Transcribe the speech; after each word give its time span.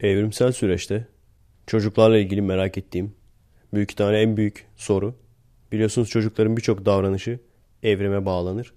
Evrimsel 0.00 0.52
süreçte 0.52 1.06
çocuklarla 1.66 2.18
ilgili 2.18 2.42
merak 2.42 2.78
ettiğim 2.78 3.14
büyük 3.74 3.96
tane 3.96 4.18
en 4.18 4.36
büyük 4.36 4.66
soru. 4.76 5.14
Biliyorsunuz 5.72 6.08
çocukların 6.08 6.56
birçok 6.56 6.86
davranışı 6.86 7.38
evrime 7.82 8.26
bağlanır. 8.26 8.72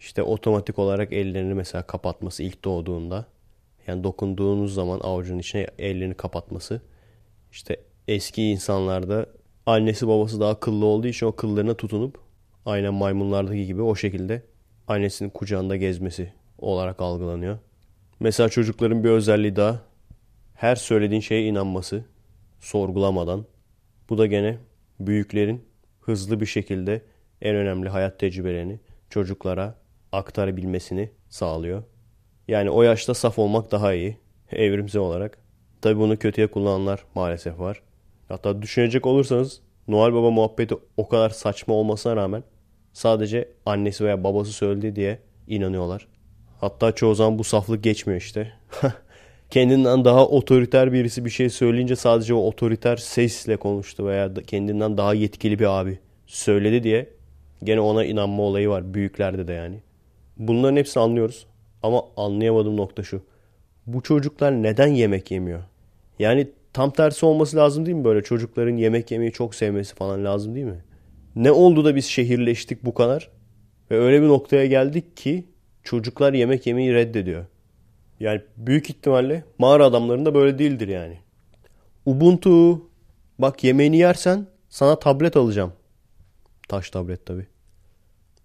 İşte 0.00 0.22
otomatik 0.22 0.78
olarak 0.78 1.12
ellerini 1.12 1.54
mesela 1.54 1.82
kapatması 1.82 2.42
ilk 2.42 2.64
doğduğunda. 2.64 3.26
Yani 3.86 4.04
dokunduğunuz 4.04 4.74
zaman 4.74 5.00
avucun 5.00 5.38
içine 5.38 5.66
ellerini 5.78 6.14
kapatması. 6.14 6.80
İşte 7.52 7.76
eski 8.08 8.42
insanlarda 8.42 9.26
annesi 9.66 10.08
babası 10.08 10.40
daha 10.40 10.60
kıllı 10.60 10.86
olduğu 10.86 11.06
için 11.06 11.26
o 11.26 11.32
kıllarına 11.32 11.74
tutunup 11.74 12.18
aynen 12.64 12.94
maymunlardaki 12.94 13.66
gibi 13.66 13.82
o 13.82 13.94
şekilde 13.96 14.42
annesinin 14.88 15.30
kucağında 15.30 15.76
gezmesi 15.76 16.32
olarak 16.58 17.00
algılanıyor. 17.00 17.58
Mesela 18.20 18.48
çocukların 18.48 19.04
bir 19.04 19.10
özelliği 19.10 19.56
daha 19.56 19.95
her 20.56 20.76
söylediğin 20.76 21.20
şeye 21.20 21.46
inanması 21.46 22.04
sorgulamadan. 22.60 23.46
Bu 24.10 24.18
da 24.18 24.26
gene 24.26 24.58
büyüklerin 25.00 25.64
hızlı 26.00 26.40
bir 26.40 26.46
şekilde 26.46 27.02
en 27.42 27.56
önemli 27.56 27.88
hayat 27.88 28.18
tecrübelerini 28.18 28.80
çocuklara 29.10 29.74
aktarabilmesini 30.12 31.10
sağlıyor. 31.28 31.82
Yani 32.48 32.70
o 32.70 32.82
yaşta 32.82 33.14
saf 33.14 33.38
olmak 33.38 33.70
daha 33.72 33.94
iyi 33.94 34.16
evrimsel 34.52 35.02
olarak. 35.02 35.38
Tabi 35.82 35.98
bunu 35.98 36.16
kötüye 36.16 36.46
kullananlar 36.46 37.04
maalesef 37.14 37.58
var. 37.58 37.82
Hatta 38.28 38.62
düşünecek 38.62 39.06
olursanız 39.06 39.60
Noel 39.88 40.12
Baba 40.12 40.30
muhabbeti 40.30 40.74
o 40.96 41.08
kadar 41.08 41.30
saçma 41.30 41.74
olmasına 41.74 42.16
rağmen 42.16 42.42
sadece 42.92 43.48
annesi 43.66 44.04
veya 44.04 44.24
babası 44.24 44.52
söyledi 44.52 44.96
diye 44.96 45.18
inanıyorlar. 45.46 46.08
Hatta 46.60 46.92
çoğu 46.92 47.14
zaman 47.14 47.38
bu 47.38 47.44
saflık 47.44 47.84
geçmiyor 47.84 48.20
işte. 48.20 48.52
kendinden 49.50 50.04
daha 50.04 50.26
otoriter 50.26 50.92
birisi 50.92 51.24
bir 51.24 51.30
şey 51.30 51.50
söyleyince 51.50 51.96
sadece 51.96 52.34
o 52.34 52.38
otoriter 52.38 52.96
sesle 52.96 53.56
konuştu 53.56 54.06
veya 54.06 54.34
kendinden 54.34 54.96
daha 54.96 55.14
yetkili 55.14 55.58
bir 55.58 55.80
abi 55.80 55.98
söyledi 56.26 56.82
diye 56.82 57.10
gene 57.64 57.80
ona 57.80 58.04
inanma 58.04 58.42
olayı 58.42 58.68
var 58.68 58.94
büyüklerde 58.94 59.48
de 59.48 59.52
yani. 59.52 59.80
Bunların 60.36 60.76
hepsini 60.76 61.02
anlıyoruz 61.02 61.46
ama 61.82 62.02
anlayamadığım 62.16 62.76
nokta 62.76 63.02
şu. 63.02 63.22
Bu 63.86 64.02
çocuklar 64.02 64.62
neden 64.62 64.86
yemek 64.86 65.30
yemiyor? 65.30 65.62
Yani 66.18 66.48
tam 66.72 66.90
tersi 66.90 67.26
olması 67.26 67.56
lazım 67.56 67.86
değil 67.86 67.96
mi 67.96 68.04
böyle 68.04 68.22
çocukların 68.22 68.76
yemek 68.76 69.10
yemeyi 69.10 69.32
çok 69.32 69.54
sevmesi 69.54 69.94
falan 69.94 70.24
lazım 70.24 70.54
değil 70.54 70.66
mi? 70.66 70.84
Ne 71.36 71.52
oldu 71.52 71.84
da 71.84 71.96
biz 71.96 72.04
şehirleştik 72.04 72.84
bu 72.84 72.94
kadar? 72.94 73.30
Ve 73.90 73.98
öyle 73.98 74.22
bir 74.22 74.28
noktaya 74.28 74.66
geldik 74.66 75.16
ki 75.16 75.44
çocuklar 75.82 76.32
yemek 76.32 76.66
yemeyi 76.66 76.94
reddediyor. 76.94 77.44
Yani 78.20 78.40
büyük 78.56 78.90
ihtimalle 78.90 79.44
mağara 79.58 79.84
adamlarında 79.84 80.34
böyle 80.34 80.58
değildir 80.58 80.88
yani. 80.88 81.18
Ubuntu 82.06 82.82
bak 83.38 83.64
yemeğini 83.64 83.96
yersen 83.96 84.46
sana 84.68 84.98
tablet 84.98 85.36
alacağım. 85.36 85.72
Taş 86.68 86.90
tablet 86.90 87.26
tabi. 87.26 87.46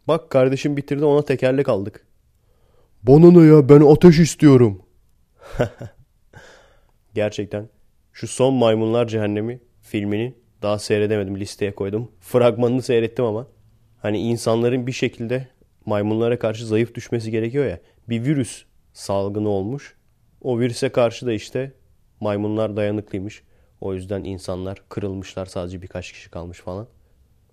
Bak 0.07 0.29
kardeşim 0.29 0.77
bitirdi 0.77 1.05
ona 1.05 1.25
tekerlek 1.25 1.69
aldık. 1.69 2.05
Bana 3.03 3.31
ne 3.31 3.45
ya 3.45 3.69
ben 3.69 3.81
ateş 3.81 4.19
istiyorum. 4.19 4.81
Gerçekten 7.13 7.69
şu 8.13 8.27
son 8.27 8.53
Maymunlar 8.53 9.07
Cehennemi 9.07 9.59
filmini 9.81 10.33
daha 10.61 10.79
seyredemedim 10.79 11.39
listeye 11.39 11.75
koydum. 11.75 12.11
Fragmanını 12.19 12.81
seyrettim 12.81 13.25
ama 13.25 13.47
hani 14.01 14.19
insanların 14.19 14.87
bir 14.87 14.91
şekilde 14.91 15.47
maymunlara 15.85 16.39
karşı 16.39 16.65
zayıf 16.65 16.95
düşmesi 16.95 17.31
gerekiyor 17.31 17.65
ya. 17.65 17.79
Bir 18.09 18.25
virüs 18.25 18.65
salgını 18.93 19.49
olmuş. 19.49 19.95
O 20.41 20.59
virüse 20.59 20.89
karşı 20.89 21.25
da 21.25 21.33
işte 21.33 21.71
maymunlar 22.19 22.75
dayanıklıymış. 22.75 23.43
O 23.81 23.93
yüzden 23.93 24.23
insanlar 24.23 24.83
kırılmışlar 24.89 25.45
sadece 25.45 25.81
birkaç 25.81 26.11
kişi 26.11 26.31
kalmış 26.31 26.59
falan. 26.59 26.87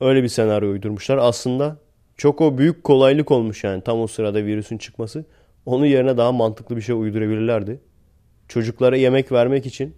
Öyle 0.01 0.23
bir 0.23 0.29
senaryo 0.29 0.71
uydurmuşlar. 0.71 1.17
Aslında 1.17 1.77
çok 2.17 2.41
o 2.41 2.59
büyük 2.59 2.85
kolaylık 2.85 3.31
olmuş 3.31 3.65
yani 3.65 3.83
tam 3.83 4.01
o 4.01 4.07
sırada 4.07 4.45
virüsün 4.45 4.79
çıkması. 4.79 5.25
Onun 5.67 5.87
yerine 5.87 6.17
daha 6.17 6.33
mantıklı 6.33 6.77
bir 6.77 6.83
şey 6.83 6.95
uydurabilirlerdi. 6.95 7.81
Çocuklara 8.49 8.97
yemek 8.97 9.33
vermek 9.33 9.67
için 9.67 9.95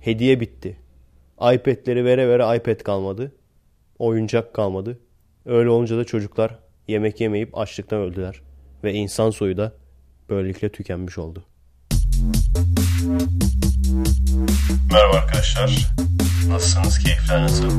hediye 0.00 0.40
bitti. 0.40 0.76
iPad'leri 1.36 2.04
vere 2.04 2.28
vere 2.28 2.56
iPad 2.56 2.78
kalmadı. 2.78 3.32
Oyuncak 3.98 4.54
kalmadı. 4.54 4.98
Öyle 5.46 5.70
olunca 5.70 5.96
da 5.98 6.04
çocuklar 6.04 6.58
yemek 6.88 7.20
yemeyip 7.20 7.58
açlıktan 7.58 8.00
öldüler. 8.00 8.42
Ve 8.84 8.92
insan 8.92 9.30
soyu 9.30 9.56
da 9.56 9.72
böylelikle 10.28 10.68
tükenmiş 10.68 11.18
oldu. 11.18 11.44
Merhaba 14.92 15.16
arkadaşlar. 15.16 15.88
Nasılsınız? 16.48 16.98
Keyifler 16.98 17.42
nasıl? 17.42 17.70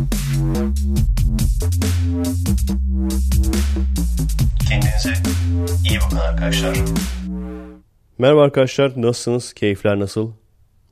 Kendinize 4.69 5.13
iyi 5.89 5.99
bakın 6.05 6.17
arkadaşlar. 6.17 6.77
Merhaba 8.17 8.43
arkadaşlar. 8.43 9.01
Nasılsınız? 9.01 9.53
Keyifler 9.53 9.99
nasıl? 9.99 10.31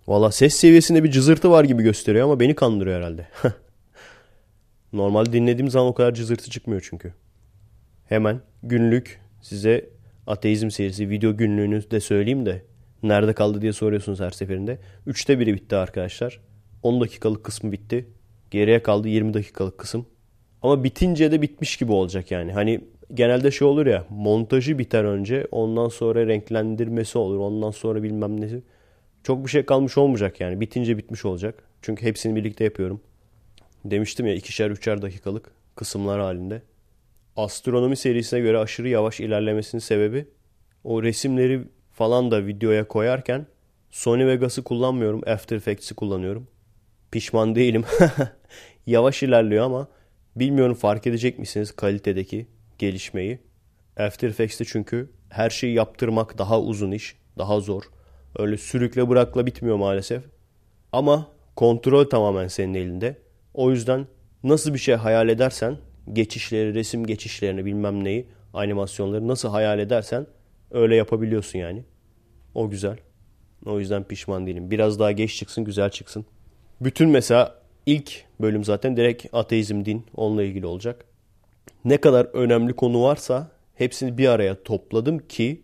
Valla 0.08 0.32
ses 0.32 0.56
seviyesinde 0.56 1.04
bir 1.04 1.12
cızırtı 1.12 1.52
var 1.52 1.64
gibi 1.64 1.84
gösteriyor 1.84 2.26
ama 2.26 2.40
beni 2.40 2.56
kandırıyor 2.56 2.98
herhalde. 2.98 3.28
Normal 4.94 5.26
dinlediğim 5.26 5.70
zaman 5.70 5.88
o 5.88 5.94
kadar 5.94 6.14
cızırtı 6.14 6.50
çıkmıyor 6.50 6.88
çünkü. 6.90 7.14
Hemen 8.06 8.42
günlük 8.64 9.22
size 9.42 9.90
ateizm 10.28 10.70
serisi 10.70 11.10
video 11.10 11.38
günlüğünü 11.38 11.92
de 11.92 12.00
söyleyeyim 12.00 12.46
de 12.46 12.62
nerede 13.04 13.34
kaldı 13.34 13.62
diye 13.62 13.74
soruyorsunuz 13.74 14.20
her 14.20 14.30
seferinde. 14.30 14.80
Üçte 15.06 15.40
biri 15.40 15.54
bitti 15.54 15.76
arkadaşlar. 15.76 16.40
10 16.84 17.02
dakikalık 17.02 17.44
kısmı 17.44 17.72
bitti. 17.72 18.06
Geriye 18.52 18.84
kaldı 18.84 19.08
20 19.08 19.34
dakikalık 19.34 19.78
kısım. 19.78 20.06
Ama 20.62 20.84
bitince 20.84 21.32
de 21.32 21.42
bitmiş 21.42 21.78
gibi 21.78 21.92
olacak 21.92 22.32
yani. 22.32 22.52
Hani 22.52 22.82
genelde 23.14 23.52
şey 23.52 23.68
olur 23.68 23.86
ya 23.86 24.06
montajı 24.10 24.80
biter 24.80 25.04
önce 25.04 25.48
ondan 25.52 25.90
sonra 25.90 26.28
renklendirmesi 26.28 27.18
olur 27.18 27.40
ondan 27.40 27.72
sonra 27.72 28.04
bilmem 28.04 28.42
nesi. 28.42 28.62
Çok 29.24 29.46
bir 29.46 29.50
şey 29.50 29.66
kalmış 29.66 29.98
olmayacak 29.98 30.42
yani 30.42 30.62
bitince 30.62 30.98
bitmiş 30.98 31.26
olacak. 31.26 31.64
Çünkü 31.82 32.06
hepsini 32.06 32.36
birlikte 32.36 32.64
yapıyorum. 32.64 33.02
Demiştim 33.86 34.28
ya 34.28 34.34
ikişer 34.34 34.72
üçer 34.72 35.02
dakikalık 35.02 35.52
kısımlar 35.76 36.20
halinde 36.22 36.62
astronomi 37.38 37.98
serisine 37.98 38.40
göre 38.40 38.58
aşırı 38.58 38.90
yavaş 38.90 39.20
ilerlemesinin 39.20 39.80
sebebi 39.82 40.28
o 40.84 41.04
resimleri 41.04 41.62
falan 41.94 42.32
da 42.32 42.46
videoya 42.46 42.88
koyarken 42.88 43.48
Sony 43.90 44.26
Vegas'ı 44.26 44.64
kullanmıyorum. 44.64 45.22
After 45.28 45.58
Effects'i 45.58 45.96
kullanıyorum. 45.96 46.48
Pişman 47.12 47.56
değilim. 47.56 47.84
yavaş 48.86 49.24
ilerliyor 49.24 49.66
ama 49.66 49.88
bilmiyorum 50.36 50.76
fark 50.76 51.08
edecek 51.08 51.40
misiniz 51.40 51.72
kalitedeki 51.72 52.48
gelişmeyi. 52.80 53.40
After 53.98 54.30
Effects'te 54.30 54.66
çünkü 54.66 55.10
her 55.30 55.50
şeyi 55.50 55.74
yaptırmak 55.74 56.38
daha 56.38 56.62
uzun 56.62 56.92
iş, 56.92 57.16
daha 57.38 57.60
zor. 57.60 57.84
Öyle 58.38 58.58
sürükle 58.58 59.10
bırakla 59.10 59.46
bitmiyor 59.46 59.78
maalesef. 59.78 60.24
Ama 60.92 61.28
kontrol 61.56 62.06
tamamen 62.06 62.48
senin 62.48 62.74
elinde. 62.74 63.18
O 63.54 63.72
yüzden 63.72 64.08
nasıl 64.44 64.74
bir 64.74 64.80
şey 64.80 64.96
hayal 64.96 65.30
edersen 65.30 65.78
geçişleri, 66.14 66.74
resim 66.74 67.06
geçişlerini 67.06 67.66
bilmem 67.66 68.04
neyi, 68.04 68.26
animasyonları 68.54 69.28
nasıl 69.28 69.50
hayal 69.50 69.80
edersen 69.80 70.28
öyle 70.72 70.96
yapabiliyorsun 70.96 71.60
yani. 71.60 71.84
O 72.56 72.70
güzel. 72.70 72.98
O 73.66 73.80
yüzden 73.80 74.04
pişman 74.04 74.48
değilim. 74.48 74.72
Biraz 74.72 75.00
daha 75.00 75.12
geç 75.12 75.36
çıksın, 75.36 75.64
güzel 75.64 75.90
çıksın. 75.90 76.26
Bütün 76.82 77.10
mesela 77.10 77.56
ilk 77.86 78.24
bölüm 78.42 78.64
zaten 78.64 78.98
direkt 78.98 79.26
ateizm, 79.34 79.86
din 79.86 80.06
onunla 80.16 80.44
ilgili 80.44 80.66
olacak. 80.66 81.06
Ne 81.86 81.98
kadar 81.98 82.26
önemli 82.26 82.74
konu 82.74 83.04
varsa 83.04 83.52
hepsini 83.76 84.18
bir 84.18 84.28
araya 84.28 84.64
topladım 84.64 85.20
ki 85.20 85.62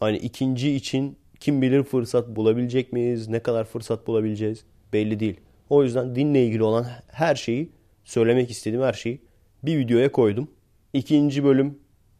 hani 0.00 0.16
ikinci 0.16 0.74
için 0.74 1.16
kim 1.40 1.62
bilir 1.62 1.82
fırsat 1.82 2.28
bulabilecek 2.28 2.92
miyiz, 2.92 3.28
ne 3.28 3.40
kadar 3.40 3.64
fırsat 3.64 4.06
bulabileceğiz 4.06 4.64
belli 4.92 5.20
değil. 5.20 5.40
O 5.70 5.82
yüzden 5.82 6.14
dinle 6.14 6.44
ilgili 6.46 6.62
olan 6.62 6.86
her 7.08 7.34
şeyi 7.34 7.70
söylemek 8.04 8.50
istediğim 8.50 8.84
her 8.84 8.92
şeyi 8.92 9.20
bir 9.66 9.78
videoya 9.78 10.12
koydum. 10.12 10.50
İkinci 10.92 11.44
bölüm 11.44 11.78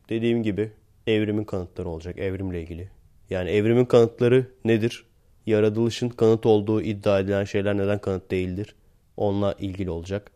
dediğim 0.08 0.42
gibi 0.42 0.72
evrimin 1.06 1.44
kanıtları 1.44 1.88
olacak 1.88 2.18
evrimle 2.18 2.62
ilgili. 2.62 2.88
Yani 3.30 3.50
evrimin 3.50 3.84
kanıtları 3.84 4.46
nedir? 4.64 5.04
Yaratılışın 5.46 6.08
kanıt 6.08 6.46
olduğu 6.46 6.82
iddia 6.82 7.20
edilen 7.20 7.44
şeyler 7.44 7.76
neden 7.76 7.98
kanıt 7.98 8.30
değildir? 8.30 8.74
Onunla 9.16 9.54
ilgili 9.58 9.90
olacak. 9.90 10.30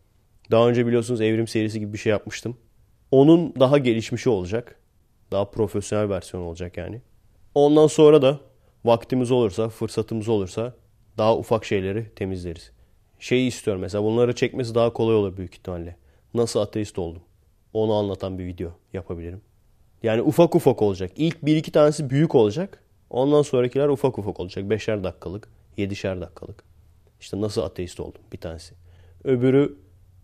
Daha 0.50 0.68
önce 0.68 0.86
biliyorsunuz 0.86 1.20
evrim 1.20 1.48
serisi 1.48 1.80
gibi 1.80 1.92
bir 1.92 1.98
şey 1.98 2.10
yapmıştım. 2.10 2.56
Onun 3.10 3.54
daha 3.60 3.78
gelişmişi 3.78 4.28
olacak. 4.28 4.80
Daha 5.32 5.50
profesyonel 5.50 6.08
versiyon 6.08 6.42
olacak 6.42 6.76
yani. 6.76 7.00
Ondan 7.54 7.86
sonra 7.86 8.22
da 8.22 8.40
vaktimiz 8.84 9.30
olursa, 9.30 9.68
fırsatımız 9.68 10.28
olursa 10.28 10.74
daha 11.18 11.36
ufak 11.36 11.64
şeyleri 11.64 12.06
temizleriz. 12.16 12.72
Şeyi 13.18 13.48
istiyorum 13.48 13.80
mesela 13.82 14.04
bunları 14.04 14.34
çekmesi 14.34 14.74
daha 14.74 14.92
kolay 14.92 15.14
olur 15.14 15.36
büyük 15.36 15.54
ihtimalle 15.54 15.96
nasıl 16.34 16.60
ateist 16.60 16.98
oldum. 16.98 17.22
Onu 17.72 17.92
anlatan 17.94 18.38
bir 18.38 18.46
video 18.46 18.70
yapabilirim. 18.92 19.40
Yani 20.02 20.22
ufak 20.22 20.54
ufak 20.54 20.82
olacak. 20.82 21.10
İlk 21.16 21.44
bir 21.44 21.56
iki 21.56 21.72
tanesi 21.72 22.10
büyük 22.10 22.34
olacak. 22.34 22.82
Ondan 23.10 23.42
sonrakiler 23.42 23.88
ufak 23.88 24.18
ufak 24.18 24.40
olacak. 24.40 24.70
Beşer 24.70 25.04
dakikalık, 25.04 25.48
7'şer 25.78 26.20
dakikalık. 26.20 26.64
İşte 27.20 27.40
nasıl 27.40 27.62
ateist 27.62 28.00
oldum 28.00 28.22
bir 28.32 28.38
tanesi. 28.38 28.74
Öbürü 29.24 29.76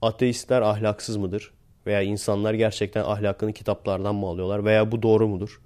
ateistler 0.03 0.63
ahlaksız 0.63 1.17
mıdır? 1.17 1.53
Veya 1.87 2.03
insanlar 2.03 2.55
gerçekten 2.55 3.05
ahlakını 3.05 3.53
kitaplardan 3.53 4.15
mı 4.15 4.27
alıyorlar? 4.27 4.65
Veya 4.65 4.93
bu 4.93 5.03
doğru 5.03 5.29
mudur? 5.29 5.61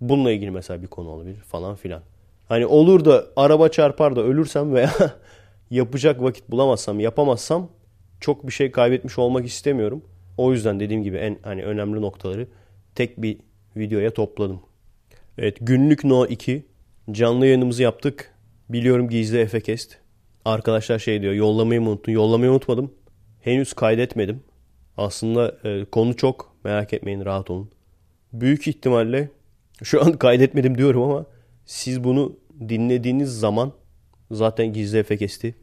Bununla 0.00 0.32
ilgili 0.32 0.50
mesela 0.50 0.82
bir 0.82 0.86
konu 0.86 1.08
olabilir 1.08 1.40
falan 1.40 1.76
filan. 1.76 2.02
Hani 2.48 2.66
olur 2.66 3.04
da 3.04 3.26
araba 3.36 3.68
çarpar 3.68 4.16
da 4.16 4.22
ölürsem 4.22 4.74
veya 4.74 4.90
yapacak 5.70 6.22
vakit 6.22 6.50
bulamazsam, 6.50 7.00
yapamazsam 7.00 7.68
çok 8.26 8.46
bir 8.46 8.52
şey 8.52 8.70
kaybetmiş 8.70 9.18
olmak 9.18 9.46
istemiyorum. 9.46 10.02
O 10.36 10.52
yüzden 10.52 10.80
dediğim 10.80 11.02
gibi 11.02 11.16
en 11.16 11.38
hani 11.42 11.64
önemli 11.64 12.00
noktaları 12.00 12.48
tek 12.94 13.22
bir 13.22 13.38
videoya 13.76 14.14
topladım. 14.14 14.60
Evet 15.38 15.56
günlük 15.60 16.04
No 16.04 16.26
2 16.26 16.66
canlı 17.10 17.46
yayınımızı 17.46 17.82
yaptık. 17.82 18.34
Biliyorum 18.68 19.08
gizli 19.08 19.38
Efekest. 19.38 19.98
Arkadaşlar 20.44 20.98
şey 20.98 21.22
diyor 21.22 21.32
yollamayı 21.32 21.80
mı 21.80 21.90
unuttun? 21.90 22.12
Yollamayı 22.12 22.50
unutmadım. 22.50 22.94
Henüz 23.40 23.72
kaydetmedim. 23.72 24.42
Aslında 24.96 25.56
e, 25.64 25.84
konu 25.84 26.16
çok 26.16 26.56
merak 26.64 26.92
etmeyin 26.92 27.24
rahat 27.24 27.50
olun. 27.50 27.70
Büyük 28.32 28.68
ihtimalle 28.68 29.30
şu 29.82 30.04
an 30.04 30.12
kaydetmedim 30.12 30.78
diyorum 30.78 31.02
ama 31.02 31.26
siz 31.64 32.04
bunu 32.04 32.36
dinlediğiniz 32.68 33.40
zaman 33.40 33.72
zaten 34.30 34.72
gizli 34.72 34.98
Efekest'i 34.98 35.54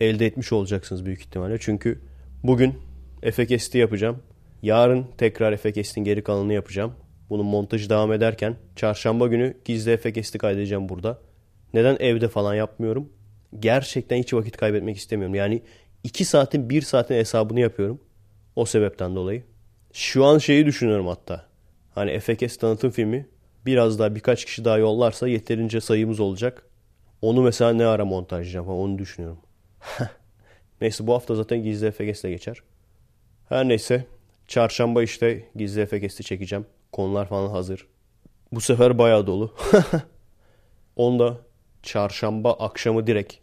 elde 0.00 0.26
etmiş 0.26 0.52
olacaksınız 0.52 1.04
büyük 1.06 1.20
ihtimalle. 1.20 1.56
Çünkü 1.60 2.11
bugün 2.44 2.78
Efekest'i 3.22 3.78
yapacağım. 3.78 4.22
Yarın 4.62 5.06
tekrar 5.18 5.52
Efekest'in 5.52 6.04
geri 6.04 6.24
kalanını 6.24 6.52
yapacağım. 6.52 6.94
Bunun 7.30 7.46
montajı 7.46 7.90
devam 7.90 8.12
ederken 8.12 8.56
çarşamba 8.76 9.26
günü 9.26 9.56
gizli 9.64 9.90
Efekest'i 9.90 10.38
kaydedeceğim 10.38 10.88
burada. 10.88 11.18
Neden 11.74 11.96
evde 12.00 12.28
falan 12.28 12.54
yapmıyorum? 12.54 13.12
Gerçekten 13.60 14.16
hiç 14.16 14.34
vakit 14.34 14.56
kaybetmek 14.56 14.96
istemiyorum. 14.96 15.34
Yani 15.34 15.62
2 16.04 16.24
saatin 16.24 16.70
1 16.70 16.82
saatin 16.82 17.14
hesabını 17.14 17.60
yapıyorum. 17.60 18.00
O 18.56 18.64
sebepten 18.64 19.16
dolayı. 19.16 19.42
Şu 19.92 20.24
an 20.24 20.38
şeyi 20.38 20.66
düşünüyorum 20.66 21.06
hatta. 21.06 21.46
Hani 21.94 22.10
Efekest 22.10 22.60
tanıtım 22.60 22.90
filmi 22.90 23.26
biraz 23.66 23.98
daha 23.98 24.14
birkaç 24.14 24.44
kişi 24.44 24.64
daha 24.64 24.78
yollarsa 24.78 25.28
yeterince 25.28 25.80
sayımız 25.80 26.20
olacak. 26.20 26.64
Onu 27.22 27.42
mesela 27.42 27.72
ne 27.72 27.86
ara 27.86 28.04
montajlayacağım 28.04 28.68
onu 28.68 28.98
düşünüyorum. 28.98 29.38
neyse 30.82 31.06
bu 31.06 31.14
hafta 31.14 31.34
zaten 31.34 31.62
gizli 31.62 31.86
Efekest'le 31.86 32.22
geçer. 32.24 32.62
Her 33.48 33.68
neyse 33.68 34.06
çarşamba 34.48 35.02
işte 35.02 35.44
gizli 35.56 35.80
Efekest'i 35.80 36.24
çekeceğim. 36.24 36.66
Konular 36.92 37.28
falan 37.28 37.50
hazır. 37.50 37.86
Bu 38.52 38.60
sefer 38.60 38.98
bayağı 38.98 39.26
dolu. 39.26 39.54
Onda 40.96 41.38
çarşamba 41.82 42.52
akşamı 42.52 43.06
direkt 43.06 43.34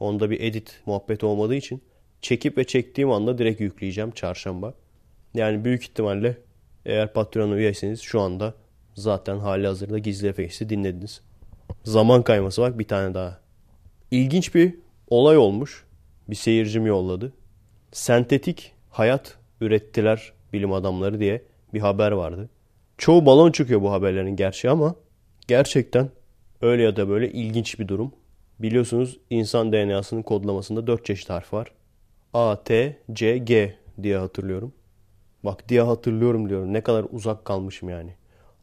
onda 0.00 0.30
bir 0.30 0.40
edit 0.40 0.80
muhabbet 0.86 1.24
olmadığı 1.24 1.54
için 1.54 1.82
çekip 2.22 2.58
ve 2.58 2.64
çektiğim 2.64 3.10
anda 3.10 3.38
direkt 3.38 3.60
yükleyeceğim 3.60 4.10
çarşamba. 4.10 4.74
Yani 5.34 5.64
büyük 5.64 5.82
ihtimalle 5.82 6.38
eğer 6.86 7.12
Patreon 7.12 7.52
üyesiniz 7.52 8.00
şu 8.00 8.20
anda 8.20 8.54
zaten 8.94 9.38
hali 9.38 9.66
hazırda 9.66 9.98
gizli 9.98 10.28
efekti 10.28 10.68
dinlediniz. 10.68 11.20
Zaman 11.84 12.22
kayması 12.22 12.62
bak 12.62 12.78
bir 12.78 12.88
tane 12.88 13.14
daha. 13.14 13.40
İlginç 14.10 14.54
bir 14.54 14.74
olay 15.08 15.36
olmuş. 15.36 15.87
Bir 16.30 16.34
seyircim 16.34 16.86
yolladı. 16.86 17.32
Sentetik 17.92 18.72
hayat 18.90 19.38
ürettiler 19.60 20.32
bilim 20.52 20.72
adamları 20.72 21.20
diye 21.20 21.42
bir 21.74 21.80
haber 21.80 22.12
vardı. 22.12 22.48
Çoğu 22.98 23.26
balon 23.26 23.52
çıkıyor 23.52 23.82
bu 23.82 23.92
haberlerin 23.92 24.36
gerçi 24.36 24.70
ama 24.70 24.94
gerçekten 25.48 26.10
öyle 26.62 26.82
ya 26.82 26.96
da 26.96 27.08
böyle 27.08 27.32
ilginç 27.32 27.78
bir 27.78 27.88
durum. 27.88 28.12
Biliyorsunuz 28.58 29.18
insan 29.30 29.72
DNA'sının 29.72 30.22
kodlamasında 30.22 30.86
4 30.86 31.04
çeşit 31.04 31.30
harf 31.30 31.52
var. 31.52 31.72
A, 32.34 32.56
T, 32.64 32.98
C, 33.12 33.38
G 33.38 33.74
diye 34.02 34.16
hatırlıyorum. 34.16 34.72
Bak 35.44 35.68
diye 35.68 35.82
hatırlıyorum 35.82 36.48
diyorum. 36.48 36.72
Ne 36.72 36.80
kadar 36.80 37.06
uzak 37.10 37.44
kalmışım 37.44 37.88
yani. 37.88 38.14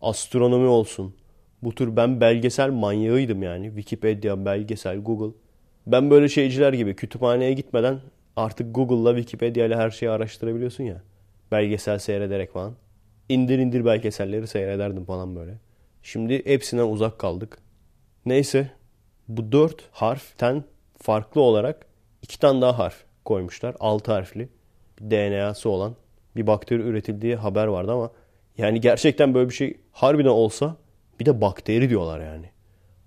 Astronomi 0.02 0.68
olsun. 0.68 1.16
Bu 1.64 1.76
tür 1.76 1.96
ben 1.96 2.22
belgesel 2.22 2.70
manyağıydım 2.70 3.44
yani. 3.44 3.68
Wikipedia, 3.68 4.46
belgesel, 4.46 4.98
Google. 4.98 5.38
Ben 5.88 6.12
böyle 6.12 6.30
şeyciler 6.30 6.74
gibi 6.74 6.96
kütüphaneye 6.96 7.54
gitmeden 7.54 8.00
artık 8.36 8.76
Google'la 8.76 9.16
Wikipedia 9.16 9.66
ile 9.66 9.76
her 9.76 9.90
şeyi 9.90 10.10
araştırabiliyorsun 10.10 10.84
ya. 10.84 11.02
Belgesel 11.52 12.00
seyrederek 12.00 12.54
falan. 12.54 12.76
İndir 13.30 13.60
indir 13.60 13.86
belgeselleri 13.86 14.48
seyrederdim 14.48 15.06
falan 15.06 15.36
böyle. 15.36 15.54
Şimdi 16.04 16.46
hepsinden 16.46 16.86
uzak 16.86 17.20
kaldık. 17.20 17.58
Neyse 18.26 18.72
bu 19.28 19.52
dört 19.52 19.84
harften 19.92 20.64
farklı 20.98 21.42
olarak 21.42 21.86
iki 22.22 22.40
tane 22.40 22.62
daha 22.62 22.80
harf 22.80 23.04
koymuşlar. 23.26 23.76
Altı 23.80 24.12
harfli 24.12 24.50
DNA'sı 25.02 25.70
olan 25.70 25.96
bir 26.36 26.48
bakteri 26.48 26.82
üretildiği 26.82 27.36
haber 27.36 27.68
vardı 27.68 27.92
ama 27.92 28.12
yani 28.58 28.82
gerçekten 28.82 29.34
böyle 29.34 29.50
bir 29.50 29.54
şey 29.54 29.78
harbiden 29.92 30.30
olsa 30.30 30.76
bir 31.20 31.26
de 31.26 31.42
bakteri 31.42 31.90
diyorlar 31.90 32.20
yani. 32.20 32.50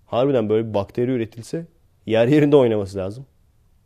Harbiden 0.07 0.49
böyle 0.49 0.69
bir 0.69 0.75
bakteri 0.75 1.11
üretilse 1.11 1.67
yer 2.09 2.29
yerinde 2.29 2.57
oynaması 2.57 2.99
lazım. 2.99 3.27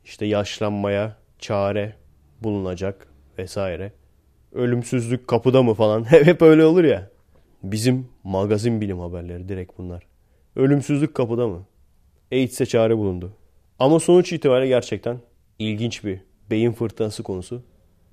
İşte 0.05 0.27
yaşlanmaya 0.27 1.17
çare 1.39 1.97
bulunacak 2.41 3.07
vesaire. 3.39 3.93
Ölümsüzlük 4.53 5.29
kapıda 5.29 5.63
mı 5.63 5.75
falan 5.75 6.05
hep 6.11 6.43
öyle 6.43 6.65
olur 6.65 6.85
ya. 6.85 7.11
Bizim 7.63 8.09
magazin 8.25 8.81
bilim 8.81 8.99
haberleri 8.99 9.49
direkt 9.49 9.79
bunlar. 9.79 10.03
Ölümsüzlük 10.57 11.15
kapıda 11.15 11.49
mı? 11.49 11.67
AIDS'e 12.33 12.67
çare 12.67 12.99
bulundu. 12.99 13.33
Ama 13.79 14.01
sonuç 14.01 14.33
itibariyle 14.33 14.69
gerçekten 14.69 15.19
ilginç 15.59 16.05
bir 16.05 16.21
beyin 16.51 16.73
fırtınası 16.73 17.23
konusu. 17.23 17.63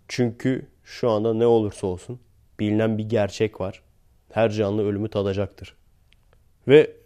Çünkü 0.08 0.68
şu 0.84 1.10
anda 1.10 1.34
ne 1.34 1.46
olursa 1.46 1.88
olsun 1.88 2.20
bilinen 2.60 2.98
bir 2.98 3.10
gerçek 3.10 3.62
var. 3.62 3.82
Her 4.32 4.50
canlı 4.50 4.86
ölümü 4.86 5.10
tadacaktır. 5.10 5.76
Ve 6.68 6.99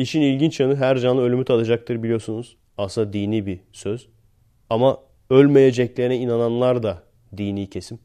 işin 0.00 0.20
ilginç 0.20 0.60
yanı 0.60 0.76
her 0.76 0.98
canlı 0.98 1.22
ölümü 1.22 1.44
tadacaktır 1.44 2.02
biliyorsunuz. 2.02 2.56
Aslında 2.78 3.12
dini 3.12 3.46
bir 3.46 3.60
söz. 3.72 4.08
Ama 4.70 4.98
ölmeyeceklerine 5.30 6.16
inananlar 6.16 6.82
da 6.82 7.02
dini 7.36 7.70
kesim. 7.70 7.98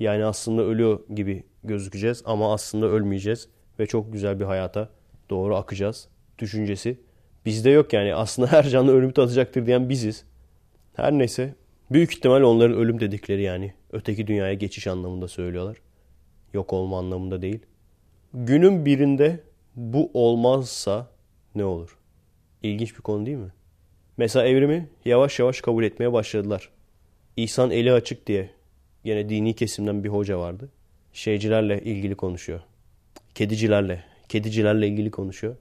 Yani 0.00 0.24
aslında 0.24 0.62
ölüyor 0.62 1.00
gibi 1.14 1.42
gözükeceğiz 1.64 2.22
ama 2.24 2.52
aslında 2.52 2.86
ölmeyeceğiz 2.86 3.48
ve 3.78 3.86
çok 3.86 4.12
güzel 4.12 4.40
bir 4.40 4.44
hayata 4.44 4.88
doğru 5.30 5.56
akacağız 5.56 6.08
düşüncesi. 6.38 7.00
Bizde 7.46 7.70
yok 7.70 7.92
yani 7.92 8.14
aslında 8.14 8.52
her 8.52 8.68
canlı 8.68 8.92
ölümü 8.92 9.12
tadacaktır 9.12 9.66
diyen 9.66 9.88
biziz. 9.88 10.24
Her 10.94 11.12
neyse 11.12 11.54
büyük 11.90 12.12
ihtimal 12.12 12.42
onların 12.42 12.76
ölüm 12.76 13.00
dedikleri 13.00 13.42
yani 13.42 13.72
öteki 13.92 14.26
dünyaya 14.26 14.54
geçiş 14.54 14.86
anlamında 14.86 15.28
söylüyorlar. 15.28 15.76
Yok 16.54 16.72
olma 16.72 16.98
anlamında 16.98 17.42
değil. 17.42 17.60
Günün 18.34 18.86
birinde 18.86 19.40
bu 19.76 20.10
olmazsa 20.14 21.06
ne 21.54 21.64
olur? 21.64 21.98
İlginç 22.62 22.96
bir 22.96 23.02
konu 23.02 23.26
değil 23.26 23.36
mi? 23.36 23.52
Mesela 24.16 24.46
evrimi 24.46 24.88
yavaş 25.04 25.38
yavaş 25.38 25.60
kabul 25.60 25.84
etmeye 25.84 26.12
başladılar. 26.12 26.70
İhsan 27.36 27.70
eli 27.70 27.92
açık 27.92 28.26
diye 28.26 28.50
yine 29.04 29.28
dini 29.28 29.54
kesimden 29.54 30.04
bir 30.04 30.08
hoca 30.08 30.38
vardı. 30.38 30.70
Şeycilerle 31.12 31.82
ilgili 31.82 32.14
konuşuyor. 32.14 32.60
Kedicilerle, 33.34 34.04
kedicilerle 34.28 34.88
ilgili 34.88 35.10
konuşuyor. 35.10 35.56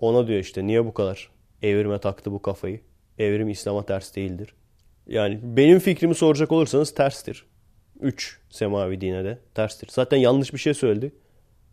Ona 0.00 0.26
diyor 0.26 0.40
işte 0.40 0.66
niye 0.66 0.84
bu 0.84 0.94
kadar 0.94 1.30
evrime 1.62 1.98
taktı 1.98 2.32
bu 2.32 2.42
kafayı? 2.42 2.80
Evrim 3.18 3.48
İslam'a 3.48 3.86
ters 3.86 4.16
değildir. 4.16 4.54
Yani 5.06 5.40
benim 5.42 5.78
fikrimi 5.78 6.14
soracak 6.14 6.52
olursanız 6.52 6.94
terstir. 6.94 7.46
Üç 8.00 8.38
semavi 8.50 9.00
dine 9.00 9.24
de 9.24 9.38
terstir. 9.54 9.88
Zaten 9.92 10.16
yanlış 10.16 10.52
bir 10.52 10.58
şey 10.58 10.74
söyledi. 10.74 11.12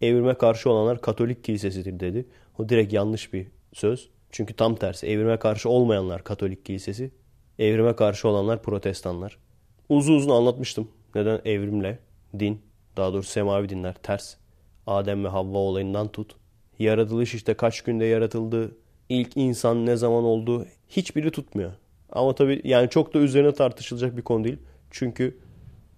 Evrime 0.02 0.34
karşı 0.34 0.70
olanlar 0.70 1.02
Katolik 1.02 1.44
kilisesidir 1.44 2.00
dedi. 2.00 2.26
O 2.60 2.70
direkt 2.70 2.94
yanlış 2.94 3.34
bir 3.34 3.48
söz. 3.74 4.10
Çünkü 4.32 4.54
tam 4.54 4.76
tersi. 4.76 5.08
Evrime 5.08 5.40
karşı 5.40 5.70
olmayanlar 5.70 6.24
Katolik 6.24 6.66
kilisesi. 6.66 7.12
Evrime 7.60 7.96
karşı 7.96 8.28
olanlar 8.28 8.64
protestanlar. 8.64 9.38
Uzun 9.90 10.14
uzun 10.14 10.30
anlatmıştım. 10.30 10.88
Neden 11.16 11.42
evrimle 11.46 12.00
din, 12.40 12.62
daha 12.98 13.14
doğrusu 13.14 13.30
semavi 13.30 13.70
dinler 13.70 13.94
ters. 13.94 14.36
Adem 14.88 15.24
ve 15.24 15.28
Havva 15.28 15.58
olayından 15.58 16.08
tut. 16.08 16.36
Yaratılış 16.80 17.34
işte 17.34 17.54
kaç 17.54 17.82
günde 17.82 18.06
yaratıldı, 18.06 18.78
ilk 19.10 19.38
insan 19.38 19.86
ne 19.86 19.96
zaman 19.96 20.24
oldu 20.24 20.66
hiçbiri 20.90 21.32
tutmuyor. 21.32 21.72
Ama 22.12 22.36
tabii 22.36 22.62
yani 22.64 22.90
çok 22.90 23.14
da 23.14 23.20
üzerine 23.20 23.54
tartışılacak 23.54 24.18
bir 24.18 24.22
konu 24.22 24.44
değil. 24.44 24.58
Çünkü 24.92 25.38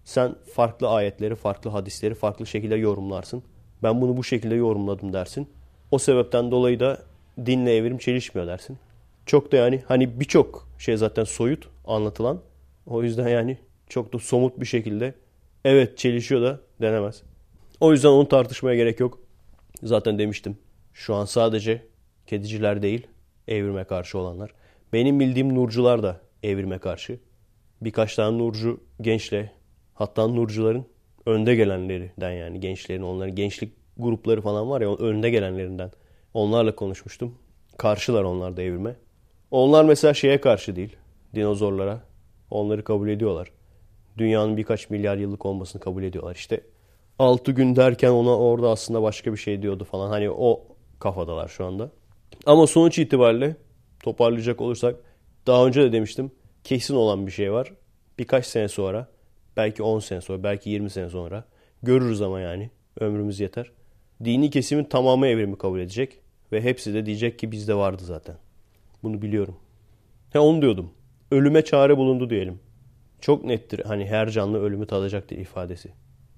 sen 0.04 0.36
farklı 0.54 0.90
ayetleri, 0.90 1.36
farklı 1.36 1.70
hadisleri 1.70 2.16
farklı 2.16 2.48
şekilde 2.48 2.76
yorumlarsın. 2.76 3.44
Ben 3.84 4.02
bunu 4.02 4.18
bu 4.18 4.24
şekilde 4.24 4.56
yorumladım 4.56 5.14
dersin. 5.14 5.48
O 5.92 5.98
sebepten 5.98 6.52
dolayı 6.52 6.80
da 6.80 7.02
dinle 7.46 7.76
evrim 7.76 7.98
çelişmiyor 7.98 8.48
dersin. 8.48 8.78
Çok 9.26 9.52
da 9.52 9.58
yani 9.58 9.82
hani 9.88 10.20
birçok 10.20 10.68
şey 10.78 10.98
zaten 10.98 11.24
soyut 11.24 11.68
anlatılan. 11.86 12.42
O 12.88 13.04
yüzden 13.04 13.28
yani 13.28 13.58
çok 13.90 14.14
da 14.14 14.20
somut 14.20 14.60
bir 14.60 14.66
şekilde 14.66 15.14
evet 15.66 15.98
çelişiyor 15.98 16.42
da 16.42 16.60
denemez. 16.82 17.24
O 17.80 17.92
yüzden 17.92 18.10
onu 18.10 18.28
tartışmaya 18.28 18.76
gerek 18.76 19.00
yok. 19.00 19.20
Zaten 19.84 20.20
demiştim. 20.20 20.58
Şu 20.94 21.16
an 21.16 21.26
sadece 21.26 21.86
kediciler 22.28 22.82
değil, 22.82 23.08
evrime 23.48 23.84
karşı 23.84 24.18
olanlar. 24.18 24.54
Benim 24.94 25.20
bildiğim 25.20 25.56
nurcular 25.56 26.04
da 26.04 26.22
evrime 26.44 26.80
karşı. 26.80 27.20
Birkaç 27.82 28.16
tane 28.16 28.38
nurcu 28.38 28.80
gençle 29.02 29.52
hatta 29.94 30.28
nurcuların 30.28 30.86
önde 31.26 31.56
gelenlerinden 31.56 32.32
yani 32.32 32.60
gençlerin 32.60 33.02
onların 33.02 33.36
gençlik 33.36 33.74
grupları 34.02 34.42
falan 34.42 34.70
var 34.70 34.82
ya 34.82 34.96
önde 34.96 35.30
gelenlerinden. 35.30 35.92
Onlarla 36.34 36.76
konuşmuştum. 36.76 37.36
Karşılar 37.78 38.24
onlar 38.24 38.58
da. 38.58 38.96
Onlar 39.52 39.86
mesela 39.86 40.14
şeye 40.14 40.42
karşı 40.42 40.76
değil. 40.76 40.96
Dinozorlara. 41.36 42.02
Onları 42.50 42.84
kabul 42.84 43.10
ediyorlar. 43.10 43.52
Dünyanın 44.18 44.58
birkaç 44.58 44.90
milyar 44.90 45.18
yıllık 45.18 45.46
olmasını 45.46 45.82
kabul 45.82 46.04
ediyorlar. 46.04 46.36
İşte 46.36 46.62
6 47.20 47.52
gün 47.52 47.76
derken 47.76 48.10
ona 48.10 48.38
orada 48.38 48.70
aslında 48.70 49.02
başka 49.02 49.32
bir 49.32 49.38
şey 49.38 49.62
diyordu 49.62 49.84
falan. 49.84 50.10
Hani 50.10 50.30
o 50.30 50.64
kafadalar 51.00 51.48
şu 51.48 51.66
anda. 51.66 51.92
Ama 52.46 52.68
sonuç 52.68 53.00
itibariyle 53.00 53.56
toparlayacak 54.04 54.62
olursak 54.62 54.96
daha 55.48 55.68
önce 55.68 55.82
de 55.82 55.92
demiştim 55.92 56.32
kesin 56.64 56.96
olan 56.96 57.28
bir 57.28 57.32
şey 57.32 57.52
var. 57.54 57.74
Birkaç 58.20 58.46
sene 58.46 58.68
sonra 58.68 59.08
belki 59.58 59.84
10 59.84 60.00
sene 60.00 60.22
sonra 60.22 60.44
belki 60.44 60.70
20 60.70 60.90
sene 60.90 61.10
sonra 61.10 61.44
görürüz 61.84 62.22
ama 62.22 62.40
yani 62.40 62.70
ömrümüz 63.00 63.40
yeter. 63.40 63.72
Dini 64.26 64.50
kesimin 64.50 64.84
tamamı 64.84 65.28
evrimi 65.28 65.58
kabul 65.58 65.80
edecek 65.80 66.20
ve 66.52 66.62
hepsi 66.62 66.94
de 66.94 67.06
diyecek 67.06 67.40
ki 67.40 67.52
bizde 67.52 67.76
vardı 67.76 68.04
zaten. 68.06 68.36
Bunu 69.04 69.22
biliyorum. 69.22 69.56
He 70.30 70.40
onu 70.40 70.62
diyordum. 70.62 70.92
Ölüme 71.32 71.62
çare 71.62 71.98
bulundu 71.98 72.30
diyelim. 72.30 72.60
Çok 73.22 73.46
nettir 73.46 73.82
hani 73.86 74.06
her 74.06 74.30
canlı 74.30 74.62
ölümü 74.62 74.88
tadacaktır 74.88 75.38
ifadesi. 75.38 75.90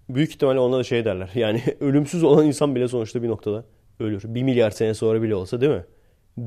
Büyük 0.10 0.30
ihtimalle 0.30 0.60
ona 0.60 0.78
da 0.78 0.84
şey 0.84 1.06
derler. 1.06 1.32
Yani 1.36 1.62
ölümsüz 1.80 2.24
olan 2.24 2.48
insan 2.48 2.76
bile 2.76 2.88
sonuçta 2.88 3.24
bir 3.24 3.28
noktada 3.28 3.66
ölür. 4.00 4.24
Bir 4.26 4.44
milyar 4.44 4.72
sene 4.72 4.94
sonra 4.94 5.22
bile 5.22 5.36
olsa 5.36 5.62
değil 5.62 5.72
mi? 5.72 5.86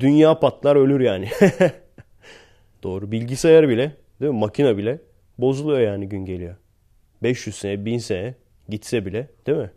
Dünya 0.00 0.40
patlar 0.40 0.76
ölür 0.76 1.00
yani. 1.00 1.28
Doğru. 2.82 3.12
Bilgisayar 3.12 3.68
bile 3.68 3.96
değil 4.20 4.32
mi? 4.32 4.38
Makine 4.38 4.76
bile 4.76 5.00
bozuluyor 5.38 5.80
yani 5.80 6.08
gün 6.08 6.24
geliyor. 6.24 6.56
500 7.22 7.56
sene, 7.56 7.84
1000 7.84 7.98
sene 7.98 8.34
gitse 8.68 9.06
bile 9.06 9.28
değil 9.46 9.58
mi? 9.58 9.70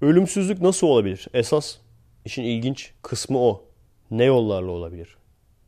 Ölümsüzlük 0.00 0.60
nasıl 0.60 0.86
olabilir? 0.86 1.26
Esas 1.34 1.76
işin 2.24 2.42
ilginç 2.42 2.92
kısmı 3.02 3.38
o. 3.38 3.64
Ne 4.10 4.24
yollarla 4.24 4.70
olabilir? 4.70 5.16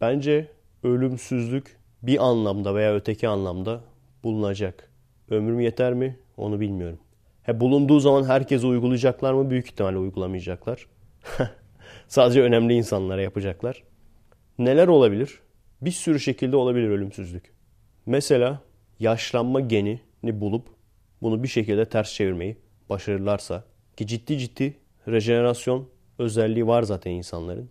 Bence 0.00 0.48
ölümsüzlük 0.82 1.76
bir 2.02 2.24
anlamda 2.24 2.74
veya 2.74 2.94
öteki 2.94 3.28
anlamda 3.28 3.80
bulunacak. 4.24 4.90
Ömrüm 5.30 5.60
yeter 5.60 5.94
mi? 5.94 6.18
Onu 6.36 6.60
bilmiyorum. 6.60 6.98
He, 7.42 7.60
bulunduğu 7.60 8.00
zaman 8.00 8.24
herkese 8.24 8.66
uygulayacaklar 8.66 9.32
mı? 9.32 9.50
Büyük 9.50 9.66
ihtimalle 9.66 9.98
uygulamayacaklar. 9.98 10.86
Sadece 12.08 12.42
önemli 12.42 12.74
insanlara 12.74 13.22
yapacaklar. 13.22 13.82
Neler 14.58 14.88
olabilir? 14.88 15.38
Bir 15.80 15.90
sürü 15.90 16.20
şekilde 16.20 16.56
olabilir 16.56 16.88
ölümsüzlük. 16.88 17.52
Mesela 18.06 18.62
yaşlanma 18.98 19.60
genini 19.60 20.00
bulup 20.40 20.66
bunu 21.22 21.42
bir 21.42 21.48
şekilde 21.48 21.84
ters 21.84 22.14
çevirmeyi 22.14 22.56
başarırlarsa 22.88 23.71
ki 23.96 24.06
ciddi 24.06 24.38
ciddi 24.38 24.74
rejenerasyon 25.08 25.88
özelliği 26.18 26.66
var 26.66 26.82
zaten 26.82 27.10
insanların. 27.10 27.70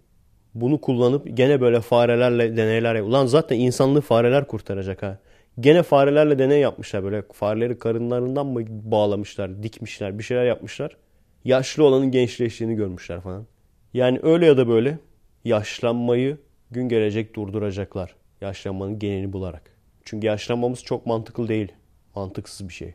Bunu 0.53 0.81
kullanıp 0.81 1.37
gene 1.37 1.61
böyle 1.61 1.81
farelerle 1.81 2.57
deneyler 2.57 2.95
yap. 2.95 3.07
Ulan 3.07 3.25
zaten 3.25 3.59
insanlığı 3.59 4.01
fareler 4.01 4.47
kurtaracak 4.47 5.03
ha. 5.03 5.19
Gene 5.59 5.83
farelerle 5.83 6.39
deney 6.39 6.59
yapmışlar 6.59 7.03
böyle. 7.03 7.23
Fareleri 7.33 7.79
karınlarından 7.79 8.47
mı 8.47 8.61
bağlamışlar, 8.69 9.63
dikmişler, 9.63 10.19
bir 10.19 10.23
şeyler 10.23 10.45
yapmışlar. 10.45 10.97
Yaşlı 11.45 11.83
olanın 11.83 12.11
gençleştiğini 12.11 12.75
görmüşler 12.75 13.21
falan. 13.21 13.45
Yani 13.93 14.19
öyle 14.23 14.45
ya 14.45 14.57
da 14.57 14.67
böyle 14.67 14.99
yaşlanmayı 15.43 16.37
gün 16.71 16.89
gelecek 16.89 17.35
durduracaklar. 17.35 18.15
Yaşlanmanın 18.41 18.99
genini 18.99 19.33
bularak. 19.33 19.61
Çünkü 20.05 20.27
yaşlanmamız 20.27 20.83
çok 20.83 21.05
mantıklı 21.05 21.47
değil. 21.47 21.71
Mantıksız 22.15 22.69
bir 22.69 22.73
şey. 22.73 22.93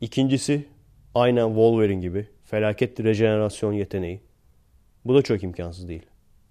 İkincisi 0.00 0.64
aynen 1.14 1.46
Wolverine 1.46 2.00
gibi 2.00 2.26
felaket 2.44 3.00
rejenerasyon 3.00 3.72
yeteneği. 3.72 4.20
Bu 5.04 5.14
da 5.14 5.22
çok 5.22 5.42
imkansız 5.42 5.88
değil. 5.88 6.06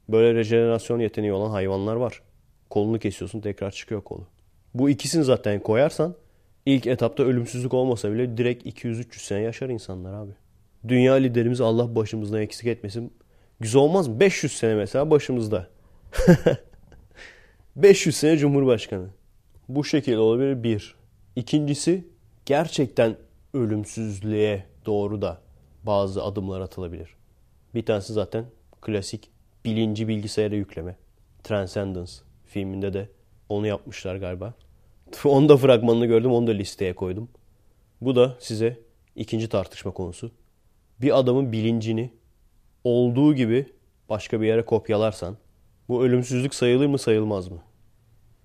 Böyle 0.10 0.34
rejenerasyon 0.34 1.00
yeteneği 1.00 1.34
olan 1.34 1.50
hayvanlar 1.50 1.96
var. 1.96 2.22
Kolunu 2.70 3.00
kesiyorsun 3.00 3.42
tekrar 3.42 3.72
çıkıyor 3.72 4.02
kolu. 4.02 4.28
Bu 4.74 4.90
ikisini 4.90 5.24
zaten 5.24 5.60
koyarsan 5.60 6.16
ilk 6.66 6.88
etapta 6.88 7.24
ölümsüzlük 7.24 7.74
olmasa 7.74 8.12
bile 8.12 8.38
direkt 8.38 8.66
200-300 8.66 9.18
sene 9.18 9.42
yaşar 9.42 9.70
insanlar 9.70 10.14
abi. 10.14 10.32
Dünya 10.88 11.14
liderimiz 11.14 11.62
Allah 11.62 11.96
başımızdan 11.96 12.42
eksik 12.42 12.68
etmesin. 12.68 13.14
Güzel 13.60 13.82
olmaz 13.82 14.08
mı? 14.08 14.20
500 14.20 14.54
sene 14.54 14.76
mesela 14.76 15.12
başımızda. 15.12 15.68
500 17.76 18.16
sene 18.16 18.38
Cumhurbaşkanı. 18.38 19.08
Bu 19.70 19.84
şekilde 19.84 20.20
olabilir 20.20 20.64
bir. 20.64 20.96
İkincisi 21.36 22.08
gerçekten 22.46 23.16
ölümsüzlüğe 23.54 24.64
doğru 24.86 25.22
da 25.22 25.43
bazı 25.84 26.24
adımlar 26.24 26.62
atılabilir. 26.62 27.16
Bir 27.76 27.86
tanesi 27.86 28.14
zaten 28.14 28.46
klasik 28.82 29.30
bilinci 29.66 30.08
bilgisayara 30.08 30.56
yükleme. 30.56 30.96
Transcendence 31.44 32.12
filminde 32.46 32.94
de 32.94 33.10
onu 33.50 33.68
yapmışlar 33.68 34.16
galiba. 34.16 34.54
Onu 35.26 35.50
da 35.50 35.58
fragmanını 35.58 36.06
gördüm, 36.06 36.32
onu 36.32 36.48
da 36.48 36.52
listeye 36.52 36.96
koydum. 36.96 37.30
Bu 38.02 38.16
da 38.16 38.38
size 38.40 38.80
ikinci 39.16 39.50
tartışma 39.50 39.92
konusu. 39.92 40.32
Bir 41.02 41.20
adamın 41.20 41.52
bilincini 41.52 42.14
olduğu 42.84 43.36
gibi 43.36 43.66
başka 44.10 44.42
bir 44.42 44.48
yere 44.48 44.66
kopyalarsan 44.66 45.38
bu 45.90 46.04
ölümsüzlük 46.04 46.56
sayılır 46.56 46.86
mı 46.86 46.98
sayılmaz 46.98 47.48
mı? 47.48 47.62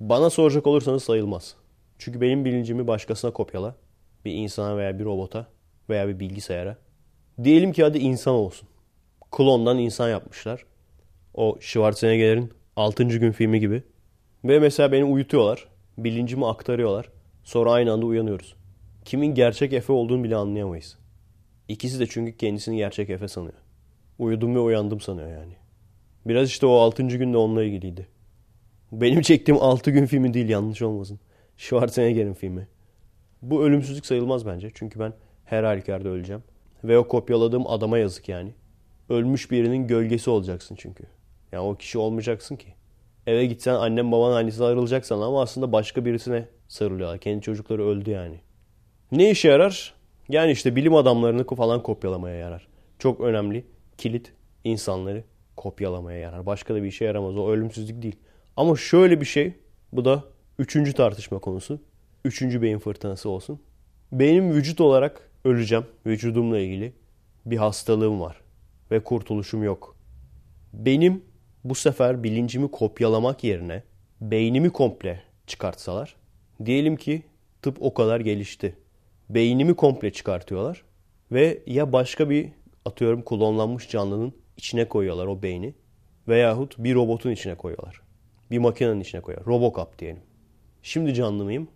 Bana 0.01 0.31
soracak 0.31 0.67
olursanız 0.67 1.05
sayılmaz. 1.05 1.57
Çünkü 1.99 2.21
benim 2.21 2.45
bilincimi 2.45 2.87
başkasına 2.87 3.31
kopyala. 3.31 3.77
Bir 4.25 4.33
insana 4.35 4.77
veya 4.77 4.99
bir 4.99 5.05
robota 5.05 5.47
veya 5.89 6.09
bir 6.09 6.21
bilgisayara. 6.21 6.79
Diyelim 7.45 7.73
ki 7.73 7.83
hadi 7.83 7.99
insan 7.99 8.35
olsun. 8.35 8.69
Klondan 9.31 9.79
insan 9.79 10.09
yapmışlar. 10.09 10.65
O 11.35 11.57
Schwarzenegger'in 11.61 12.53
6. 12.77 13.05
gün 13.05 13.33
filmi 13.33 13.61
gibi. 13.61 13.83
Ve 14.45 14.59
mesela 14.59 14.93
beni 14.93 15.05
uyutuyorlar. 15.05 15.69
Bilincimi 15.99 16.47
aktarıyorlar. 16.47 17.11
Sonra 17.45 17.73
aynı 17.73 17.93
anda 17.93 18.07
uyanıyoruz. 18.07 18.57
Kimin 19.05 19.35
gerçek 19.35 19.73
Efe 19.73 19.93
olduğunu 19.93 20.25
bile 20.25 20.37
anlayamayız. 20.37 20.99
İkisi 21.69 22.01
de 22.01 22.07
çünkü 22.07 22.37
kendisini 22.37 22.77
gerçek 22.77 23.11
Efe 23.11 23.29
sanıyor. 23.29 23.59
Uyudum 24.19 24.55
ve 24.55 24.59
uyandım 24.59 25.01
sanıyor 25.01 25.29
yani. 25.29 25.57
Biraz 26.27 26.49
işte 26.49 26.67
o 26.67 26.73
6. 26.73 27.03
günde 27.03 27.37
onunla 27.37 27.65
ilgiliydi. 27.65 28.07
Benim 28.93 29.21
çektiğim 29.21 29.63
6 29.63 29.91
gün 29.91 30.07
filmi 30.07 30.35
değil 30.35 30.49
yanlış 30.49 30.83
olmasın. 30.83 31.21
Schwarzenegger'in 31.57 32.35
filmi. 32.35 32.69
Bu 33.43 33.65
ölümsüzlük 33.65 34.07
sayılmaz 34.07 34.47
bence. 34.47 34.71
Çünkü 34.75 35.01
ben 35.01 35.13
her 35.45 35.65
halükarda 35.65 36.09
öleceğim. 36.09 36.43
Ve 36.85 36.99
o 36.99 37.09
kopyaladığım 37.09 37.67
adama 37.67 37.99
yazık 37.99 38.29
yani. 38.29 38.55
Ölmüş 39.09 39.51
birinin 39.51 39.87
gölgesi 39.87 40.31
olacaksın 40.31 40.77
çünkü. 40.79 41.05
Yani 41.53 41.65
o 41.65 41.75
kişi 41.75 41.99
olmayacaksın 41.99 42.57
ki. 42.57 42.75
Eve 43.27 43.47
gitsen 43.47 43.75
annem 43.75 44.13
baban 44.13 44.33
annesi 44.33 44.65
ayrılacaksan 44.65 45.21
ama 45.21 45.43
aslında 45.43 45.73
başka 45.73 46.05
birisine 46.05 46.49
sarılıyorlar. 46.69 47.19
Kendi 47.19 47.43
çocukları 47.43 47.87
öldü 47.87 48.11
yani. 48.11 48.41
Ne 49.13 49.31
işe 49.31 49.49
yarar? 49.49 49.95
Yani 50.29 50.53
işte 50.53 50.77
bilim 50.77 50.95
adamlarını 50.95 51.47
falan 51.47 51.83
kopyalamaya 51.83 52.37
yarar. 52.37 52.69
Çok 52.99 53.21
önemli. 53.21 53.67
Kilit 53.99 54.33
insanları 54.65 55.25
kopyalamaya 55.57 56.19
yarar. 56.19 56.47
Başka 56.47 56.75
da 56.75 56.83
bir 56.83 56.89
işe 56.89 57.05
yaramaz. 57.05 57.37
O 57.37 57.51
ölümsüzlük 57.51 58.03
değil. 58.03 58.17
Ama 58.57 58.77
şöyle 58.77 59.21
bir 59.21 59.27
şey. 59.27 59.53
Bu 59.93 60.05
da 60.05 60.25
üçüncü 60.59 60.93
tartışma 60.93 61.39
konusu. 61.39 61.81
Üçüncü 62.25 62.63
beyin 62.63 62.79
fırtınası 62.79 63.31
olsun. 63.31 63.61
Benim 64.13 64.53
vücut 64.53 64.81
olarak 64.81 65.28
öleceğim. 65.49 65.85
Vücudumla 66.07 66.59
ilgili 66.59 66.93
bir 67.47 67.57
hastalığım 67.57 68.21
var. 68.21 68.41
Ve 68.91 69.05
kurtuluşum 69.05 69.63
yok. 69.63 69.97
Benim 70.73 71.25
bu 71.65 71.75
sefer 71.75 72.23
bilincimi 72.23 72.71
kopyalamak 72.71 73.45
yerine 73.45 73.83
beynimi 74.21 74.71
komple 74.71 75.23
çıkartsalar. 75.47 76.17
Diyelim 76.65 76.97
ki 76.97 77.23
tıp 77.63 77.77
o 77.81 77.95
kadar 77.95 78.21
gelişti. 78.21 78.77
Beynimi 79.31 79.75
komple 79.77 80.13
çıkartıyorlar. 80.13 80.83
Ve 81.33 81.63
ya 81.67 81.93
başka 81.93 82.31
bir 82.31 82.49
atıyorum 82.85 83.25
klonlanmış 83.25 83.89
canlının 83.89 84.33
içine 84.57 84.89
koyuyorlar 84.89 85.27
o 85.27 85.43
beyni. 85.43 85.75
Veyahut 86.29 86.79
bir 86.79 86.95
robotun 86.95 87.31
içine 87.31 87.55
koyuyorlar. 87.55 88.01
Bir 88.51 88.59
makinenin 88.59 89.01
içine 89.01 89.21
koyuyorlar. 89.21 89.55
Robocop 89.55 89.99
diyelim. 89.99 90.23
Şimdi 90.83 91.15
canlı 91.15 91.45
mıyım? 91.45 91.69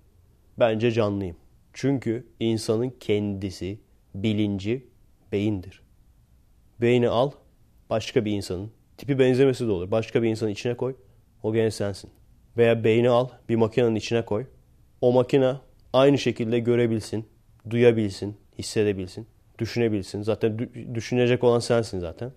Bence 0.58 0.90
canlıyım. 0.90 1.36
Çünkü 1.72 2.26
insanın 2.40 2.90
kendisi, 3.00 3.80
bilinci 4.14 4.86
beyindir. 5.32 5.82
Beyni 6.80 7.08
al, 7.08 7.30
başka 7.90 8.24
bir 8.24 8.32
insanın, 8.32 8.70
tipi 8.98 9.18
benzemesi 9.18 9.66
de 9.66 9.70
olur. 9.70 9.90
Başka 9.90 10.22
bir 10.22 10.28
insanın 10.28 10.50
içine 10.50 10.76
koy, 10.76 10.96
o 11.42 11.52
gene 11.52 11.70
sensin. 11.70 12.10
Veya 12.56 12.84
beyni 12.84 13.10
al, 13.10 13.28
bir 13.48 13.56
makinenin 13.56 13.94
içine 13.94 14.24
koy. 14.24 14.46
O 15.00 15.12
makine 15.12 15.54
aynı 15.92 16.18
şekilde 16.18 16.58
görebilsin, 16.58 17.28
duyabilsin, 17.70 18.36
hissedebilsin, 18.58 19.26
düşünebilsin. 19.58 20.22
Zaten 20.22 20.70
düşünecek 20.94 21.44
olan 21.44 21.58
sensin 21.58 21.98
zaten. 21.98 22.32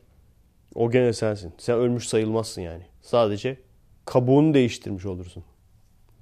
O 0.76 0.92
gene 0.92 1.14
sensin. 1.14 1.54
Sen 1.58 1.76
ölmüş 1.76 2.08
sayılmazsın 2.08 2.62
yani. 2.62 2.84
Sadece 3.02 3.58
kabuğunu 4.06 4.54
değiştirmiş 4.54 5.06
olursun. 5.06 5.44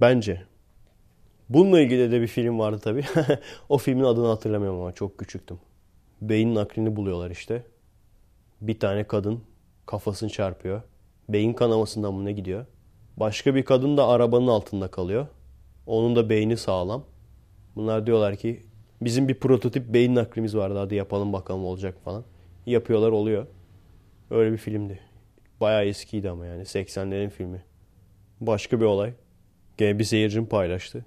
Bence. 0.02 0.53
Bununla 1.50 1.82
ilgili 1.82 2.12
de 2.12 2.22
bir 2.22 2.28
film 2.28 2.60
vardı 2.60 2.80
tabii. 2.84 3.04
o 3.70 3.78
filmin 3.78 4.04
adını 4.04 4.28
hatırlamıyorum 4.28 4.80
ama 4.80 4.92
çok 4.92 5.18
küçüktüm. 5.18 5.60
Beyin 6.22 6.56
naklini 6.56 6.96
buluyorlar 6.96 7.32
işte. 7.32 7.64
Bir 8.62 8.80
tane 8.80 9.04
kadın 9.04 9.44
kafasını 9.86 10.30
çarpıyor. 10.30 10.82
Beyin 11.30 11.54
kanamasından 11.54 12.14
mı 12.14 12.26
ne 12.26 12.32
gidiyor? 12.32 12.66
Başka 13.18 13.56
bir 13.56 13.66
kadın 13.66 13.98
da 13.98 14.08
arabanın 14.08 14.48
altında 14.48 14.88
kalıyor. 14.88 15.28
Onun 15.86 16.16
da 16.16 16.30
beyni 16.30 16.58
sağlam. 16.58 17.04
Bunlar 17.76 18.08
diyorlar 18.08 18.36
ki 18.36 18.64
bizim 19.02 19.28
bir 19.28 19.40
prototip 19.40 19.94
beyin 19.94 20.16
naklimiz 20.16 20.58
vardı 20.58 20.78
hadi 20.78 20.96
yapalım 20.96 21.34
bakalım 21.34 21.66
olacak 21.66 21.98
falan. 22.04 22.24
Yapıyorlar 22.66 23.12
oluyor. 23.12 23.48
Öyle 24.32 24.52
bir 24.52 24.58
filmdi. 24.58 25.00
Bayağı 25.62 25.86
eskiydi 25.86 26.30
ama 26.30 26.46
yani 26.46 26.62
80'lerin 26.62 27.30
filmi. 27.30 27.64
Başka 28.42 28.80
bir 28.80 28.86
olay. 28.86 29.14
Gene 29.78 30.00
bir 30.00 30.04
seyircim 30.04 30.46
paylaştı. 30.46 31.06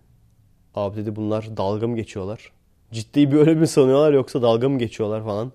Abi 0.77 0.97
dedi 0.97 1.17
bunlar 1.17 1.57
dalga 1.57 1.89
mı 1.89 1.97
geçiyorlar? 1.97 2.53
Ciddi 2.93 3.33
bir 3.33 3.37
öyle 3.37 3.55
mi 3.55 3.67
sanıyorlar 3.67 4.13
yoksa 4.13 4.43
dalga 4.43 4.69
mı 4.69 4.79
geçiyorlar 4.79 5.25
falan? 5.25 5.53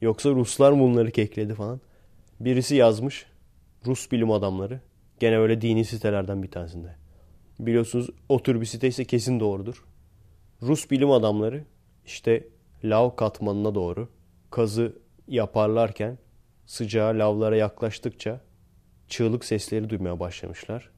Yoksa 0.00 0.30
Ruslar 0.30 0.72
mı 0.72 0.80
bunları 0.80 1.10
kekledi 1.10 1.54
falan? 1.54 1.80
Birisi 2.40 2.76
yazmış. 2.76 3.26
Rus 3.86 4.12
bilim 4.12 4.30
adamları. 4.30 4.80
Gene 5.20 5.38
öyle 5.38 5.60
dini 5.60 5.84
sitelerden 5.84 6.42
bir 6.42 6.50
tanesinde. 6.50 6.96
Biliyorsunuz 7.58 8.10
o 8.28 8.42
tür 8.42 8.60
bir 8.60 8.66
site 8.66 8.88
ise 8.88 9.04
kesin 9.04 9.40
doğrudur. 9.40 9.84
Rus 10.62 10.90
bilim 10.90 11.10
adamları 11.10 11.64
işte 12.06 12.48
lav 12.84 13.16
katmanına 13.16 13.74
doğru 13.74 14.08
kazı 14.50 14.98
yaparlarken 15.28 16.18
sıcağı 16.66 17.18
lavlara 17.18 17.56
yaklaştıkça 17.56 18.40
çığlık 19.08 19.44
sesleri 19.44 19.90
duymaya 19.90 20.20
başlamışlar. 20.20 20.90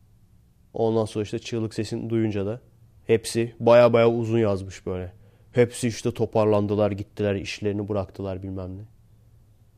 Ondan 0.75 1.05
sonra 1.05 1.23
işte 1.23 1.39
çığlık 1.39 1.75
sesini 1.75 2.11
duyunca 2.11 2.47
da 2.47 2.61
hepsi 3.07 3.55
baya 3.61 3.93
baya 3.93 4.11
uzun 4.11 4.39
yazmış 4.39 4.87
böyle. 4.87 5.13
Hepsi 5.53 5.89
işte 5.89 6.15
toparlandılar 6.15 6.91
gittiler 6.91 7.35
işlerini 7.35 7.89
bıraktılar 7.89 8.43
bilmem 8.43 8.77
ne. 8.77 8.83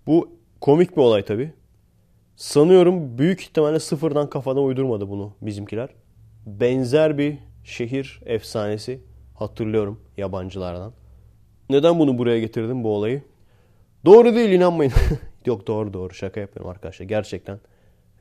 Bu 0.06 0.30
komik 0.60 0.96
bir 0.96 1.02
olay 1.02 1.24
tabi. 1.24 1.52
Sanıyorum 2.36 3.18
büyük 3.18 3.40
ihtimalle 3.40 3.80
sıfırdan 3.80 4.30
kafadan 4.30 4.64
uydurmadı 4.64 5.08
bunu 5.08 5.34
bizimkiler. 5.42 5.88
Benzer 6.46 7.18
bir 7.18 7.38
şehir 7.64 8.20
efsanesi 8.26 9.00
hatırlıyorum 9.34 10.00
yabancılardan. 10.16 10.92
Neden 11.70 11.98
bunu 11.98 12.18
buraya 12.18 12.40
getirdim 12.40 12.84
bu 12.84 12.88
olayı? 12.94 13.22
Doğru 14.04 14.34
değil 14.34 14.50
inanmayın. 14.50 14.92
Yok 15.46 15.66
doğru 15.66 15.92
doğru 15.92 16.14
şaka 16.14 16.40
yapıyorum 16.40 16.70
arkadaşlar. 16.70 17.06
Gerçekten 17.06 17.60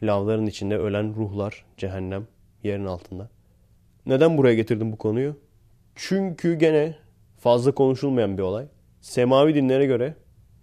lavların 0.03 0.45
içinde 0.45 0.77
ölen 0.77 1.15
ruhlar 1.15 1.65
cehennem 1.77 2.27
yerin 2.63 2.85
altında. 2.85 3.29
Neden 4.07 4.37
buraya 4.37 4.55
getirdim 4.55 4.91
bu 4.91 4.97
konuyu? 4.97 5.35
Çünkü 5.95 6.53
gene 6.53 6.95
fazla 7.37 7.71
konuşulmayan 7.71 8.37
bir 8.37 8.43
olay. 8.43 8.65
Semavi 9.01 9.55
dinlere 9.55 9.85
göre 9.85 10.15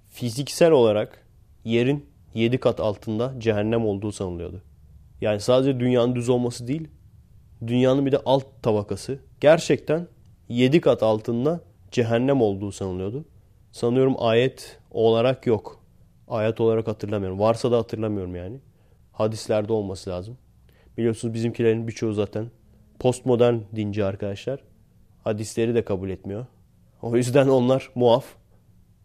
fiziksel 0.09 0.71
olarak 0.71 1.27
yerin 1.65 2.07
7 2.35 2.59
kat 2.59 2.81
altında 2.81 3.35
cehennem 3.39 3.87
olduğu 3.87 4.13
sanılıyordu. 4.13 4.63
Yani 5.21 5.41
sadece 5.41 5.81
dünyanın 5.81 6.15
düz 6.15 6.29
olması 6.29 6.69
değil, 6.69 6.89
dünyanın 7.67 8.07
bir 8.07 8.13
de 8.13 8.19
alt 8.25 8.45
tabakası 8.63 9.19
gerçekten 9.41 10.09
7 10.49 10.81
kat 10.81 11.03
altında 11.03 11.61
cehennem 11.91 12.43
olduğu 12.43 12.73
sanılıyordu. 12.73 13.25
Sanıyorum 13.73 14.15
ayet 14.19 14.79
olarak 14.91 15.47
yok. 15.47 15.81
Ayet 16.29 16.61
olarak 16.61 16.87
hatırlamıyorum. 16.87 17.39
Varsa 17.39 17.73
da 17.73 17.79
hatırlamıyorum 17.79 18.37
yani. 18.37 18.61
Hadislerde 19.13 19.73
olması 19.73 20.11
lazım. 20.11 20.39
Biliyorsunuz 20.99 21.35
bizimkilerin 21.35 21.89
birçoğu 21.89 22.13
zaten 22.13 22.51
postmodern 22.99 23.57
dinci 23.77 24.05
arkadaşlar. 24.05 24.61
Hadisleri 25.25 25.75
de 25.75 25.85
kabul 25.85 26.11
etmiyor. 26.11 26.47
O 27.03 27.17
yüzden 27.17 27.49
onlar 27.49 27.91
muaf. 27.95 28.25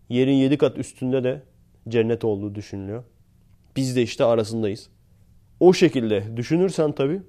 Yerin 0.09 0.33
yedi 0.33 0.57
kat 0.57 0.77
üstünde 0.77 1.23
de 1.23 1.43
cennet 1.89 2.23
olduğu 2.23 2.55
düşünülüyor. 2.55 3.03
Biz 3.75 3.95
de 3.95 4.01
işte 4.01 4.23
arasındayız. 4.23 4.89
O 5.59 5.73
şekilde 5.73 6.37
düşünürsen 6.37 6.91
tabii 6.91 7.21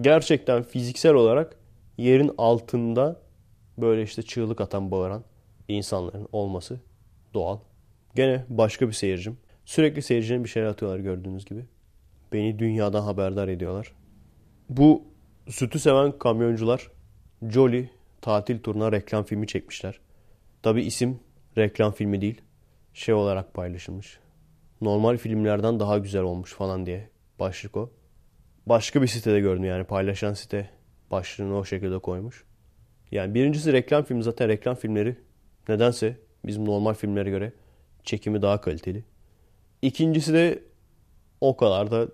gerçekten 0.00 0.62
fiziksel 0.62 1.14
olarak 1.14 1.56
yerin 1.98 2.30
altında 2.38 3.20
böyle 3.78 4.02
işte 4.02 4.22
çığlık 4.22 4.60
atan 4.60 4.90
bağıran 4.90 5.24
insanların 5.68 6.28
olması 6.32 6.80
doğal. 7.34 7.58
Gene 8.14 8.44
başka 8.48 8.88
bir 8.88 8.92
seyircim. 8.92 9.38
Sürekli 9.64 10.02
seyircinin 10.02 10.44
bir 10.44 10.48
şeyler 10.48 10.68
atıyorlar 10.68 10.98
gördüğünüz 10.98 11.44
gibi. 11.44 11.64
Beni 12.32 12.58
dünyadan 12.58 13.02
haberdar 13.02 13.48
ediyorlar. 13.48 13.92
Bu 14.68 15.02
sütü 15.48 15.78
seven 15.78 16.18
kamyoncular 16.18 16.90
Jolly 17.48 17.90
tatil 18.20 18.58
turuna 18.58 18.92
reklam 18.92 19.24
filmi 19.24 19.46
çekmişler. 19.46 20.00
Tabi 20.62 20.82
isim 20.82 21.20
reklam 21.56 21.92
filmi 21.92 22.20
değil. 22.20 22.40
Şey 22.94 23.14
olarak 23.14 23.54
paylaşılmış. 23.54 24.18
Normal 24.80 25.16
filmlerden 25.16 25.80
daha 25.80 25.98
güzel 25.98 26.22
olmuş 26.22 26.54
falan 26.54 26.86
diye 26.86 27.10
başlık 27.40 27.76
o. 27.76 27.90
Başka 28.66 29.02
bir 29.02 29.06
sitede 29.06 29.40
gördüm 29.40 29.64
yani 29.64 29.84
paylaşan 29.84 30.34
site 30.34 30.70
başlığını 31.10 31.56
o 31.56 31.64
şekilde 31.64 31.98
koymuş. 31.98 32.44
Yani 33.10 33.34
birincisi 33.34 33.72
reklam 33.72 34.04
filmi 34.04 34.22
zaten 34.22 34.48
reklam 34.48 34.76
filmleri 34.76 35.16
nedense 35.68 36.16
bizim 36.44 36.64
normal 36.64 36.94
filmlere 36.94 37.30
göre 37.30 37.52
çekimi 38.04 38.42
daha 38.42 38.60
kaliteli. 38.60 39.04
İkincisi 39.82 40.34
de 40.34 40.62
o 41.40 41.56
kadar 41.56 41.90
da 41.90 42.08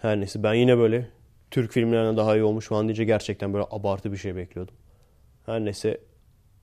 her 0.00 0.16
neyse 0.16 0.42
ben 0.42 0.54
yine 0.54 0.78
böyle 0.78 1.10
Türk 1.50 1.72
filmlerine 1.72 2.16
daha 2.16 2.36
iyi 2.36 2.42
olmuş 2.42 2.66
falan 2.66 2.88
deyince 2.88 3.04
gerçekten 3.04 3.54
böyle 3.54 3.64
abartı 3.70 4.12
bir 4.12 4.16
şey 4.16 4.36
bekliyordum. 4.36 4.74
Her 5.46 5.64
neyse 5.64 6.00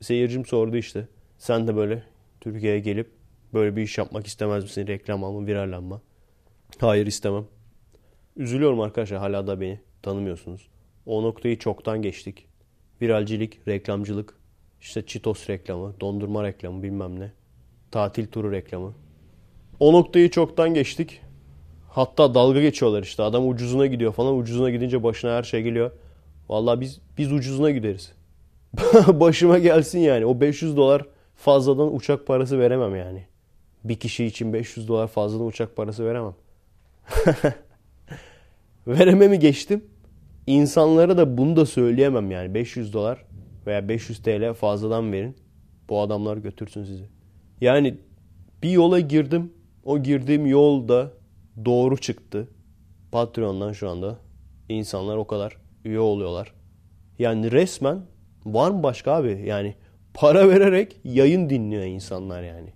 seyircim 0.01 0.45
sordu 0.45 0.77
işte. 0.77 1.07
Sen 1.37 1.67
de 1.67 1.75
böyle 1.75 2.03
Türkiye'ye 2.41 2.79
gelip 2.79 3.11
böyle 3.53 3.75
bir 3.75 3.81
iş 3.81 3.97
yapmak 3.97 4.27
istemez 4.27 4.63
misin? 4.63 4.87
Reklam 4.87 5.23
alma, 5.23 5.47
virallanma. 5.47 6.01
Hayır 6.79 7.07
istemem. 7.07 7.45
Üzülüyorum 8.35 8.81
arkadaşlar 8.81 9.19
hala 9.19 9.47
da 9.47 9.61
beni 9.61 9.79
tanımıyorsunuz. 10.01 10.67
O 11.05 11.23
noktayı 11.23 11.59
çoktan 11.59 12.01
geçtik. 12.01 12.47
Viralcilik, 13.01 13.67
reklamcılık, 13.67 14.37
işte 14.81 15.05
Cheetos 15.05 15.49
reklamı, 15.49 15.95
dondurma 15.99 16.43
reklamı 16.43 16.83
bilmem 16.83 17.19
ne. 17.19 17.31
Tatil 17.91 18.27
turu 18.27 18.51
reklamı. 18.51 18.93
O 19.79 19.93
noktayı 19.93 20.31
çoktan 20.31 20.73
geçtik. 20.73 21.21
Hatta 21.97 22.33
dalga 22.33 22.61
geçiyorlar 22.61 23.03
işte. 23.03 23.23
Adam 23.23 23.49
ucuzuna 23.49 23.85
gidiyor 23.85 24.13
falan. 24.13 24.37
Ucuzuna 24.37 24.69
gidince 24.69 25.03
başına 25.03 25.35
her 25.35 25.43
şey 25.43 25.63
geliyor. 25.63 25.91
Vallahi 26.49 26.81
biz 26.81 26.99
biz 27.17 27.31
ucuzuna 27.31 27.71
gideriz. 27.71 28.13
Başıma 29.07 29.59
gelsin 29.59 29.99
yani. 29.99 30.25
O 30.25 30.41
500 30.41 30.77
dolar 30.77 31.05
fazladan 31.35 31.95
uçak 31.95 32.27
parası 32.27 32.59
veremem 32.59 32.95
yani. 32.95 33.25
Bir 33.83 33.95
kişi 33.95 34.25
için 34.25 34.53
500 34.53 34.87
dolar 34.87 35.07
fazladan 35.07 35.45
uçak 35.45 35.75
parası 35.75 36.05
veremem. 36.05 36.35
Verememi 38.87 39.39
geçtim. 39.39 39.85
İnsanlara 40.47 41.17
da 41.17 41.37
bunu 41.37 41.55
da 41.55 41.65
söyleyemem 41.65 42.31
yani. 42.31 42.53
500 42.53 42.93
dolar 42.93 43.25
veya 43.67 43.89
500 43.89 44.21
TL 44.21 44.53
fazladan 44.53 45.11
verin. 45.11 45.35
Bu 45.89 46.01
adamlar 46.01 46.37
götürsün 46.37 46.83
sizi. 46.83 47.05
Yani 47.61 47.97
bir 48.63 48.69
yola 48.69 48.99
girdim. 48.99 49.53
O 49.85 49.99
girdiğim 49.99 50.45
yolda 50.45 51.16
doğru 51.65 51.97
çıktı. 51.97 52.47
Patreon'dan 53.11 53.71
şu 53.71 53.89
anda 53.89 54.19
insanlar 54.69 55.17
o 55.17 55.27
kadar 55.27 55.57
üye 55.85 55.99
oluyorlar. 55.99 56.53
Yani 57.19 57.51
resmen 57.51 58.01
var 58.45 58.71
mı 58.71 58.83
başka 58.83 59.11
abi? 59.11 59.43
Yani 59.45 59.75
para 60.13 60.49
vererek 60.49 60.99
yayın 61.03 61.49
dinliyor 61.49 61.83
insanlar 61.83 62.43
yani. 62.43 62.73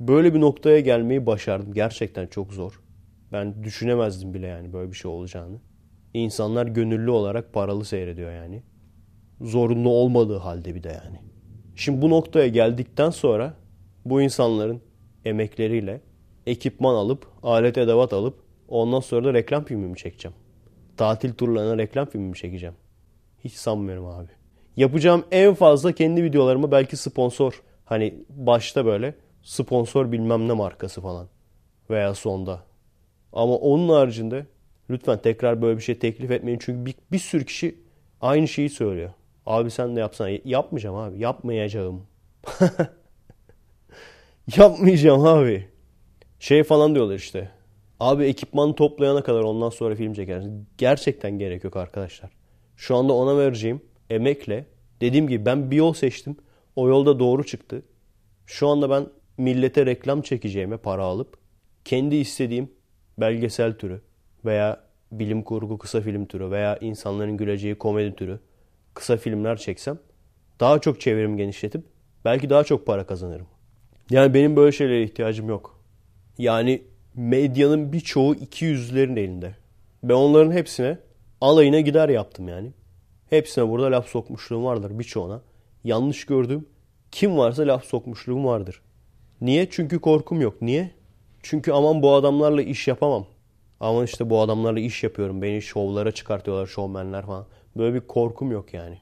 Böyle 0.00 0.34
bir 0.34 0.40
noktaya 0.40 0.80
gelmeyi 0.80 1.26
başardım. 1.26 1.74
Gerçekten 1.74 2.26
çok 2.26 2.52
zor. 2.52 2.80
Ben 3.32 3.64
düşünemezdim 3.64 4.34
bile 4.34 4.46
yani 4.46 4.72
böyle 4.72 4.90
bir 4.90 4.96
şey 4.96 5.10
olacağını. 5.10 5.56
İnsanlar 6.14 6.66
gönüllü 6.66 7.10
olarak 7.10 7.52
paralı 7.52 7.84
seyrediyor 7.84 8.32
yani. 8.32 8.62
Zorunlu 9.40 9.88
olmadığı 9.88 10.36
halde 10.36 10.74
bir 10.74 10.82
de 10.82 10.88
yani. 10.88 11.20
Şimdi 11.74 12.02
bu 12.02 12.10
noktaya 12.10 12.48
geldikten 12.48 13.10
sonra 13.10 13.54
bu 14.04 14.22
insanların 14.22 14.80
emekleriyle 15.24 16.00
ekipman 16.46 16.94
alıp, 16.94 17.26
alet 17.42 17.78
edevat 17.78 18.12
alıp 18.12 18.34
ondan 18.68 19.00
sonra 19.00 19.24
da 19.24 19.34
reklam 19.34 19.64
filmi 19.64 19.86
mi 19.86 19.96
çekeceğim? 19.96 20.36
Tatil 20.96 21.34
turlarına 21.34 21.78
reklam 21.78 22.06
filmi 22.06 22.28
mi 22.28 22.36
çekeceğim? 22.36 22.74
Hiç 23.44 23.52
sanmıyorum 23.52 24.06
abi. 24.06 24.28
Yapacağım 24.76 25.24
en 25.30 25.54
fazla 25.54 25.92
kendi 25.92 26.24
videolarımı 26.24 26.70
belki 26.70 26.96
sponsor. 26.96 27.62
Hani 27.84 28.14
başta 28.28 28.86
böyle 28.86 29.14
sponsor 29.42 30.12
bilmem 30.12 30.48
ne 30.48 30.52
markası 30.52 31.00
falan. 31.00 31.28
Veya 31.90 32.14
sonda. 32.14 32.62
Ama 33.32 33.54
onun 33.54 33.88
haricinde 33.88 34.46
lütfen 34.90 35.18
tekrar 35.22 35.62
böyle 35.62 35.78
bir 35.78 35.82
şey 35.82 35.98
teklif 35.98 36.30
etmeyin. 36.30 36.58
Çünkü 36.62 36.86
bir, 36.86 36.94
bir 37.12 37.18
sürü 37.18 37.44
kişi 37.44 37.78
aynı 38.20 38.48
şeyi 38.48 38.70
söylüyor. 38.70 39.10
Abi 39.46 39.70
sen 39.70 39.96
de 39.96 40.00
yapsana. 40.00 40.30
Yapmayacağım 40.44 40.96
abi. 40.96 41.18
Yapmayacağım. 41.18 42.06
Yapmayacağım 44.56 45.24
abi. 45.24 45.68
Şey 46.40 46.62
falan 46.62 46.94
diyorlar 46.94 47.14
işte. 47.14 47.50
Abi 48.00 48.24
ekipman 48.24 48.72
toplayana 48.72 49.22
kadar 49.22 49.42
ondan 49.42 49.70
sonra 49.70 49.94
film 49.94 50.12
çekersin. 50.12 50.66
Gerçekten 50.78 51.38
gerek 51.38 51.64
yok 51.64 51.76
arkadaşlar. 51.76 52.30
Şu 52.76 52.96
anda 52.96 53.12
ona 53.12 53.38
vereceğim 53.38 53.80
emekle 54.10 54.66
dediğim 55.00 55.28
gibi 55.28 55.46
ben 55.46 55.70
bir 55.70 55.76
yol 55.76 55.92
seçtim. 55.92 56.36
O 56.76 56.88
yolda 56.88 57.18
doğru 57.18 57.46
çıktı. 57.46 57.82
Şu 58.46 58.68
anda 58.68 58.90
ben 58.90 59.06
millete 59.38 59.86
reklam 59.86 60.22
çekeceğime 60.22 60.76
para 60.76 61.02
alıp 61.04 61.36
kendi 61.84 62.16
istediğim 62.16 62.70
belgesel 63.18 63.78
türü 63.78 64.00
veya 64.44 64.80
bilim 65.12 65.42
kurgu 65.42 65.78
kısa 65.78 66.00
film 66.00 66.26
türü 66.26 66.50
veya 66.50 66.78
insanların 66.80 67.36
güleceği 67.36 67.74
komedi 67.74 68.16
türü 68.16 68.40
kısa 68.94 69.16
filmler 69.16 69.56
çeksem 69.56 69.98
daha 70.60 70.78
çok 70.78 71.00
çevrim 71.00 71.36
genişletip 71.36 71.84
belki 72.24 72.50
daha 72.50 72.64
çok 72.64 72.86
para 72.86 73.06
kazanırım. 73.06 73.46
Yani 74.10 74.34
benim 74.34 74.56
böyle 74.56 74.72
şeylere 74.72 75.02
ihtiyacım 75.02 75.48
yok. 75.48 75.75
Yani 76.38 76.82
medyanın 77.14 77.92
birçoğu 77.92 78.34
iki 78.34 78.64
yüzlerin 78.64 79.16
elinde. 79.16 79.54
Ben 80.02 80.14
onların 80.14 80.52
hepsine 80.52 80.98
alayına 81.40 81.80
gider 81.80 82.08
yaptım 82.08 82.48
yani. 82.48 82.72
Hepsine 83.30 83.68
burada 83.68 83.96
laf 83.96 84.08
sokmuşluğum 84.08 84.64
vardır 84.64 84.98
birçoğuna. 84.98 85.42
Yanlış 85.84 86.26
gördüğüm 86.26 86.66
kim 87.10 87.38
varsa 87.38 87.62
laf 87.62 87.84
sokmuşluğum 87.84 88.44
vardır. 88.44 88.82
Niye? 89.40 89.70
Çünkü 89.70 90.00
korkum 90.00 90.40
yok. 90.40 90.62
Niye? 90.62 90.90
Çünkü 91.42 91.72
aman 91.72 92.02
bu 92.02 92.14
adamlarla 92.14 92.62
iş 92.62 92.88
yapamam. 92.88 93.26
Aman 93.80 94.04
işte 94.04 94.30
bu 94.30 94.40
adamlarla 94.40 94.80
iş 94.80 95.02
yapıyorum. 95.02 95.42
Beni 95.42 95.62
şovlara 95.62 96.12
çıkartıyorlar 96.12 96.66
şovmenler 96.66 97.26
falan. 97.26 97.46
Böyle 97.76 97.94
bir 97.94 98.06
korkum 98.06 98.50
yok 98.50 98.74
yani. 98.74 98.98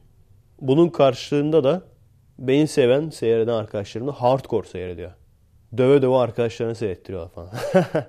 Bunun 0.61 0.89
karşılığında 0.89 1.63
da 1.63 1.81
beni 2.39 2.67
seven, 2.67 3.09
seyreden 3.09 3.53
arkadaşlarım 3.53 4.07
da 4.07 4.11
hardcore 4.11 4.67
seyrediyor. 4.67 5.11
Döve 5.77 6.01
döve 6.01 6.15
arkadaşlarını 6.15 6.75
seyrettiriyorlar 6.75 7.31
falan. 7.31 7.49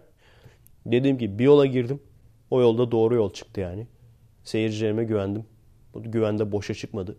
Dediğim 0.87 1.19
gibi 1.19 1.38
bir 1.38 1.45
yola 1.45 1.66
girdim. 1.66 2.01
O 2.51 2.61
yolda 2.61 2.90
doğru 2.90 3.14
yol 3.14 3.33
çıktı 3.33 3.61
yani. 3.61 3.87
Seyircilerime 4.45 5.05
güvendim. 5.05 5.45
Bu 5.95 6.03
güvende 6.03 6.53
boşa 6.53 6.75
çıkmadı. 6.75 7.16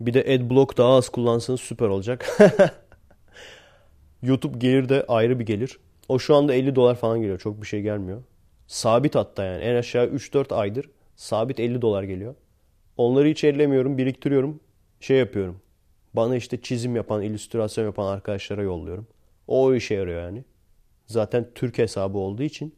Bir 0.00 0.14
de 0.14 0.20
adblock 0.20 0.78
daha 0.78 0.96
az 0.96 1.08
kullansanız 1.08 1.60
süper 1.60 1.88
olacak. 1.88 2.38
YouTube 4.22 4.58
gelir 4.58 4.88
de 4.88 5.04
ayrı 5.08 5.38
bir 5.38 5.46
gelir. 5.46 5.78
O 6.08 6.18
şu 6.18 6.34
anda 6.34 6.54
50 6.54 6.76
dolar 6.76 6.94
falan 6.94 7.20
geliyor. 7.20 7.38
Çok 7.38 7.62
bir 7.62 7.66
şey 7.66 7.82
gelmiyor. 7.82 8.22
Sabit 8.66 9.14
hatta 9.14 9.44
yani. 9.44 9.62
En 9.62 9.74
aşağı 9.74 10.06
3-4 10.06 10.54
aydır 10.54 10.90
sabit 11.18 11.60
50 11.60 11.82
dolar 11.82 12.02
geliyor. 12.02 12.34
Onları 12.96 13.28
hiç 13.28 13.44
ellemiyorum, 13.44 13.98
biriktiriyorum. 13.98 14.60
Şey 15.00 15.18
yapıyorum. 15.18 15.60
Bana 16.14 16.36
işte 16.36 16.62
çizim 16.62 16.96
yapan, 16.96 17.22
illüstrasyon 17.22 17.84
yapan 17.84 18.06
arkadaşlara 18.06 18.62
yolluyorum. 18.62 19.06
O, 19.48 19.74
işe 19.74 19.94
yarıyor 19.94 20.22
yani. 20.22 20.44
Zaten 21.06 21.48
Türk 21.54 21.78
hesabı 21.78 22.18
olduğu 22.18 22.42
için 22.42 22.74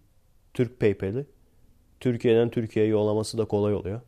Türk 0.54 0.80
PayPal'i 0.80 1.26
Türkiye'den 2.00 2.50
Türkiye'ye 2.50 2.90
yollaması 2.90 3.38
da 3.38 3.44
kolay 3.44 3.74
oluyor. 3.74 4.00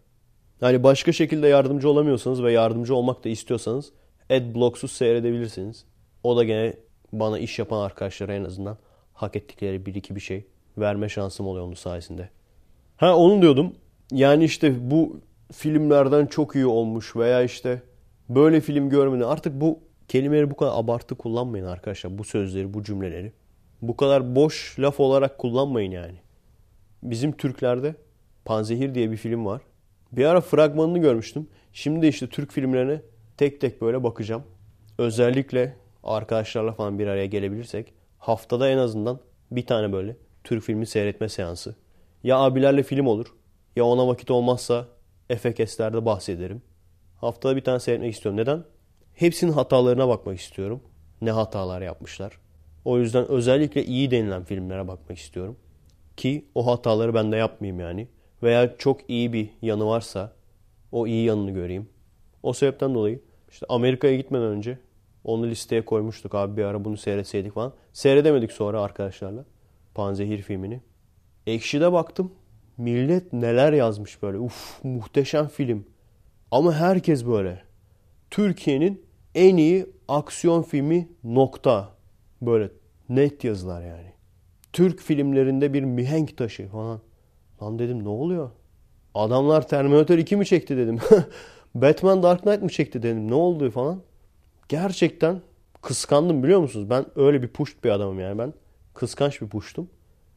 Yani 0.60 0.82
başka 0.82 1.12
şekilde 1.12 1.48
yardımcı 1.48 1.88
olamıyorsanız 1.88 2.42
ve 2.42 2.52
yardımcı 2.52 2.94
olmak 2.94 3.24
da 3.24 3.28
istiyorsanız 3.28 3.92
Adblocks'u 4.30 4.88
seyredebilirsiniz. 4.88 5.84
O 6.22 6.36
da 6.36 6.44
gene 6.44 6.74
bana 7.12 7.38
iş 7.38 7.58
yapan 7.58 7.80
arkadaşlara 7.80 8.34
en 8.34 8.44
azından 8.44 8.78
hak 9.12 9.36
ettikleri 9.36 9.86
bir 9.86 9.94
iki 9.94 10.14
bir 10.16 10.20
şey 10.20 10.46
verme 10.78 11.08
şansım 11.08 11.46
oluyor 11.46 11.66
onun 11.66 11.74
sayesinde. 11.74 12.28
Ha 12.96 13.16
onu 13.16 13.42
diyordum. 13.42 13.72
Yani 14.12 14.44
işte 14.44 14.90
bu 14.90 15.20
filmlerden 15.52 16.26
çok 16.26 16.54
iyi 16.54 16.66
olmuş 16.66 17.16
veya 17.16 17.42
işte 17.42 17.82
böyle 18.28 18.60
film 18.60 18.88
görmeden 18.90 19.24
artık 19.24 19.60
bu 19.60 19.80
kelimeleri 20.12 20.50
bu 20.50 20.56
kadar 20.56 20.72
abartı 20.74 21.14
kullanmayın 21.14 21.64
arkadaşlar. 21.64 22.18
Bu 22.18 22.24
sözleri, 22.24 22.74
bu 22.74 22.82
cümleleri. 22.82 23.32
Bu 23.82 23.96
kadar 23.96 24.36
boş 24.36 24.78
laf 24.78 25.00
olarak 25.00 25.38
kullanmayın 25.38 25.90
yani. 25.90 26.18
Bizim 27.02 27.32
Türklerde 27.32 27.94
Panzehir 28.44 28.94
diye 28.94 29.10
bir 29.10 29.16
film 29.16 29.46
var. 29.46 29.62
Bir 30.12 30.24
ara 30.24 30.40
fragmanını 30.40 30.98
görmüştüm. 30.98 31.48
Şimdi 31.72 32.06
işte 32.06 32.28
Türk 32.28 32.52
filmlerine 32.52 33.02
tek 33.36 33.60
tek 33.60 33.82
böyle 33.82 34.04
bakacağım. 34.04 34.42
Özellikle 34.98 35.76
arkadaşlarla 36.04 36.72
falan 36.72 36.98
bir 36.98 37.06
araya 37.06 37.26
gelebilirsek 37.26 37.92
haftada 38.18 38.68
en 38.68 38.78
azından 38.78 39.20
bir 39.50 39.66
tane 39.66 39.92
böyle 39.92 40.16
Türk 40.44 40.62
filmi 40.62 40.86
seyretme 40.86 41.28
seansı. 41.28 41.74
Ya 42.24 42.38
abilerle 42.38 42.82
film 42.82 43.06
olur 43.06 43.26
ya 43.76 43.84
ona 43.84 44.08
vakit 44.08 44.30
olmazsa 44.30 44.88
Efekesler'de 45.30 46.04
bahsederim. 46.04 46.62
Haftada 47.16 47.56
bir 47.56 47.64
tane 47.64 47.80
seyretmek 47.80 48.14
istiyorum. 48.14 48.40
Neden? 48.40 48.64
Hepsinin 49.14 49.52
hatalarına 49.52 50.08
bakmak 50.08 50.40
istiyorum. 50.40 50.80
Ne 51.20 51.30
hatalar 51.30 51.82
yapmışlar. 51.82 52.38
O 52.84 52.98
yüzden 52.98 53.28
özellikle 53.28 53.84
iyi 53.84 54.10
denilen 54.10 54.44
filmlere 54.44 54.88
bakmak 54.88 55.18
istiyorum. 55.18 55.56
Ki 56.16 56.44
o 56.54 56.66
hataları 56.66 57.14
ben 57.14 57.32
de 57.32 57.36
yapmayayım 57.36 57.80
yani. 57.80 58.08
Veya 58.42 58.76
çok 58.76 59.10
iyi 59.10 59.32
bir 59.32 59.50
yanı 59.62 59.86
varsa 59.86 60.32
o 60.92 61.06
iyi 61.06 61.24
yanını 61.24 61.50
göreyim. 61.50 61.88
O 62.42 62.52
sebepten 62.52 62.94
dolayı 62.94 63.20
işte 63.50 63.66
Amerika'ya 63.68 64.16
gitmeden 64.16 64.46
önce 64.46 64.78
onu 65.24 65.46
listeye 65.46 65.84
koymuştuk 65.84 66.34
abi 66.34 66.56
bir 66.56 66.64
ara 66.64 66.84
bunu 66.84 66.96
seyretseydik 66.96 67.54
falan. 67.54 67.72
Seyredemedik 67.92 68.52
sonra 68.52 68.82
arkadaşlarla. 68.82 69.44
Panzehir 69.94 70.42
filmini. 70.42 70.80
Ekşi'de 71.46 71.92
baktım. 71.92 72.32
Millet 72.76 73.32
neler 73.32 73.72
yazmış 73.72 74.22
böyle. 74.22 74.38
Uf 74.38 74.84
muhteşem 74.84 75.48
film. 75.48 75.86
Ama 76.50 76.74
herkes 76.74 77.26
böyle. 77.26 77.62
Türkiye'nin 78.32 79.02
en 79.34 79.56
iyi 79.56 79.86
aksiyon 80.08 80.62
filmi 80.62 81.08
nokta. 81.24 81.88
Böyle 82.42 82.70
net 83.08 83.44
yazılar 83.44 83.82
yani. 83.82 84.12
Türk 84.72 85.00
filmlerinde 85.00 85.72
bir 85.72 85.82
mihenk 85.82 86.36
taşı 86.36 86.68
falan. 86.68 87.00
Lan 87.62 87.78
dedim 87.78 88.04
ne 88.04 88.08
oluyor? 88.08 88.50
Adamlar 89.14 89.68
Terminator 89.68 90.18
2 90.18 90.36
mi 90.36 90.46
çekti 90.46 90.76
dedim. 90.76 90.98
Batman 91.74 92.22
Dark 92.22 92.42
Knight 92.42 92.62
mı 92.62 92.68
çekti 92.68 93.02
dedim. 93.02 93.30
Ne 93.30 93.34
oldu 93.34 93.70
falan. 93.70 94.02
Gerçekten 94.68 95.40
kıskandım 95.82 96.42
biliyor 96.42 96.60
musunuz? 96.60 96.90
Ben 96.90 97.06
öyle 97.16 97.42
bir 97.42 97.48
puşt 97.48 97.84
bir 97.84 97.90
adamım 97.90 98.20
yani. 98.20 98.38
Ben 98.38 98.54
kıskanç 98.94 99.40
bir 99.40 99.48
puştum. 99.48 99.90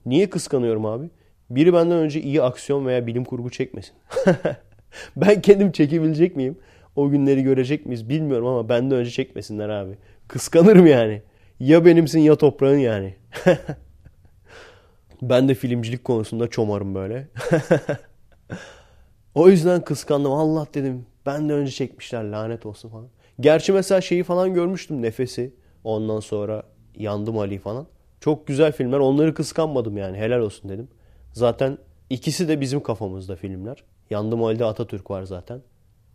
Niye 0.06 0.30
kıskanıyorum 0.30 0.86
abi? 0.86 1.10
Biri 1.50 1.74
benden 1.74 1.98
önce 1.98 2.22
iyi 2.22 2.42
aksiyon 2.42 2.86
veya 2.86 3.08
bilim 3.08 3.24
kurgu 3.24 3.50
çekmesin. 3.50 3.94
ben 5.16 5.42
kendim 5.42 5.72
çekebilecek 5.72 6.36
miyim? 6.36 6.58
O 6.96 7.10
günleri 7.10 7.44
görecek 7.44 7.86
miyiz 7.86 8.10
bilmiyorum 8.10 8.48
ama 8.48 8.70
benden 8.70 8.98
önce 8.98 9.12
çekmesinler 9.12 9.70
abi. 9.70 9.98
Kıskanırım 10.28 10.88
yani. 10.88 11.22
Ya 11.60 11.86
benimsin 11.86 12.20
ya 12.20 12.36
toprağın 12.36 12.78
yani. 12.78 13.16
ben 15.22 15.50
de 15.50 15.54
filmcilik 15.54 16.04
konusunda 16.04 16.48
çomarım 16.48 16.96
böyle. 16.96 17.28
o 19.36 19.50
yüzden 19.50 19.82
kıskandım. 19.82 20.32
Allah 20.32 20.68
dedim. 20.74 21.06
Ben 21.26 21.50
de 21.50 21.54
önce 21.54 21.72
çekmişler 21.72 22.24
lanet 22.24 22.66
olsun 22.66 22.90
falan. 22.90 23.08
Gerçi 23.40 23.72
mesela 23.72 24.02
şeyi 24.02 24.24
falan 24.24 24.54
görmüştüm 24.54 25.02
Nefesi. 25.02 25.54
Ondan 25.84 26.20
sonra 26.20 26.64
Yandım 26.98 27.38
Ali 27.38 27.60
falan. 27.60 27.88
Çok 28.20 28.48
güzel 28.48 28.72
filmler. 28.72 29.00
Onları 29.00 29.34
kıskanmadım 29.34 29.98
yani. 29.98 30.18
Helal 30.18 30.40
olsun 30.40 30.70
dedim. 30.70 30.88
Zaten 31.34 31.78
ikisi 32.10 32.48
de 32.48 32.62
bizim 32.62 32.84
kafamızda 32.84 33.36
filmler. 33.36 33.84
Yandım 34.10 34.44
Ali'de 34.44 34.66
Atatürk 34.66 35.12
var 35.12 35.24
zaten. 35.24 35.62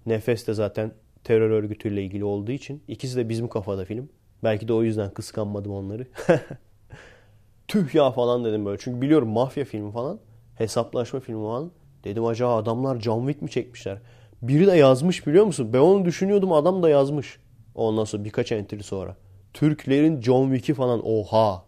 Nefes 0.06 0.46
de 0.46 0.54
zaten 0.54 0.92
terör 1.24 1.50
örgütüyle 1.50 2.02
ilgili 2.02 2.24
olduğu 2.24 2.52
için 2.52 2.82
ikisi 2.88 3.16
de 3.16 3.28
bizim 3.28 3.48
kafada 3.48 3.84
film. 3.84 4.08
Belki 4.44 4.68
de 4.68 4.72
o 4.72 4.82
yüzden 4.82 5.14
kıskanmadım 5.14 5.72
onları. 5.72 6.06
Tüh 7.68 7.94
ya 7.94 8.10
falan 8.10 8.44
dedim 8.44 8.66
böyle. 8.66 8.78
Çünkü 8.78 9.00
biliyorum 9.00 9.28
mafya 9.28 9.64
filmi 9.64 9.92
falan. 9.92 10.20
Hesaplaşma 10.54 11.20
filmi 11.20 11.42
falan. 11.42 11.70
Dedim 12.04 12.24
acaba 12.24 12.56
adamlar 12.56 13.00
John 13.00 13.20
Wick 13.20 13.42
mi 13.42 13.50
çekmişler? 13.50 13.98
Biri 14.42 14.66
de 14.66 14.72
yazmış 14.76 15.26
biliyor 15.26 15.44
musun? 15.44 15.72
Ben 15.72 15.78
onu 15.78 16.04
düşünüyordum 16.04 16.52
adam 16.52 16.82
da 16.82 16.88
yazmış. 16.88 17.38
Ondan 17.74 18.04
sonra 18.04 18.24
birkaç 18.24 18.52
entry 18.52 18.82
sonra. 18.82 19.16
Türklerin 19.54 20.20
John 20.20 20.44
Wick'i 20.44 20.74
falan 20.74 21.00
oha. 21.04 21.64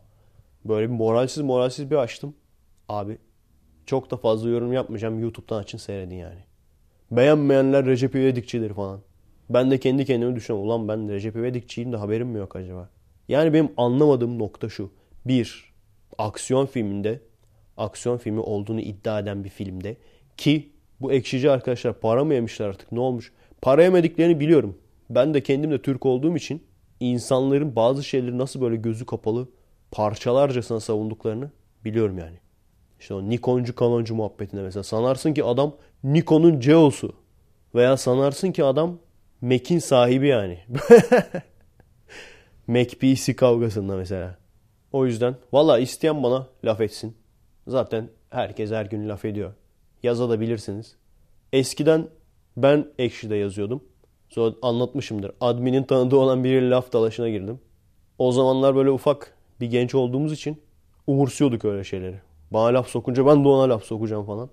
Böyle 0.65 0.91
bir 0.91 0.95
moralsiz 0.95 1.43
moralsiz 1.43 1.91
bir 1.91 1.97
açtım. 1.97 2.35
Abi 2.89 3.19
çok 3.87 4.11
da 4.11 4.17
fazla 4.17 4.49
yorum 4.49 4.73
yapmayacağım. 4.73 5.21
YouTube'dan 5.21 5.59
açın 5.59 5.79
seyredin 5.79 6.17
yani. 6.17 6.45
Beğenmeyenler 7.13 7.87
Recep 7.87 8.15
İvedikçidir 8.15 8.75
falan. 8.75 9.01
Ben 9.51 9.71
de 9.71 9.81
kendi 9.81 10.05
kendime 10.05 10.37
düşünüyorum. 10.37 10.69
Ulan 10.69 10.89
ben 10.89 11.09
Recep 11.09 11.37
İvedikçiyim 11.37 11.93
de 11.93 11.97
haberim 11.97 12.29
mi 12.29 12.39
yok 12.39 12.57
acaba? 12.57 12.89
Yani 13.29 13.53
benim 13.53 13.73
anlamadığım 13.77 14.39
nokta 14.39 14.69
şu. 14.69 14.91
Bir, 15.27 15.73
aksiyon 16.19 16.67
filminde, 16.67 17.21
aksiyon 17.77 18.17
filmi 18.17 18.41
olduğunu 18.41 18.81
iddia 18.81 19.21
eden 19.21 19.45
bir 19.45 19.49
filmde 19.49 19.97
ki 20.37 20.71
bu 21.01 21.13
ekşici 21.13 21.51
arkadaşlar 21.51 22.01
para 22.01 22.25
mı 22.25 22.35
yemişler 22.35 22.69
artık 22.69 22.93
ne 22.93 23.01
olmuş? 23.01 23.33
Para 23.63 23.83
yemediklerini 23.83 24.41
biliyorum. 24.41 24.79
Ben 25.11 25.35
de 25.35 25.43
kendim 25.43 25.71
de 25.71 25.83
Türk 25.83 26.07
olduğum 26.07 26.37
için 26.37 26.63
insanların 27.01 27.77
bazı 27.77 28.05
şeyleri 28.05 28.39
nasıl 28.39 28.61
böyle 28.61 28.77
gözü 28.77 29.07
kapalı 29.07 29.49
parçalarcasına 29.91 30.81
savunduklarını 30.81 31.51
biliyorum 31.85 32.19
yani. 32.19 32.37
İşte 33.01 33.15
o 33.15 33.29
Nikoncu 33.29 33.75
kanoncu 33.75 34.15
muhabbetinde 34.15 34.63
mesela 34.63 34.83
sanarsın 34.83 35.35
ki 35.35 35.45
adam 35.45 35.75
Nikon'un 36.05 36.61
CEO'su 36.61 37.13
veya 37.75 37.97
sanarsın 37.97 38.53
ki 38.53 38.65
adam 38.65 38.99
Mac'in 39.41 39.79
sahibi 39.79 40.29
yani. 40.29 40.59
Mac 42.67 42.99
PC 42.99 43.37
kavgasında 43.37 43.97
mesela. 43.97 44.39
O 44.93 45.07
yüzden 45.07 45.37
valla 45.53 45.79
isteyen 45.79 46.23
bana 46.23 46.47
laf 46.65 46.81
etsin. 46.81 47.17
Zaten 47.67 48.09
herkes 48.31 48.71
her 48.71 48.87
gün 48.87 49.09
laf 49.09 49.25
ediyor. 49.25 49.53
Yazabilirsiniz. 50.03 50.97
Eskiden 51.53 52.09
Ben 52.57 52.87
Ekşi'de 52.99 53.37
yazıyordum. 53.37 53.85
Sonra 54.29 54.55
anlatmışımdır. 54.63 55.33
Admin'in 55.41 55.83
tanıdığı 55.83 56.17
olan 56.17 56.45
biriyle 56.45 56.71
laf 56.71 56.93
dalaşına 56.93 57.29
girdim. 57.29 57.61
O 58.19 58.33
zamanlar 58.33 58.77
böyle 58.77 58.91
ufak 58.91 59.37
bir 59.61 59.67
genç 59.67 59.95
olduğumuz 59.95 60.33
için 60.33 60.63
umursuyorduk 61.07 61.65
öyle 61.65 61.85
şeyleri. 61.85 62.21
Bana 62.51 62.75
laf 62.75 62.89
sokunca 62.89 63.27
ben 63.27 63.45
de 63.45 63.49
ona 63.49 63.69
laf 63.69 63.85
sokacağım 63.85 64.27
falan. 64.27 64.51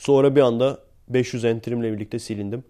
Sonra 0.00 0.36
bir 0.36 0.40
anda 0.40 0.78
500 1.08 1.44
entrimle 1.44 1.92
birlikte 1.92 2.18
silindim. 2.18 2.64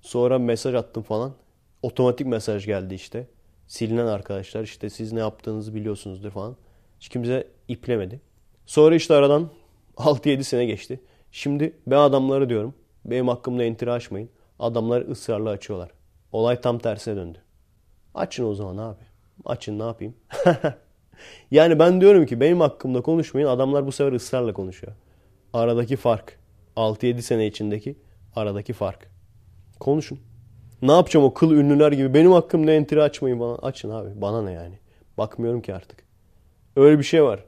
Sonra 0.00 0.38
mesaj 0.38 0.74
attım 0.74 1.02
falan. 1.02 1.34
Otomatik 1.82 2.26
mesaj 2.26 2.66
geldi 2.66 2.94
işte. 2.94 3.26
Silinen 3.66 4.06
arkadaşlar 4.06 4.62
işte 4.62 4.90
siz 4.90 5.12
ne 5.12 5.20
yaptığınızı 5.20 5.74
biliyorsunuzdur 5.74 6.30
falan. 6.30 6.56
Hiç 7.00 7.08
kimse 7.08 7.48
iplemedi. 7.68 8.20
Sonra 8.66 8.94
işte 8.94 9.14
aradan 9.14 9.50
6-7 9.96 10.42
sene 10.42 10.64
geçti. 10.66 11.00
Şimdi 11.32 11.72
ben 11.86 11.96
adamları 11.96 12.48
diyorum. 12.48 12.74
Benim 13.04 13.28
hakkımda 13.28 13.64
entry 13.64 13.90
açmayın. 13.90 14.28
Adamlar 14.58 15.02
ısrarla 15.02 15.50
açıyorlar. 15.50 15.90
Olay 16.32 16.60
tam 16.60 16.78
tersine 16.78 17.16
döndü. 17.16 17.38
Açın 18.14 18.44
o 18.44 18.54
zaman 18.54 18.76
abi. 18.76 19.02
Açın 19.44 19.78
ne 19.78 19.82
yapayım? 19.82 20.14
yani 21.50 21.78
ben 21.78 22.00
diyorum 22.00 22.26
ki 22.26 22.40
benim 22.40 22.60
hakkımda 22.60 23.00
konuşmayın. 23.02 23.46
Adamlar 23.46 23.86
bu 23.86 23.92
sefer 23.92 24.12
ısrarla 24.12 24.52
konuşuyor. 24.52 24.92
Aradaki 25.52 25.96
fark. 25.96 26.41
6-7 26.76 27.22
sene 27.22 27.46
içindeki 27.46 27.96
aradaki 28.36 28.72
fark. 28.72 29.10
Konuşun. 29.80 30.18
Ne 30.82 30.92
yapacağım 30.92 31.26
o 31.26 31.34
kıl 31.34 31.50
ünlüler 31.50 31.92
gibi? 31.92 32.14
Benim 32.14 32.32
hakkımda 32.32 32.72
entry 32.72 33.02
açmayın 33.02 33.40
bana. 33.40 33.54
Açın 33.54 33.90
abi. 33.90 34.20
Bana 34.20 34.42
ne 34.42 34.52
yani? 34.52 34.78
Bakmıyorum 35.18 35.62
ki 35.62 35.74
artık. 35.74 36.04
Öyle 36.76 36.98
bir 36.98 37.04
şey 37.04 37.24
var. 37.24 37.44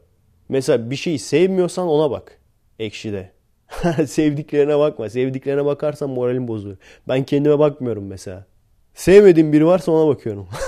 Mesela 0.49 0.91
bir 0.91 0.97
şeyi 0.97 1.19
sevmiyorsan 1.19 1.89
ona 1.89 2.11
bak. 2.11 2.39
Ekşide. 2.79 3.33
Sevdiklerine 4.07 4.79
bakma. 4.79 5.11
Sevdiklerine 5.11 5.65
bakarsan 5.65 6.11
moralim 6.11 6.49
bozulur. 6.49 6.77
Ben 7.09 7.25
kendime 7.25 7.59
bakmıyorum 7.59 8.07
mesela. 8.07 8.47
Sevmediğim 8.95 9.53
biri 9.53 9.67
varsa 9.67 9.93
ona 9.93 10.09
bakıyorum. 10.09 10.49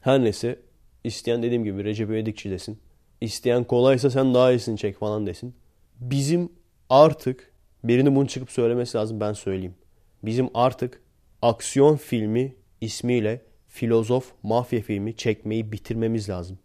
Her 0.00 0.24
neyse. 0.24 0.58
isteyen 1.04 1.42
dediğim 1.42 1.64
gibi 1.64 1.84
Recep 1.84 2.10
İvedikçi 2.10 2.50
desin. 2.50 2.78
İsteyen 3.20 3.64
kolaysa 3.64 4.10
sen 4.10 4.34
daha 4.34 4.52
iyisini 4.52 4.78
çek 4.78 4.98
falan 4.98 5.26
desin. 5.26 5.54
Bizim 6.00 6.52
artık 6.90 7.52
birini 7.84 8.16
bunu 8.16 8.28
çıkıp 8.28 8.50
söylemesi 8.50 8.98
lazım 8.98 9.20
ben 9.20 9.32
söyleyeyim. 9.32 9.74
Bizim 10.22 10.48
artık 10.54 11.02
aksiyon 11.42 11.96
filmi 11.96 12.56
ismiyle 12.80 13.42
filozof 13.66 14.32
mafya 14.42 14.80
filmi 14.80 15.16
çekmeyi 15.16 15.72
bitirmemiz 15.72 16.28
lazım. 16.28 16.58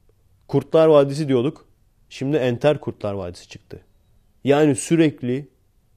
Kurtlar 0.47 0.87
Vadisi 0.87 1.27
diyorduk. 1.27 1.67
Şimdi 2.09 2.37
Enter 2.37 2.81
Kurtlar 2.81 3.13
Vadisi 3.13 3.49
çıktı. 3.49 3.81
Yani 4.43 4.75
sürekli 4.75 5.49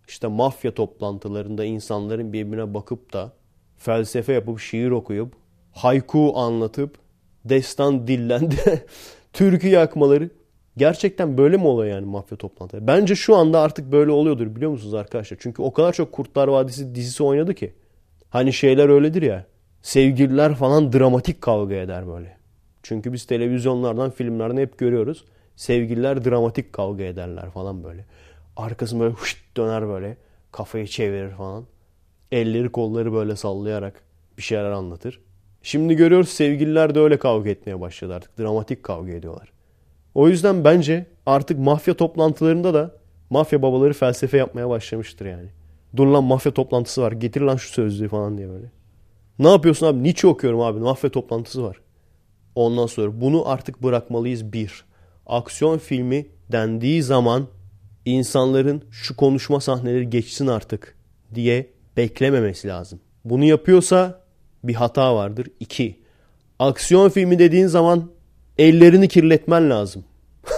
işte 0.09 0.27
mafya 0.27 0.75
toplantılarında 0.75 1.65
insanların 1.65 2.33
birbirine 2.33 2.75
bakıp 2.75 3.13
da 3.13 3.33
felsefe 3.77 4.33
yapıp 4.33 4.61
şiir 4.61 4.91
okuyup 4.91 5.35
hayku 5.73 6.33
anlatıp 6.37 6.99
destan 7.45 8.07
dillendi 8.07 8.87
türkü 9.33 9.69
yakmaları 9.69 10.31
gerçekten 10.77 11.39
böyle 11.39 11.57
mi 11.57 11.67
oluyor 11.67 11.95
yani 11.95 12.07
mafya 12.07 12.39
toplantıları? 12.39 12.87
Bence 12.87 13.15
şu 13.15 13.37
anda 13.37 13.61
artık 13.61 13.93
böyle 13.93 14.11
oluyordur 14.11 14.57
biliyor 14.57 14.71
musunuz 14.71 14.95
arkadaşlar? 14.95 15.39
Çünkü 15.41 15.63
o 15.63 15.73
kadar 15.73 15.93
çok 15.93 16.13
Kurtlar 16.13 16.49
Vadisi 16.49 16.95
dizisi 16.95 17.23
oynadı 17.23 17.55
ki. 17.55 17.73
Hani 18.31 18.53
şeyler 18.53 18.89
öyledir 18.89 19.23
ya. 19.23 19.47
Sevgililer 19.83 20.55
falan 20.55 20.93
dramatik 20.93 21.41
kavga 21.43 21.75
eder 21.75 22.09
böyle. 22.09 22.37
Çünkü 22.83 23.13
biz 23.13 23.27
televizyonlardan, 23.27 24.11
filmlerden 24.11 24.57
hep 24.57 24.79
görüyoruz. 24.79 25.25
Sevgililer 25.57 26.25
dramatik 26.25 26.73
kavga 26.73 27.05
ederler 27.05 27.51
falan 27.51 27.85
böyle. 27.85 28.05
Arkası 28.57 29.01
böyle 29.01 29.15
huşt 29.15 29.57
döner 29.57 29.89
böyle. 29.89 30.17
Kafayı 30.53 30.87
çevirir 30.87 31.31
falan. 31.31 31.65
Elleri 32.33 32.69
kolları 32.69 33.13
böyle 33.13 33.37
sallayarak 33.37 34.03
bir 34.39 34.43
şeyler 34.43 34.71
anlatır. 34.71 35.21
Şimdi 35.63 35.95
görüyoruz 35.95 36.29
sevgililer 36.29 36.95
de 36.95 37.01
öyle 37.01 37.19
kavga 37.19 37.51
etmeye 37.51 37.81
başladı 37.81 38.15
artık. 38.15 38.39
Dramatik 38.39 38.83
kavga 38.83 39.13
ediyorlar. 39.13 39.53
O 40.15 40.29
yüzden 40.29 40.65
bence 40.65 41.07
artık 41.27 41.59
mafya 41.59 41.95
toplantılarında 41.95 42.75
da 42.75 42.95
mafya 43.31 43.63
babaları 43.63 43.93
felsefe 43.93 44.37
yapmaya 44.37 44.69
başlamıştır 44.69 45.27
yani. 45.27 45.49
Dur 45.97 46.07
lan 46.07 46.25
mafya 46.25 46.55
toplantısı 46.55 47.03
var. 47.03 47.13
Getir 47.13 47.41
lan 47.41 47.57
şu 47.57 47.69
sözlüğü 47.69 48.09
falan 48.09 48.39
diye 48.39 48.49
böyle. 48.49 48.67
Ne 49.39 49.49
yapıyorsun 49.49 49.87
abi? 49.87 50.03
Nietzsche 50.03 50.29
okuyorum 50.29 50.61
abi. 50.61 50.81
Mafya 50.81 51.11
toplantısı 51.11 51.63
var. 51.63 51.81
Ondan 52.55 52.87
sonra 52.87 53.21
bunu 53.21 53.49
artık 53.49 53.83
bırakmalıyız 53.83 54.53
bir. 54.53 54.85
Aksiyon 55.27 55.79
filmi 55.79 56.27
dendiği 56.53 57.03
zaman 57.03 57.47
insanların 58.05 58.83
şu 58.91 59.17
konuşma 59.17 59.61
sahneleri 59.61 60.11
geçsin 60.11 60.47
artık 60.47 60.97
diye 61.35 61.71
beklememesi 61.97 62.69
lazım. 62.69 63.01
Bunu 63.25 63.45
yapıyorsa 63.45 64.23
bir 64.65 64.75
hata 64.75 65.15
vardır. 65.15 65.47
İki. 65.61 66.03
Aksiyon 66.59 67.09
filmi 67.09 67.39
dediğin 67.39 67.67
zaman 67.67 68.11
ellerini 68.59 69.09
kirletmen 69.09 69.71
lazım. 69.71 70.05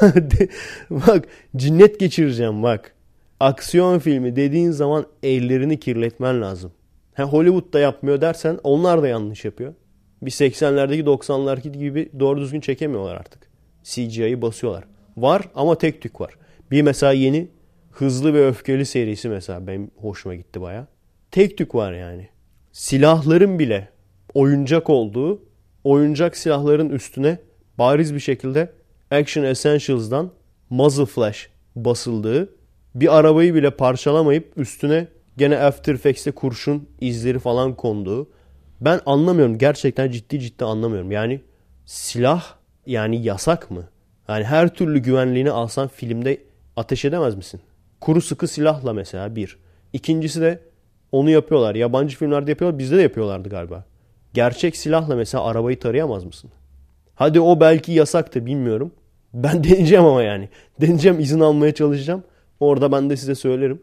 bak 0.90 1.28
cinnet 1.56 2.00
geçireceğim 2.00 2.62
bak. 2.62 2.94
Aksiyon 3.40 3.98
filmi 3.98 4.36
dediğin 4.36 4.70
zaman 4.70 5.06
ellerini 5.22 5.80
kirletmen 5.80 6.42
lazım. 6.42 6.72
Ha, 7.14 7.22
Hollywood'da 7.22 7.80
yapmıyor 7.80 8.20
dersen 8.20 8.58
onlar 8.62 9.02
da 9.02 9.08
yanlış 9.08 9.44
yapıyor. 9.44 9.74
Bir 10.22 10.30
80'lerdeki 10.30 11.04
90'lardaki 11.04 11.72
gibi 11.72 12.10
doğru 12.20 12.40
düzgün 12.40 12.60
çekemiyorlar 12.60 13.16
artık. 13.16 13.48
CGI'yi 13.82 14.42
basıyorlar. 14.42 14.84
Var 15.16 15.48
ama 15.54 15.78
tek 15.78 16.02
tük 16.02 16.20
var. 16.20 16.34
Bir 16.70 16.82
mesela 16.82 17.12
yeni 17.12 17.48
Hızlı 17.90 18.34
ve 18.34 18.46
Öfkeli 18.46 18.86
serisi 18.86 19.28
mesela 19.28 19.66
benim 19.66 19.90
hoşuma 19.96 20.34
gitti 20.34 20.60
baya. 20.60 20.86
Tek 21.30 21.58
tük 21.58 21.74
var 21.74 21.92
yani. 21.92 22.28
Silahların 22.72 23.58
bile 23.58 23.88
oyuncak 24.34 24.90
olduğu, 24.90 25.42
oyuncak 25.84 26.36
silahların 26.36 26.88
üstüne 26.88 27.38
bariz 27.78 28.14
bir 28.14 28.20
şekilde 28.20 28.72
Action 29.10 29.44
Essentials'dan 29.44 30.30
Muzzle 30.70 31.06
Flash 31.06 31.48
basıldığı, 31.76 32.48
bir 32.94 33.18
arabayı 33.18 33.54
bile 33.54 33.70
parçalamayıp 33.70 34.52
üstüne 34.56 35.08
gene 35.36 35.58
After 35.58 35.94
Effects'te 35.94 36.30
kurşun 36.30 36.88
izleri 37.00 37.38
falan 37.38 37.74
konduğu. 37.74 38.30
Ben 38.80 39.00
anlamıyorum. 39.06 39.58
Gerçekten 39.58 40.10
ciddi 40.10 40.40
ciddi 40.40 40.64
anlamıyorum. 40.64 41.12
Yani 41.12 41.40
silah 41.84 42.44
yani 42.86 43.22
yasak 43.22 43.70
mı? 43.70 43.88
Yani 44.28 44.44
her 44.44 44.74
türlü 44.74 44.98
güvenliğini 44.98 45.50
alsan 45.50 45.88
filmde 45.88 46.42
ateş 46.76 47.04
edemez 47.04 47.34
misin? 47.34 47.60
Kuru 48.00 48.20
sıkı 48.20 48.48
silahla 48.48 48.92
mesela 48.92 49.36
bir. 49.36 49.58
İkincisi 49.92 50.40
de 50.40 50.60
onu 51.12 51.30
yapıyorlar. 51.30 51.74
Yabancı 51.74 52.16
filmlerde 52.16 52.50
yapıyorlar. 52.50 52.78
Bizde 52.78 52.96
de 52.96 53.02
yapıyorlardı 53.02 53.48
galiba. 53.48 53.84
Gerçek 54.34 54.76
silahla 54.76 55.16
mesela 55.16 55.44
arabayı 55.44 55.78
tarayamaz 55.78 56.24
mısın? 56.24 56.50
Hadi 57.14 57.40
o 57.40 57.60
belki 57.60 57.92
yasaktı 57.92 58.46
bilmiyorum. 58.46 58.92
Ben 59.34 59.64
deneyeceğim 59.64 60.04
ama 60.04 60.22
yani. 60.22 60.48
Deneyeceğim 60.80 61.20
izin 61.20 61.40
almaya 61.40 61.74
çalışacağım. 61.74 62.24
Orada 62.60 62.92
ben 62.92 63.10
de 63.10 63.16
size 63.16 63.34
söylerim. 63.34 63.82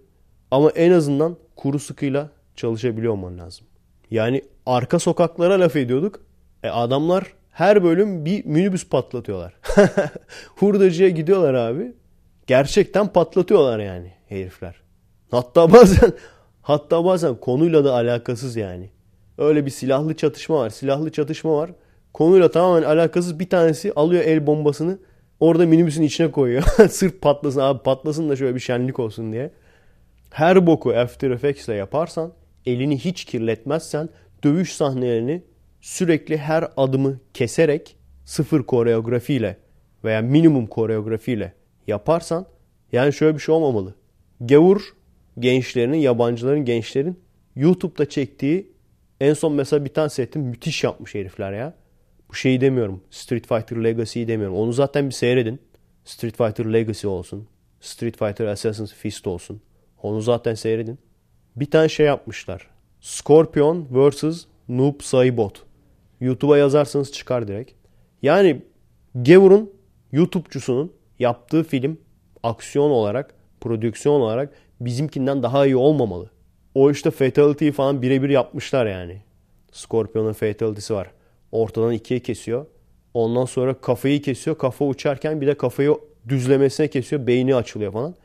Ama 0.52 0.70
en 0.70 0.92
azından 0.92 1.38
kuru 1.56 1.80
sıkıyla 1.80 2.30
çalışabiliyor 2.56 3.14
olman 3.14 3.38
lazım. 3.38 3.68
Yani 4.12 4.42
arka 4.66 5.00
sokaklara 5.00 5.60
laf 5.60 5.76
ediyorduk. 5.76 6.20
E 6.64 6.70
adamlar 6.70 7.34
her 7.52 7.84
bölüm 7.84 8.26
bir 8.26 8.46
minibüs 8.46 8.90
patlatıyorlar. 8.90 9.54
Hurdacıya 10.56 11.10
gidiyorlar 11.10 11.54
abi. 11.54 11.94
Gerçekten 12.48 13.08
patlatıyorlar 13.08 13.80
yani 13.80 14.14
herifler. 14.30 14.76
Hatta 15.32 15.74
bazen 15.74 16.14
hatta 16.62 17.06
bazen 17.06 17.36
konuyla 17.36 17.86
da 17.86 17.94
alakasız 17.94 18.56
yani. 18.56 18.90
Öyle 19.38 19.66
bir 19.66 19.72
silahlı 19.72 20.16
çatışma 20.16 20.56
var. 20.56 20.70
Silahlı 20.70 21.12
çatışma 21.12 21.56
var. 21.56 21.72
Konuyla 22.14 22.52
tamamen 22.52 22.84
alakasız 22.84 23.40
bir 23.40 23.50
tanesi 23.50 23.94
alıyor 23.94 24.24
el 24.24 24.48
bombasını 24.48 25.00
orada 25.40 25.66
minibüsün 25.66 26.04
içine 26.04 26.32
koyuyor. 26.32 26.64
Sırf 26.90 27.22
patlasın 27.22 27.60
abi 27.60 27.84
patlasın 27.84 28.30
da 28.30 28.36
şöyle 28.36 28.56
bir 28.56 28.60
şenlik 28.60 29.00
olsun 29.00 29.32
diye. 29.32 29.52
Her 30.30 30.68
boku 30.68 30.92
After 30.92 31.32
Effects 31.32 31.68
ile 31.68 31.76
yaparsan 31.76 32.34
elini 32.66 32.98
hiç 32.98 33.26
kirletmezsen 33.26 34.10
dövüş 34.44 34.74
sahnelerini 34.74 35.44
sürekli 35.82 36.38
her 36.38 36.68
adımı 36.78 37.20
keserek 37.34 37.96
sıfır 38.26 38.64
koreografiyle 38.64 39.58
veya 40.04 40.22
minimum 40.22 40.68
koreografiyle 40.68 41.54
yaparsan 41.88 42.46
yani 42.92 43.14
şöyle 43.14 43.36
bir 43.36 43.42
şey 43.42 43.56
olmamalı. 43.56 43.96
Gavur 44.42 44.94
gençlerinin, 45.40 45.98
yabancıların, 45.98 46.66
gençlerin 46.66 47.20
YouTube'da 47.56 48.10
çektiği 48.10 48.72
en 49.22 49.34
son 49.34 49.54
mesela 49.54 49.86
bir 49.86 49.94
tane 49.94 50.10
seyrettim. 50.10 50.42
Müthiş 50.42 50.84
yapmış 50.84 51.16
herifler 51.16 51.54
ya. 51.54 51.74
Bu 52.32 52.36
şeyi 52.36 52.62
demiyorum. 52.62 53.04
Street 53.10 53.48
Fighter 53.48 53.84
Legacy'yi 53.84 54.28
demiyorum. 54.28 54.58
Onu 54.58 54.74
zaten 54.74 55.06
bir 55.06 55.14
seyredin. 55.14 55.60
Street 56.06 56.38
Fighter 56.38 56.74
Legacy 56.74 57.08
olsun. 57.08 57.48
Street 57.80 58.18
Fighter 58.18 58.46
Assassin's 58.46 58.94
Fist 58.94 59.28
olsun. 59.28 59.62
Onu 60.04 60.22
zaten 60.22 60.54
seyredin. 60.54 61.00
Bir 61.56 61.72
tane 61.72 61.90
şey 61.90 62.06
yapmışlar. 62.06 62.68
Scorpion 63.02 63.88
vs. 63.92 64.46
Noob 64.70 65.02
Saibot. 65.02 65.64
YouTube'a 66.22 66.58
yazarsanız 66.58 67.12
çıkar 67.12 67.48
direkt. 67.48 67.72
Yani 68.22 68.62
Gavur'un 69.16 69.74
YouTube'cusunun 70.12 70.94
yaptığı 71.20 71.64
film 71.64 71.98
aksiyon 72.44 72.90
olarak, 72.90 73.34
prodüksiyon 73.62 74.22
olarak 74.22 74.54
bizimkinden 74.82 75.44
daha 75.44 75.66
iyi 75.66 75.76
olmamalı. 75.76 76.30
O 76.76 76.92
işte 76.92 77.12
fatality'yi 77.12 77.72
falan 77.72 78.02
birebir 78.02 78.30
yapmışlar 78.30 78.86
yani. 78.86 79.22
Scorpion'un 79.72 80.34
fatality'si 80.34 80.94
var. 80.94 81.12
Ortadan 81.52 81.92
ikiye 81.94 82.20
kesiyor. 82.20 82.66
Ondan 83.14 83.46
sonra 83.46 83.74
kafayı 83.74 84.22
kesiyor. 84.22 84.58
Kafa 84.58 84.86
uçarken 84.86 85.42
bir 85.42 85.48
de 85.48 85.54
kafayı 85.54 85.96
düzlemesine 86.28 86.88
kesiyor. 86.88 87.28
Beyni 87.28 87.56
açılıyor 87.56 87.94
falan. 87.94 88.16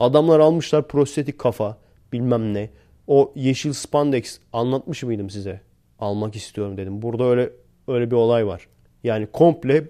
Adamlar 0.00 0.40
almışlar 0.40 0.88
prostetik 0.88 1.38
kafa 1.38 1.78
bilmem 2.12 2.54
ne. 2.54 2.70
O 3.06 3.32
yeşil 3.36 3.72
spandex 3.72 4.38
anlatmış 4.52 5.02
mıydım 5.02 5.30
size? 5.30 5.60
Almak 5.98 6.36
istiyorum 6.36 6.76
dedim. 6.76 7.02
Burada 7.02 7.24
öyle 7.24 7.50
öyle 7.88 8.10
bir 8.10 8.16
olay 8.16 8.46
var. 8.46 8.68
Yani 9.04 9.26
komple 9.32 9.84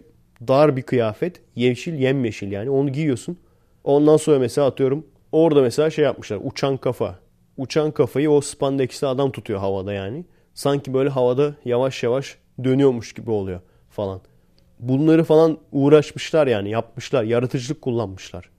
dar 0.49 0.77
bir 0.77 0.83
kıyafet. 0.83 1.41
Yeşil 1.57 1.95
yemyeşil 1.95 2.53
yani. 2.53 2.71
Onu 2.71 2.93
giyiyorsun. 2.93 3.39
Ondan 3.85 4.17
sonra 4.17 4.39
mesela 4.39 4.67
atıyorum 4.67 5.07
orada 5.33 5.63
mesela 5.63 5.91
şey 5.91 6.05
yapmışlar. 6.05 6.41
Uçan 6.45 6.77
kafa. 6.77 7.19
Uçan 7.57 7.91
kafayı 7.91 8.31
o 8.31 8.41
spandex'te 8.41 9.07
adam 9.07 9.33
tutuyor 9.33 9.61
havada 9.61 9.93
yani. 9.93 10.25
Sanki 10.55 10.95
böyle 10.95 11.09
havada 11.09 11.55
yavaş 11.65 12.03
yavaş 12.03 12.39
dönüyormuş 12.65 13.13
gibi 13.13 13.31
oluyor 13.31 13.61
falan. 13.91 14.21
Bunları 14.81 15.25
falan 15.25 15.59
uğraşmışlar 15.73 16.47
yani 16.47 16.71
yapmışlar. 16.71 17.25
Yaratıcılık 17.25 17.83
kullanmışlar. 17.83 18.51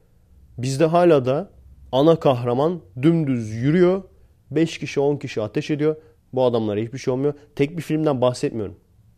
Bizde 0.58 0.86
hala 0.86 1.26
da 1.26 1.50
ana 1.92 2.20
kahraman 2.20 2.82
dümdüz 3.02 3.50
yürüyor. 3.50 4.04
5 4.52 4.78
kişi 4.78 5.00
10 5.00 5.18
kişi 5.18 5.42
ateş 5.42 5.72
ediyor. 5.72 5.96
Bu 6.34 6.44
adamlara 6.44 6.80
hiçbir 6.80 6.98
şey 6.98 7.14
olmuyor. 7.14 7.34
Tek 7.56 7.78
bir 7.78 7.82
filmden 7.82 8.22
bahsetmiyorum. 8.22 8.76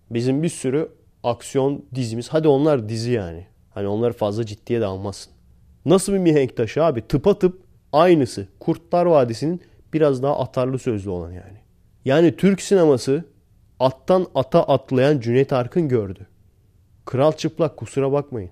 Bizim 0.09 0.43
bir 0.43 0.49
sürü 0.49 0.89
aksiyon 1.23 1.85
dizimiz. 1.95 2.29
Hadi 2.29 2.47
onlar 2.47 2.89
dizi 2.89 3.11
yani. 3.11 3.47
Hani 3.69 3.87
onları 3.87 4.13
fazla 4.13 4.45
ciddiye 4.45 4.81
de 4.81 4.85
almazsın. 4.85 5.33
Nasıl 5.85 6.13
bir 6.13 6.17
mihenk 6.17 6.57
taşı 6.57 6.83
abi? 6.83 7.07
Tıpa 7.07 7.39
tıp 7.39 7.61
aynısı. 7.93 8.47
Kurtlar 8.59 9.05
Vadisi'nin 9.05 9.61
biraz 9.93 10.23
daha 10.23 10.39
atarlı 10.39 10.79
sözlü 10.79 11.09
olan 11.09 11.31
yani. 11.31 11.57
Yani 12.05 12.35
Türk 12.35 12.61
sineması 12.61 13.23
attan 13.79 14.27
ata 14.35 14.63
atlayan 14.63 15.19
Cüneyt 15.19 15.53
Arkın 15.53 15.89
gördü. 15.89 16.27
Kral 17.05 17.31
çıplak 17.31 17.77
kusura 17.77 18.11
bakmayın. 18.11 18.51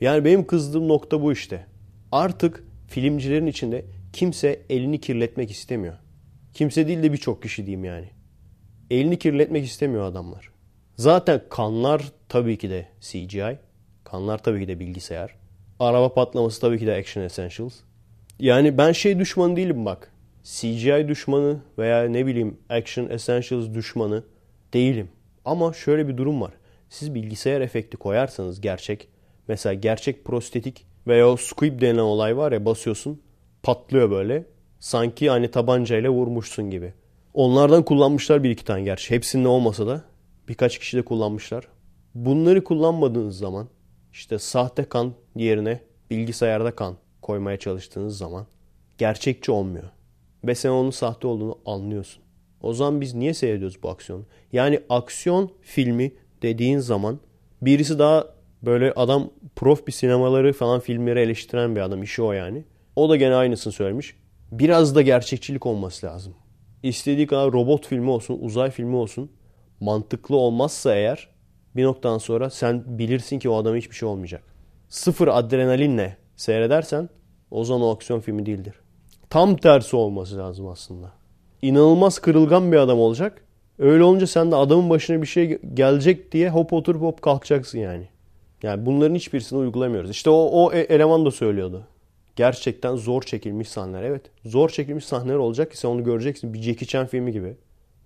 Yani 0.00 0.24
benim 0.24 0.46
kızdığım 0.46 0.88
nokta 0.88 1.22
bu 1.22 1.32
işte. 1.32 1.66
Artık 2.12 2.64
filmcilerin 2.88 3.46
içinde 3.46 3.84
kimse 4.12 4.62
elini 4.70 5.00
kirletmek 5.00 5.50
istemiyor. 5.50 5.94
Kimse 6.54 6.88
değil 6.88 7.02
de 7.02 7.12
birçok 7.12 7.42
kişi 7.42 7.66
diyeyim 7.66 7.84
yani. 7.84 8.08
Elini 8.90 9.18
kirletmek 9.18 9.64
istemiyor 9.64 10.04
adamlar. 10.04 10.50
Zaten 10.96 11.42
kanlar 11.50 12.12
tabii 12.28 12.58
ki 12.58 12.70
de 12.70 12.88
CGI. 13.00 13.58
Kanlar 14.04 14.42
tabii 14.42 14.60
ki 14.60 14.68
de 14.68 14.80
bilgisayar. 14.80 15.34
Araba 15.80 16.14
patlaması 16.14 16.60
tabii 16.60 16.78
ki 16.78 16.86
de 16.86 16.94
Action 16.94 17.24
Essentials. 17.24 17.74
Yani 18.38 18.78
ben 18.78 18.92
şey 18.92 19.18
düşmanı 19.18 19.56
değilim 19.56 19.84
bak. 19.86 20.12
CGI 20.42 21.08
düşmanı 21.08 21.60
veya 21.78 22.04
ne 22.04 22.26
bileyim 22.26 22.58
Action 22.68 23.10
Essentials 23.10 23.74
düşmanı 23.74 24.24
değilim. 24.74 25.08
Ama 25.44 25.72
şöyle 25.72 26.08
bir 26.08 26.16
durum 26.16 26.40
var. 26.40 26.52
Siz 26.88 27.14
bilgisayar 27.14 27.60
efekti 27.60 27.96
koyarsanız 27.96 28.60
gerçek, 28.60 29.08
mesela 29.48 29.74
gerçek 29.74 30.24
prostetik 30.24 30.86
veya 31.06 31.28
o 31.28 31.36
squib 31.36 31.80
denen 31.80 31.98
olay 31.98 32.36
var 32.36 32.52
ya 32.52 32.64
basıyorsun 32.64 33.22
patlıyor 33.62 34.10
böyle. 34.10 34.44
Sanki 34.80 35.30
hani 35.30 35.50
tabancayla 35.50 36.10
vurmuşsun 36.10 36.70
gibi. 36.70 36.92
Onlardan 37.34 37.82
kullanmışlar 37.82 38.42
bir 38.42 38.50
iki 38.50 38.64
tane 38.64 38.82
gerçi. 38.82 39.14
Hepsinde 39.14 39.48
olmasa 39.48 39.86
da 39.86 40.04
birkaç 40.48 40.78
kişi 40.78 40.96
de 40.96 41.02
kullanmışlar. 41.02 41.68
Bunları 42.14 42.64
kullanmadığınız 42.64 43.38
zaman 43.38 43.68
işte 44.12 44.38
sahte 44.38 44.84
kan 44.84 45.12
yerine 45.36 45.80
bilgisayarda 46.10 46.74
kan 46.74 46.96
koymaya 47.22 47.58
çalıştığınız 47.58 48.18
zaman 48.18 48.46
gerçekçi 48.98 49.52
olmuyor. 49.52 49.90
Ve 50.44 50.54
sen 50.54 50.70
onun 50.70 50.90
sahte 50.90 51.26
olduğunu 51.26 51.58
anlıyorsun. 51.66 52.21
O 52.62 52.72
zaman 52.72 53.00
biz 53.00 53.14
niye 53.14 53.34
seyrediyoruz 53.34 53.82
bu 53.82 53.90
aksiyonu? 53.90 54.24
Yani 54.52 54.80
aksiyon 54.88 55.50
filmi 55.60 56.12
dediğin 56.42 56.78
zaman 56.78 57.20
birisi 57.62 57.98
daha 57.98 58.26
böyle 58.62 58.92
adam 58.92 59.30
prof 59.56 59.86
bir 59.86 59.92
sinemaları 59.92 60.52
falan 60.52 60.80
filmleri 60.80 61.20
eleştiren 61.20 61.76
bir 61.76 61.80
adam. 61.80 62.02
işi 62.02 62.22
o 62.22 62.32
yani. 62.32 62.64
O 62.96 63.08
da 63.08 63.16
gene 63.16 63.34
aynısını 63.34 63.72
söylemiş. 63.72 64.16
Biraz 64.52 64.94
da 64.94 65.02
gerçekçilik 65.02 65.66
olması 65.66 66.06
lazım. 66.06 66.34
İstediği 66.82 67.26
kadar 67.26 67.52
robot 67.52 67.86
filmi 67.86 68.10
olsun, 68.10 68.38
uzay 68.40 68.70
filmi 68.70 68.96
olsun. 68.96 69.30
Mantıklı 69.80 70.36
olmazsa 70.36 70.94
eğer 70.94 71.28
bir 71.76 71.84
noktadan 71.84 72.18
sonra 72.18 72.50
sen 72.50 72.98
bilirsin 72.98 73.38
ki 73.38 73.48
o 73.48 73.56
adama 73.56 73.76
hiçbir 73.76 73.96
şey 73.96 74.08
olmayacak. 74.08 74.42
Sıfır 74.88 75.28
adrenalinle 75.28 76.16
seyredersen 76.36 77.08
o 77.50 77.64
zaman 77.64 77.82
o 77.82 77.94
aksiyon 77.94 78.20
filmi 78.20 78.46
değildir. 78.46 78.74
Tam 79.30 79.56
tersi 79.56 79.96
olması 79.96 80.38
lazım 80.38 80.66
aslında. 80.66 81.21
İnanılmaz 81.62 82.18
kırılgan 82.18 82.72
bir 82.72 82.76
adam 82.76 82.98
olacak. 82.98 83.44
Öyle 83.78 84.04
olunca 84.04 84.26
sen 84.26 84.50
de 84.50 84.56
adamın 84.56 84.90
başına 84.90 85.22
bir 85.22 85.26
şey 85.26 85.58
gelecek 85.74 86.32
diye 86.32 86.50
hop 86.50 86.72
oturup 86.72 87.02
hop 87.02 87.22
kalkacaksın 87.22 87.78
yani. 87.78 88.08
Yani 88.62 88.86
bunların 88.86 89.14
hiçbirisini 89.14 89.58
uygulamıyoruz. 89.58 90.10
İşte 90.10 90.30
o, 90.30 90.50
o 90.52 90.72
e, 90.72 90.80
eleman 90.80 91.26
da 91.26 91.30
söylüyordu. 91.30 91.86
Gerçekten 92.36 92.96
zor 92.96 93.22
çekilmiş 93.22 93.68
sahneler. 93.68 94.02
Evet. 94.02 94.22
Zor 94.44 94.68
çekilmiş 94.68 95.04
sahneler 95.04 95.36
olacak 95.36 95.70
ki 95.70 95.78
sen 95.78 95.88
onu 95.88 96.04
göreceksin. 96.04 96.54
Bir 96.54 96.62
Jackie 96.62 96.86
Chan 96.86 97.06
filmi 97.06 97.32
gibi. 97.32 97.54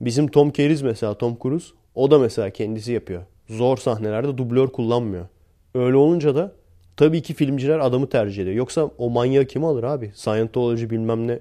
Bizim 0.01 0.29
Tom 0.29 0.53
Cruise 0.53 0.85
mesela 0.85 1.14
Tom 1.14 1.37
Cruise. 1.42 1.66
O 1.95 2.11
da 2.11 2.19
mesela 2.19 2.51
kendisi 2.51 2.92
yapıyor. 2.92 3.23
Zor 3.49 3.77
sahnelerde 3.77 4.38
dublör 4.38 4.69
kullanmıyor. 4.69 5.27
Öyle 5.75 5.97
olunca 5.97 6.35
da 6.35 6.53
tabii 6.97 7.23
ki 7.23 7.35
filmciler 7.35 7.79
adamı 7.79 8.09
tercih 8.09 8.42
ediyor. 8.42 8.57
Yoksa 8.57 8.90
o 8.99 9.11
manyağı 9.11 9.45
kim 9.45 9.64
alır 9.64 9.85
abi? 9.85 10.12
Scientology 10.14 10.90
bilmem 10.90 11.29
ne. 11.29 11.38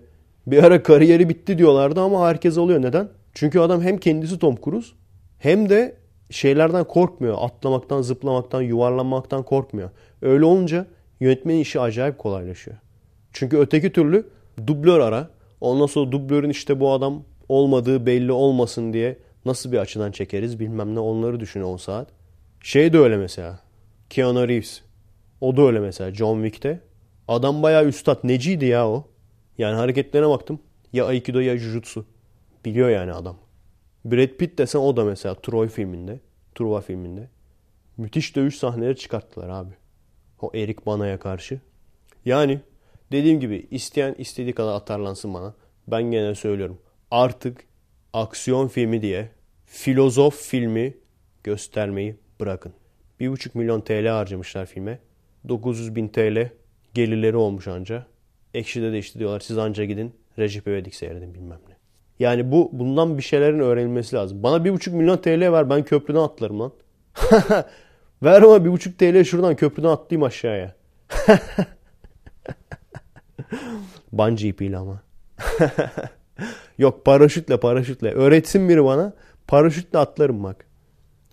Bir 0.47 0.63
ara 0.63 0.83
kariyeri 0.83 1.29
bitti 1.29 1.57
diyorlardı 1.57 2.01
ama 2.01 2.27
herkes 2.27 2.57
alıyor. 2.57 2.81
Neden? 2.81 3.09
Çünkü 3.33 3.59
adam 3.59 3.81
hem 3.81 3.97
kendisi 3.97 4.39
Tom 4.39 4.55
Cruise 4.65 4.87
hem 5.37 5.69
de 5.69 5.95
şeylerden 6.29 6.83
korkmuyor. 6.83 7.37
Atlamaktan, 7.39 8.01
zıplamaktan, 8.01 8.61
yuvarlanmaktan 8.61 9.43
korkmuyor. 9.43 9.89
Öyle 10.21 10.45
olunca 10.45 10.87
yönetmenin 11.19 11.59
işi 11.59 11.79
acayip 11.79 12.17
kolaylaşıyor. 12.17 12.77
Çünkü 13.33 13.57
öteki 13.57 13.91
türlü 13.91 14.29
dublör 14.67 14.99
ara. 14.99 15.29
Ondan 15.61 15.85
sonra 15.85 16.11
dublörün 16.11 16.49
işte 16.49 16.79
bu 16.79 16.91
adam 16.91 17.23
olmadığı 17.49 18.05
belli 18.05 18.31
olmasın 18.31 18.93
diye 18.93 19.17
nasıl 19.45 19.71
bir 19.71 19.77
açıdan 19.77 20.11
çekeriz 20.11 20.59
bilmem 20.59 20.95
ne 20.95 20.99
onları 20.99 21.39
düşün 21.39 21.61
10 21.61 21.77
saat. 21.77 22.07
Şey 22.61 22.93
de 22.93 22.99
öyle 22.99 23.17
mesela. 23.17 23.59
Keanu 24.09 24.47
Reeves. 24.47 24.81
O 25.41 25.57
da 25.57 25.61
öyle 25.61 25.79
mesela 25.79 26.13
John 26.13 26.43
Wick'te. 26.43 26.79
Adam 27.27 27.63
bayağı 27.63 27.85
üstad. 27.85 28.19
Neciydi 28.23 28.65
ya 28.65 28.87
o? 28.87 29.07
Yani 29.57 29.75
hareketlerine 29.75 30.29
baktım. 30.29 30.59
Ya 30.93 31.05
Aikido 31.05 31.39
ya 31.39 31.57
Jujutsu. 31.57 32.05
Biliyor 32.65 32.89
yani 32.89 33.13
adam. 33.13 33.37
Brad 34.05 34.27
Pitt 34.27 34.57
desen 34.57 34.79
o 34.79 34.97
da 34.97 35.05
mesela 35.05 35.35
Troy 35.35 35.67
filminde. 35.67 36.19
Truva 36.55 36.81
filminde. 36.81 37.29
Müthiş 37.97 38.35
dövüş 38.35 38.57
sahneleri 38.57 38.95
çıkarttılar 38.95 39.49
abi. 39.49 39.73
O 40.41 40.51
Erik 40.55 40.85
Bana'ya 40.85 41.19
karşı. 41.19 41.59
Yani 42.25 42.59
dediğim 43.11 43.39
gibi 43.39 43.67
isteyen 43.71 44.15
istediği 44.17 44.53
kadar 44.53 44.73
atarlansın 44.73 45.33
bana. 45.33 45.53
Ben 45.87 46.03
gene 46.03 46.35
söylüyorum. 46.35 46.81
Artık 47.11 47.63
aksiyon 48.13 48.67
filmi 48.67 49.01
diye 49.01 49.31
filozof 49.65 50.41
filmi 50.41 50.97
göstermeyi 51.43 52.15
bırakın. 52.39 52.73
1,5 53.19 53.57
milyon 53.57 53.81
TL 53.81 54.07
harcamışlar 54.07 54.65
filme. 54.65 54.99
900 55.49 55.95
bin 55.95 56.07
TL 56.07 56.49
gelirleri 56.93 57.35
olmuş 57.35 57.67
anca. 57.67 58.05
Ekşi'de 58.55 58.91
de 58.91 58.99
işte 58.99 59.19
diyorlar 59.19 59.39
siz 59.39 59.57
anca 59.57 59.85
gidin 59.85 60.13
Recep 60.39 60.67
İvedik 60.67 60.95
seyredin 60.95 61.33
bilmem 61.33 61.59
ne. 61.69 61.75
Yani 62.19 62.51
bu 62.51 62.69
bundan 62.73 63.17
bir 63.17 63.23
şeylerin 63.23 63.59
öğrenilmesi 63.59 64.15
lazım. 64.15 64.43
Bana 64.43 64.65
bir 64.65 64.73
buçuk 64.73 64.93
milyon 64.93 65.17
TL 65.17 65.51
ver 65.51 65.69
ben 65.69 65.83
köprüden 65.83 66.19
atlarım 66.19 66.59
lan. 66.59 66.71
ver 68.23 68.43
bana 68.43 68.65
bir 68.65 68.71
buçuk 68.71 68.99
TL 68.99 69.23
şuradan 69.23 69.55
köprüden 69.55 69.87
atlayayım 69.87 70.23
aşağıya. 70.23 70.75
Bungee 74.11 74.49
ipiyle 74.49 74.77
ama. 74.77 75.01
Yok 76.77 77.05
paraşütle 77.05 77.59
paraşütle. 77.59 78.11
Öğretsin 78.11 78.69
biri 78.69 78.83
bana. 78.83 79.13
Paraşütle 79.47 79.99
atlarım 79.99 80.43
bak. 80.43 80.65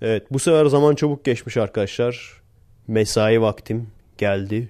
Evet 0.02 0.26
bu 0.32 0.38
sefer 0.38 0.66
zaman 0.66 0.94
çabuk 0.94 1.24
geçmiş 1.24 1.56
arkadaşlar. 1.56 2.42
Mesai 2.88 3.40
vaktim 3.40 3.88
geldi. 4.18 4.68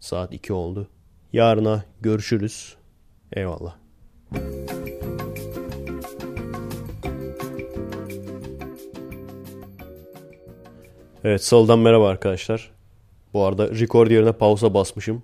Saat 0.00 0.32
2 0.32 0.52
oldu. 0.52 0.88
Yarına 1.32 1.84
görüşürüz. 2.00 2.76
Eyvallah. 3.32 3.76
Evet 11.24 11.44
salıdan 11.44 11.78
merhaba 11.78 12.08
arkadaşlar. 12.08 12.70
Bu 13.34 13.44
arada 13.44 13.68
record 13.68 14.10
yerine 14.10 14.32
pausa 14.32 14.74
basmışım. 14.74 15.22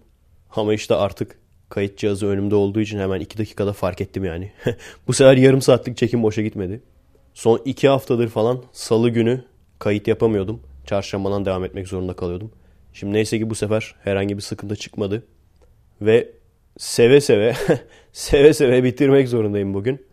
Ama 0.57 0.74
işte 0.74 0.94
artık 0.94 1.38
kayıt 1.68 1.98
cihazı 1.98 2.26
önümde 2.26 2.54
olduğu 2.54 2.80
için 2.80 2.98
hemen 2.98 3.20
2 3.20 3.38
dakikada 3.38 3.72
fark 3.72 4.00
ettim 4.00 4.24
yani. 4.24 4.52
Bu 5.09 5.12
sefer 5.12 5.36
yarım 5.36 5.62
saatlik 5.62 5.96
çekim 5.96 6.22
boşa 6.22 6.42
gitmedi. 6.42 6.82
Son 7.34 7.62
2 7.64 7.88
haftadır 7.88 8.28
falan 8.28 8.62
salı 8.72 9.11
günü 9.11 9.44
kayıt 9.78 10.09
yapamıyordum. 10.09 10.61
Çarşambadan 10.86 11.44
devam 11.44 11.64
etmek 11.64 11.88
zorunda 11.88 12.16
kalıyordum. 12.16 12.50
Şimdi 12.92 13.12
neyse 13.12 13.38
ki 13.38 13.50
bu 13.50 13.54
sefer 13.54 13.94
herhangi 14.04 14.36
bir 14.36 14.42
sıkıntı 14.42 14.76
çıkmadı. 14.76 15.22
Ve 16.01 16.32
seve 16.78 17.20
seve 17.20 17.55
seve 18.12 18.53
seve 18.55 18.84
bitirmek 18.84 19.28
zorundayım 19.28 19.74
bugün. 19.74 20.07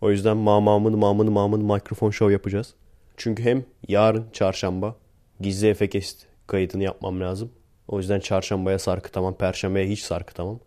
O 0.00 0.10
yüzden 0.10 0.36
mamamın 0.36 0.98
mamın 0.98 1.32
mamın 1.32 1.64
mikrofon 1.64 2.10
show 2.10 2.32
yapacağız. 2.32 2.74
Çünkü 3.16 3.42
hem 3.42 3.64
yarın 3.88 4.24
çarşamba 4.32 4.96
gizli 5.40 5.68
efekest 5.68 6.26
kaydını 6.46 6.82
yapmam 6.82 7.20
lazım. 7.20 7.52
O 7.88 7.98
yüzden 7.98 8.20
çarşambaya 8.20 8.78
sarkıtamam, 8.78 9.34
perşembeye 9.34 9.88
hiç 9.88 10.00
sarkıtamam. 10.00 10.60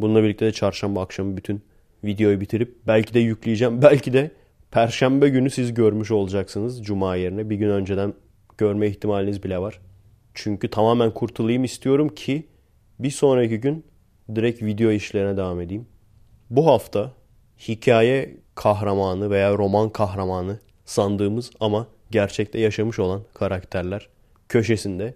Bununla 0.00 0.22
birlikte 0.22 0.46
de 0.46 0.52
çarşamba 0.52 1.02
akşamı 1.02 1.36
bütün 1.36 1.62
videoyu 2.04 2.40
bitirip 2.40 2.76
belki 2.86 3.14
de 3.14 3.20
yükleyeceğim. 3.20 3.82
Belki 3.82 4.12
de 4.12 4.30
perşembe 4.70 5.28
günü 5.28 5.50
siz 5.50 5.74
görmüş 5.74 6.10
olacaksınız 6.10 6.84
cuma 6.84 7.16
yerine. 7.16 7.50
Bir 7.50 7.56
gün 7.56 7.68
önceden 7.68 8.14
görme 8.58 8.88
ihtimaliniz 8.88 9.42
bile 9.42 9.58
var. 9.58 9.80
Çünkü 10.34 10.70
tamamen 10.70 11.10
kurtulayım 11.14 11.64
istiyorum 11.64 12.08
ki 12.08 12.46
bir 12.98 13.10
sonraki 13.10 13.60
gün 13.60 13.84
direkt 14.34 14.62
video 14.62 14.90
işlerine 14.90 15.36
devam 15.36 15.60
edeyim. 15.60 15.86
Bu 16.50 16.66
hafta 16.66 17.12
hikaye 17.68 18.36
kahramanı 18.54 19.30
veya 19.30 19.58
roman 19.58 19.90
kahramanı 19.90 20.58
sandığımız 20.84 21.50
ama 21.60 21.86
gerçekte 22.10 22.60
yaşamış 22.60 22.98
olan 22.98 23.22
karakterler 23.34 24.08
köşesinde. 24.48 25.14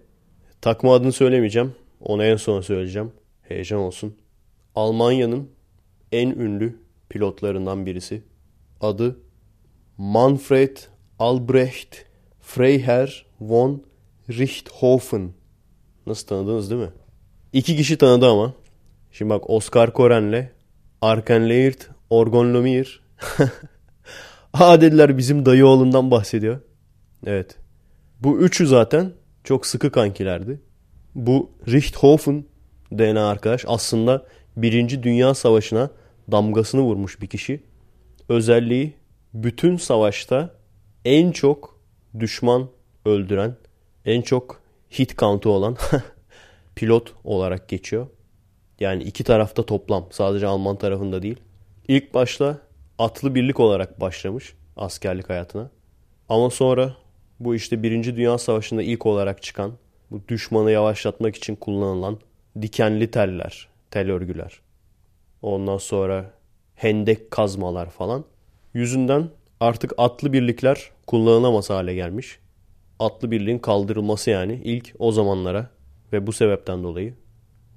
Takma 0.61 0.95
adını 0.95 1.13
söylemeyeceğim. 1.13 1.75
Onu 2.01 2.25
en 2.25 2.37
son 2.37 2.61
söyleyeceğim. 2.61 3.13
Heyecan 3.43 3.79
olsun. 3.79 4.17
Almanya'nın 4.75 5.51
en 6.13 6.31
ünlü 6.31 6.79
pilotlarından 7.09 7.87
birisi. 7.87 8.23
Adı 8.81 9.19
Manfred 9.99 10.77
Albrecht 11.19 11.97
Freiherr 12.41 13.27
von 13.41 13.83
Richthofen. 14.31 15.31
Nasıl 16.07 16.27
tanıdınız 16.27 16.71
değil 16.71 16.81
mi? 16.81 16.91
İki 17.53 17.77
kişi 17.77 17.99
tanıdı 17.99 18.27
ama. 18.27 18.55
Şimdi 19.19 19.31
bak 19.31 19.51
Oscar 19.51 19.93
Koren'le 19.93 20.49
Arkenleirt 21.01 21.89
Orgonlomir. 22.11 23.03
Aa 24.53 24.81
dediler 24.81 25.19
bizim 25.19 25.47
dayı 25.47 25.67
oğlundan 25.67 26.11
bahsediyor. 26.11 26.61
Evet. 27.27 27.57
Bu 28.21 28.39
üçü 28.39 28.67
zaten 28.67 29.13
çok 29.45 29.67
sıkı 29.67 29.91
kankilerdi. 29.91 30.61
Bu 31.15 31.51
Richthofen 31.69 32.45
denen 32.93 33.23
arkadaş 33.23 33.65
aslında 33.69 34.27
Birinci 34.57 35.03
Dünya 35.03 35.35
Savaşı'na 35.35 35.91
damgasını 36.33 36.81
vurmuş 36.81 37.23
bir 37.23 37.27
kişi. 37.27 37.63
Özelliği 38.29 38.95
bütün 39.35 39.77
savaşta 39.77 40.55
en 41.05 41.33
çok 41.33 41.81
düşman 42.19 42.69
öldüren, 43.05 43.57
en 44.05 44.23
çok 44.23 44.61
hit 44.99 45.19
count'u 45.19 45.51
olan 45.51 45.77
pilot 46.75 47.15
olarak 47.25 47.69
geçiyor. 47.69 48.07
Yani 48.81 49.03
iki 49.03 49.25
tarafta 49.25 49.63
toplam. 49.63 50.07
Sadece 50.11 50.47
Alman 50.47 50.77
tarafında 50.77 51.23
değil. 51.23 51.37
İlk 51.89 52.15
başta 52.15 52.59
atlı 52.99 53.35
birlik 53.35 53.61
olarak 53.61 54.01
başlamış 54.01 54.55
askerlik 54.77 55.31
hayatına. 55.31 55.71
Ama 56.29 56.51
sonra 56.51 56.97
bu 57.41 57.55
işte 57.55 57.83
Birinci 57.83 58.17
Dünya 58.17 58.39
Savaşı'nda 58.39 58.83
ilk 58.83 59.07
olarak 59.07 59.43
çıkan 59.43 59.73
bu 60.11 60.21
düşmanı 60.29 60.71
yavaşlatmak 60.71 61.37
için 61.37 61.57
kullanılan 61.57 62.19
dikenli 62.63 63.11
teller, 63.11 63.69
tel 63.91 64.11
örgüler. 64.11 64.61
Ondan 65.43 65.79
sonra 65.79 66.31
hendek 66.75 67.31
kazmalar 67.31 67.91
falan. 67.91 68.25
Yüzünden 68.75 69.29
artık 69.61 69.93
atlı 69.99 70.33
birlikler 70.33 70.91
kullanılamaz 71.07 71.71
hale 71.71 71.95
gelmiş. 71.95 72.39
Atlı 72.99 73.31
birliğin 73.31 73.59
kaldırılması 73.59 74.31
yani 74.31 74.61
ilk 74.65 74.95
o 74.99 75.13
zamanlara 75.13 75.71
ve 76.13 76.27
bu 76.27 76.33
sebepten 76.33 76.83
dolayı. 76.83 77.15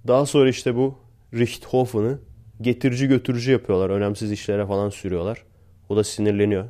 Daha 0.08 0.26
sonra 0.26 0.50
işte 0.50 0.76
bu 0.76 0.96
Richthofen'ı 1.34 2.20
getirici 2.62 3.08
götürücü 3.08 3.52
yapıyorlar. 3.52 3.90
Önemsiz 3.90 4.32
işlere 4.32 4.66
falan 4.66 4.90
sürüyorlar. 4.90 5.44
O 5.90 5.96
da 5.96 6.04
sinirleniyor. 6.04 6.66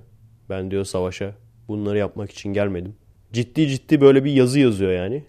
Ben 0.49 0.71
diyor 0.71 0.85
savaşa 0.85 1.35
bunları 1.67 1.97
yapmak 1.97 2.31
için 2.31 2.53
gelmedim. 2.53 2.95
Ciddi 3.33 3.67
ciddi 3.67 4.01
böyle 4.01 4.23
bir 4.23 4.31
yazı 4.31 4.59
yazıyor 4.59 4.91
yani. 4.91 5.23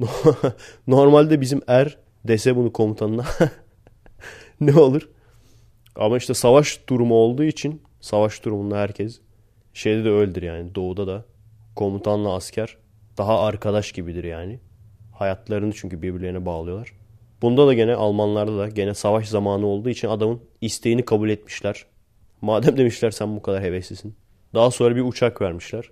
Normalde 0.86 1.40
bizim 1.40 1.60
er 1.66 1.98
dese 2.24 2.56
bunu 2.56 2.72
komutanına 2.72 3.24
ne 4.60 4.74
olur? 4.74 5.08
Ama 5.96 6.16
işte 6.16 6.34
savaş 6.34 6.80
durumu 6.88 7.14
olduğu 7.14 7.44
için 7.44 7.82
savaş 8.00 8.44
durumunda 8.44 8.78
herkes 8.78 9.20
şeyde 9.74 10.04
de 10.04 10.10
öldür 10.10 10.42
yani 10.42 10.74
doğuda 10.74 11.06
da 11.06 11.24
komutanla 11.76 12.34
asker 12.34 12.76
daha 13.18 13.40
arkadaş 13.40 13.92
gibidir 13.92 14.24
yani. 14.24 14.60
Hayatlarını 15.12 15.72
çünkü 15.72 16.02
birbirlerine 16.02 16.46
bağlıyorlar. 16.46 16.92
Bunda 17.42 17.66
da 17.66 17.74
gene 17.74 17.94
Almanlarda 17.94 18.58
da 18.58 18.68
gene 18.68 18.94
savaş 18.94 19.28
zamanı 19.28 19.66
olduğu 19.66 19.88
için 19.88 20.08
adamın 20.08 20.40
isteğini 20.60 21.04
kabul 21.04 21.30
etmişler. 21.30 21.86
Madem 22.40 22.76
demişler 22.76 23.10
sen 23.10 23.36
bu 23.36 23.42
kadar 23.42 23.62
heveslisin. 23.62 24.14
Daha 24.54 24.70
sonra 24.70 24.96
bir 24.96 25.02
uçak 25.02 25.42
vermişler. 25.42 25.90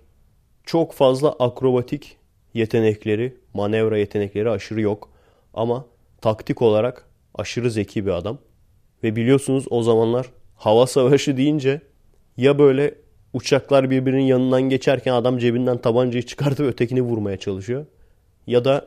Çok 0.63 0.93
fazla 0.93 1.31
akrobatik 1.31 2.17
yetenekleri, 2.53 3.37
manevra 3.53 3.97
yetenekleri 3.97 4.49
aşırı 4.49 4.81
yok. 4.81 5.09
Ama 5.53 5.85
taktik 6.21 6.61
olarak 6.61 7.05
aşırı 7.35 7.71
zeki 7.71 8.05
bir 8.05 8.11
adam. 8.11 8.37
Ve 9.03 9.15
biliyorsunuz 9.15 9.65
o 9.69 9.83
zamanlar 9.83 10.29
hava 10.55 10.87
savaşı 10.87 11.37
deyince 11.37 11.81
ya 12.37 12.59
böyle 12.59 12.95
uçaklar 13.33 13.89
birbirinin 13.89 14.23
yanından 14.23 14.61
geçerken 14.61 15.13
adam 15.13 15.37
cebinden 15.37 15.77
tabancayı 15.77 16.25
çıkartıp 16.25 16.65
ötekini 16.65 17.01
vurmaya 17.01 17.37
çalışıyor. 17.37 17.85
Ya 18.47 18.65
da 18.65 18.85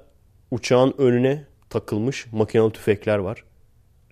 uçağın 0.50 0.94
önüne 0.98 1.44
takılmış 1.70 2.26
makinalı 2.32 2.70
tüfekler 2.70 3.18
var. 3.18 3.44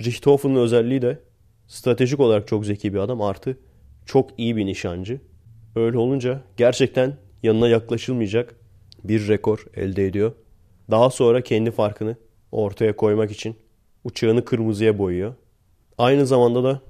Richthofen'ın 0.01 0.57
özelliği 0.57 1.03
de 1.03 1.19
stratejik 1.67 2.21
olarak 2.21 2.49
çok 2.49 2.67
zeki 2.67 2.95
bir 2.95 2.99
adam 2.99 3.23
artı 3.23 3.59
çok 4.07 4.31
iyi 4.39 4.57
bir 4.57 4.67
nişancı. 4.67 5.21
Öyle 5.77 5.99
olunca 5.99 6.43
gerçekten 6.57 7.17
yanına 7.43 7.69
yaklaşılmayacak 7.69 8.55
bir 9.05 9.29
rekor 9.29 9.65
elde 9.75 10.07
ediyor. 10.07 10.33
Daha 10.91 11.11
sonra 11.11 11.41
kendi 11.41 11.71
farkını 11.71 12.17
ortaya 12.53 12.97
koymak 12.97 13.31
için 13.31 13.57
uçağını 14.05 14.45
kırmızıya 14.45 14.99
boyuyor. 14.99 15.35
Aynı 15.99 16.27
zamanda 16.27 16.65
da 16.65 16.81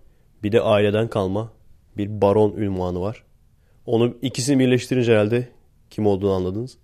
bir 0.43 0.53
de 0.53 0.61
aileden 0.61 1.09
kalma 1.09 1.53
bir 1.97 2.21
baron 2.21 2.57
ünvanı 2.57 3.01
var. 3.01 3.25
Onu 3.87 4.17
ikisini 4.23 4.59
birleştirince 4.59 5.13
herhalde 5.13 5.49
kim 5.91 6.07
olduğunu 6.07 6.33
anladınız. 6.33 6.79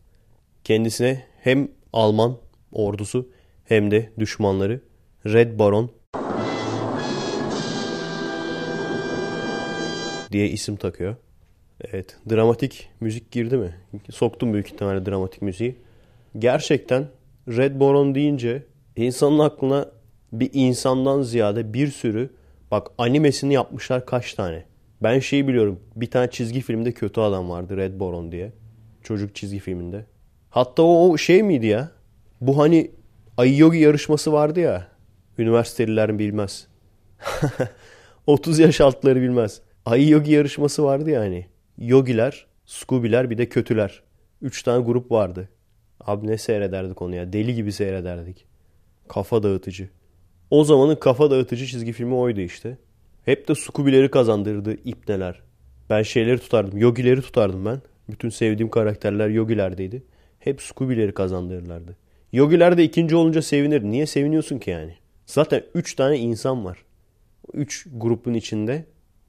Kendisine 0.65 1.25
hem 1.41 1.69
Alman 1.93 2.37
ordusu 2.73 3.29
hem 3.65 3.91
de 3.91 4.11
düşmanları 4.19 4.81
Red 5.27 5.59
Baron 5.59 5.91
diye 10.33 10.49
isim 10.49 10.77
takıyor. 10.77 11.17
Evet, 11.81 12.17
dramatik 12.31 12.91
müzik 13.01 13.31
girdi 13.31 13.57
mi? 13.57 13.75
Soktum 14.11 14.53
büyük 14.53 14.67
ihtimalle 14.67 15.07
dramatik 15.07 15.43
müziği. 15.43 15.77
Gerçekten 16.39 17.07
Red 17.49 17.81
Baron 17.81 18.15
deyince 18.15 18.63
insanın 18.97 19.39
aklına 19.39 19.89
bir 20.33 20.51
insandan 20.53 21.23
ziyade 21.23 21.75
bir 21.75 21.89
sürü 21.89 22.31
bak 22.71 22.91
animesini 22.99 23.55
yapmışlar 23.55 24.07
kaç 24.07 24.35
tane. 24.35 24.65
Ben 25.03 25.19
şeyi 25.19 25.49
biliyorum. 25.49 25.81
Bir 25.97 26.11
tane 26.11 26.31
çizgi 26.31 26.61
filmde 26.61 26.93
kötü 26.93 27.21
adam 27.21 27.51
vardı 27.51 27.77
Red 27.77 28.01
Baron 28.01 28.33
diye. 28.33 28.53
Çocuk 29.03 29.35
çizgi 29.35 29.59
filminde. 29.59 30.07
Hatta 30.51 30.83
o, 30.83 31.11
o 31.11 31.19
şey 31.19 31.43
miydi 31.43 31.67
ya? 31.67 31.91
Bu 32.41 32.59
hani 32.59 32.91
Ayı 33.37 33.59
Yogi 33.59 33.79
yarışması 33.79 34.33
vardı 34.33 34.61
ya. 34.61 34.89
Üniversiteliler 35.39 36.19
bilmez. 36.19 36.67
30 38.27 38.59
yaş 38.59 38.81
altları 38.81 39.23
bilmez. 39.23 39.61
Ayı 39.87 40.09
Yogi 40.09 40.33
yarışması 40.33 40.85
vardı 40.85 41.11
ya 41.11 41.21
hani. 41.21 41.47
Yogiler, 41.79 42.47
Scooby'ler 42.67 43.31
bir 43.31 43.39
de 43.39 43.49
kötüler. 43.49 44.03
Üç 44.43 44.63
tane 44.63 44.85
grup 44.85 45.11
vardı. 45.11 45.49
Abi 46.01 46.27
ne 46.27 46.39
seyrederdik 46.39 47.03
onu 47.03 47.15
ya. 47.15 47.33
Deli 47.33 47.55
gibi 47.55 47.73
seyrederdik. 47.73 48.47
Kafa 49.09 49.43
dağıtıcı. 49.43 49.89
O 50.51 50.65
zamanın 50.65 50.97
kafa 50.97 51.31
dağıtıcı 51.31 51.67
çizgi 51.67 51.93
filmi 51.93 52.15
oydu 52.15 52.41
işte. 52.41 52.79
Hep 53.25 53.49
de 53.49 53.55
Scooby'leri 53.55 54.11
kazandırdı 54.11 54.75
ipneler. 54.85 55.43
Ben 55.91 56.03
şeyleri 56.03 56.39
tutardım. 56.39 56.79
Yogileri 56.79 57.23
tutardım 57.23 57.65
ben. 57.65 57.83
Bütün 58.09 58.29
sevdiğim 58.29 58.71
karakterler 58.71 59.29
Yogilerdeydi. 59.29 60.03
Hep 60.39 60.63
Scooby'leri 60.63 61.15
kazandırırlardı. 61.15 61.97
Yogiler 62.35 62.77
de 62.77 62.85
ikinci 62.85 63.17
olunca 63.17 63.43
sevinir. 63.43 63.83
Niye 63.83 64.07
seviniyorsun 64.07 64.59
ki 64.59 64.71
yani? 64.71 64.95
Zaten 65.27 65.63
üç 65.75 65.95
tane 65.95 66.19
insan 66.19 66.65
var. 66.65 66.79
Üç 67.53 67.87
grubun 67.97 68.35
içinde. 68.35 68.85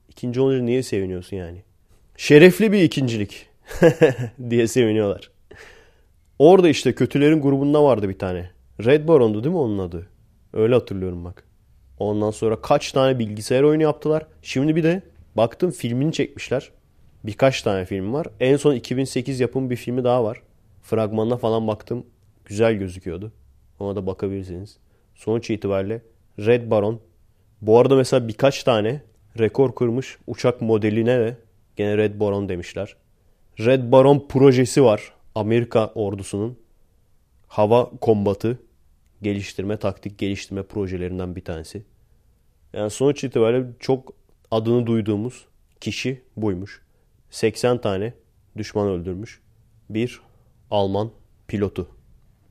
ikinci 0.10 0.42
olunca 0.42 0.64
niye 0.64 0.84
seviniyorsun 0.84 1.38
yani? 1.38 1.64
Şerefli 2.18 2.72
bir 2.72 2.82
ikincilik 2.82 3.48
diye 4.50 4.68
seviniyorlar. 4.68 5.32
Orada 6.40 6.70
işte 6.70 6.96
kötülerin 6.96 7.42
grubunda 7.42 7.84
vardı 7.84 8.10
bir 8.10 8.20
tane. 8.20 8.50
Red 8.86 9.08
Baron'du 9.08 9.44
değil 9.44 9.54
mi 9.56 9.62
onun 9.62 9.78
adı? 9.78 10.08
Öyle 10.54 10.74
hatırlıyorum 10.74 11.26
bak. 11.26 11.44
Ondan 12.00 12.32
sonra 12.32 12.62
kaç 12.62 12.92
tane 12.92 13.20
bilgisayar 13.20 13.64
oyunu 13.64 13.84
yaptılar. 13.84 14.26
Şimdi 14.42 14.76
bir 14.76 14.84
de 14.84 15.02
baktım 15.38 15.72
filmini 15.72 16.14
çekmişler. 16.14 16.72
Birkaç 17.24 17.62
tane 17.62 17.86
film 17.86 18.14
var. 18.14 18.28
En 18.40 18.58
son 18.58 18.76
2008 18.76 19.40
yapım 19.40 19.70
bir 19.70 19.76
filmi 19.76 20.04
daha 20.04 20.24
var. 20.24 20.42
Fragmanına 20.82 21.38
falan 21.38 21.68
baktım. 21.68 22.06
Güzel 22.46 22.74
gözüküyordu. 22.74 23.32
Ona 23.80 23.96
da 23.96 24.08
bakabilirsiniz. 24.08 24.78
Sonuç 25.16 25.50
itibariyle 25.50 26.02
Red 26.40 26.72
Baron 26.72 27.02
Bu 27.62 27.80
arada 27.80 27.96
mesela 27.96 28.28
birkaç 28.28 28.64
tane 28.64 29.02
rekor 29.40 29.76
kırmış 29.76 30.18
uçak 30.28 30.62
modeline 30.62 31.20
de 31.20 31.38
gene 31.76 31.98
Red 31.98 32.20
Baron 32.20 32.50
demişler. 32.50 32.96
Red 33.60 33.92
Baron 33.92 34.28
projesi 34.30 34.84
var. 34.84 35.14
Amerika 35.36 35.88
ordusunun 35.96 36.58
hava 37.48 37.90
kombatı 38.02 38.60
geliştirme, 39.22 39.78
taktik 39.78 40.18
geliştirme 40.18 40.64
projelerinden 40.64 41.36
bir 41.36 41.44
tanesi. 41.44 41.84
Yani 42.74 42.90
sonuç 42.90 43.24
itibariyle 43.24 43.68
çok 43.80 44.14
adını 44.52 44.88
duyduğumuz 44.88 45.46
kişi 45.82 46.22
buymuş. 46.38 46.82
80 47.30 47.82
tane 47.82 48.14
düşman 48.58 48.88
öldürmüş. 48.88 49.42
Bir 49.90 50.22
Alman 50.72 51.12
pilotu. 51.48 51.88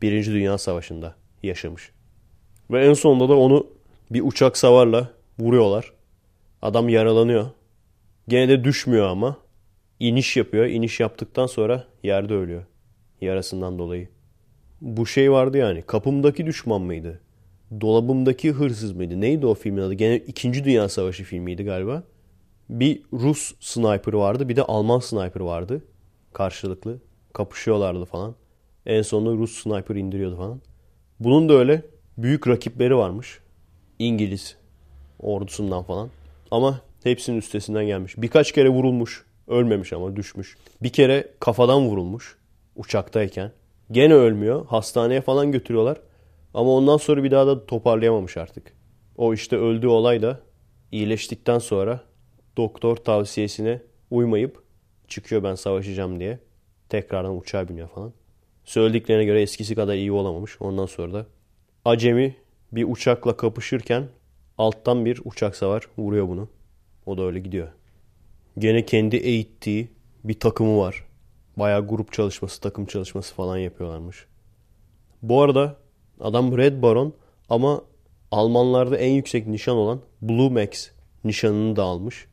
Birinci 0.05 0.33
Dünya 0.33 0.59
Savaşı'nda 0.59 1.15
yaşamış. 1.43 1.91
Ve 2.71 2.87
en 2.87 2.93
sonunda 2.93 3.29
da 3.29 3.37
onu 3.39 3.67
bir 4.11 4.23
uçak 4.25 4.57
savarla 4.57 5.09
vuruyorlar. 5.39 5.93
Adam 6.63 6.89
yaralanıyor. 6.89 7.47
Gene 8.29 8.49
de 8.49 8.65
düşmüyor 8.65 9.07
ama. 9.07 9.37
İniş 10.01 10.37
yapıyor. 10.37 10.67
İniş 10.67 11.01
yaptıktan 11.01 11.47
sonra 11.47 11.85
yerde 12.03 12.35
ölüyor. 12.35 12.63
Yarasından 13.21 13.79
dolayı. 13.79 14.09
Bu 14.81 15.07
şey 15.07 15.33
vardı 15.33 15.59
yani. 15.59 15.83
Kapımdaki 15.83 16.47
düşman 16.47 16.83
mıydı? 16.83 17.21
Dolabımdaki 17.81 18.53
hırsız 18.53 18.93
mıydı? 18.93 19.21
Neydi 19.21 19.47
o 19.47 19.55
filmin 19.55 19.83
adı? 19.83 19.95
Gene 19.95 20.17
2. 20.17 20.65
Dünya 20.65 20.89
Savaşı 20.89 21.25
filmiydi 21.25 21.65
galiba. 21.65 22.03
Bir 22.69 23.03
Rus 23.13 23.55
sniper 23.61 24.13
vardı. 24.13 24.49
Bir 24.49 24.57
de 24.57 24.63
Alman 24.63 24.99
sniper 24.99 25.41
vardı. 25.41 25.83
Karşılıklı. 26.33 26.99
Kapışıyorlardı 27.33 28.05
falan. 28.05 28.35
En 28.87 29.03
sonunda 29.03 29.32
Rus 29.32 29.62
sniper 29.62 29.95
indiriyordu 29.95 30.37
falan. 30.37 30.61
Bunun 31.20 31.49
da 31.49 31.55
öyle 31.55 31.82
büyük 32.18 32.49
rakipleri 32.49 32.97
varmış. 32.97 33.39
İngiliz 33.99 34.57
ordusundan 35.20 35.82
falan. 35.82 36.11
Ama 36.51 36.80
hepsinin 37.03 37.37
üstesinden 37.37 37.87
gelmiş. 37.87 38.14
Birkaç 38.18 38.53
kere 38.53 38.68
vurulmuş. 38.68 39.24
Ölmemiş 39.49 39.93
ama 39.93 40.16
düşmüş. 40.16 40.57
Bir 40.82 40.89
kere 40.89 41.28
kafadan 41.41 41.87
vurulmuş 41.87 42.37
uçaktayken. 42.76 43.53
Gene 43.91 44.14
ölmüyor. 44.14 44.66
Hastaneye 44.66 45.20
falan 45.20 45.53
götürüyorlar. 45.53 46.01
Ama 46.55 46.70
ondan 46.70 46.97
sonra 46.97 47.24
bir 47.24 47.30
daha 47.30 47.47
da 47.47 47.66
toparlayamamış 47.66 48.37
artık. 48.37 48.72
O 49.16 49.35
işte 49.35 49.57
öldüğü 49.57 49.87
olay 49.87 50.22
da 50.22 50.41
iyileştikten 50.93 51.59
sonra 51.59 52.01
doktor 52.57 52.97
tavsiyesine 52.97 53.82
uymayıp 54.11 54.62
çıkıyor 55.09 55.43
ben 55.43 55.55
savaşacağım 55.55 56.20
diye. 56.20 56.39
Tekrardan 56.89 57.39
uçağa 57.39 57.68
biniyor 57.68 57.89
falan. 57.89 58.12
Söylediklerine 58.65 59.25
göre 59.25 59.43
eskisi 59.43 59.75
kadar 59.75 59.95
iyi 59.95 60.12
olamamış. 60.12 60.57
Ondan 60.61 60.87
sonra 60.87 61.12
da 61.12 61.27
acemi 61.85 62.37
bir 62.73 62.85
uçakla 62.89 63.37
kapışırken 63.37 64.09
alttan 64.59 65.05
bir 65.05 65.21
uçak 65.25 65.57
savar 65.57 65.89
vuruyor 65.99 66.29
bunu. 66.29 66.49
O 67.07 67.19
da 67.19 67.23
öyle 67.23 67.41
gidiyor. 67.41 67.69
Gene 68.59 68.87
kendi 68.87 69.17
eğittiği 69.17 69.89
bir 70.25 70.41
takımı 70.41 70.79
var. 70.79 71.05
Bayağı 71.57 71.89
grup 71.89 72.12
çalışması, 72.12 72.61
takım 72.61 72.87
çalışması 72.87 73.35
falan 73.35 73.59
yapıyorlarmış. 73.59 74.27
Bu 75.23 75.43
arada 75.43 75.77
adam 76.21 76.59
Red 76.59 76.83
Baron 76.83 77.15
ama 77.49 77.83
Almanlarda 78.35 78.97
en 78.97 79.11
yüksek 79.11 79.47
nişan 79.47 79.77
olan 79.77 80.01
Blue 80.23 80.51
Max 80.51 80.91
nişanını 81.25 81.77
da 81.77 81.83
almış. 81.83 82.27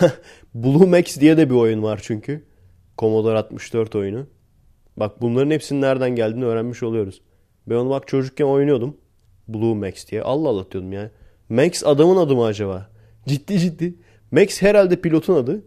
Blue 0.54 0.86
Max 0.86 1.20
diye 1.20 1.36
de 1.36 1.50
bir 1.50 1.54
oyun 1.54 1.82
var 1.82 2.00
çünkü. 2.02 2.44
Commodore 2.98 3.38
64 3.38 3.94
oyunu. 3.94 4.26
Bak 4.96 5.22
bunların 5.22 5.50
hepsinin 5.50 5.80
nereden 5.80 6.10
geldiğini 6.10 6.44
öğrenmiş 6.44 6.82
oluyoruz. 6.82 7.22
Ben 7.66 7.74
onu 7.74 7.90
bak 7.90 8.08
çocukken 8.08 8.44
oynuyordum. 8.44 8.96
Blue 9.48 9.74
Max 9.74 10.08
diye. 10.08 10.22
Allah 10.22 10.48
Allah 10.48 10.70
diyordum 10.70 10.92
yani. 10.92 11.10
Max 11.48 11.84
adamın 11.86 12.16
adı 12.16 12.36
mı 12.36 12.44
acaba? 12.44 12.90
Ciddi 13.26 13.58
ciddi. 13.58 13.94
Max 14.30 14.62
herhalde 14.62 14.96
pilotun 15.00 15.34
adı. 15.34 15.62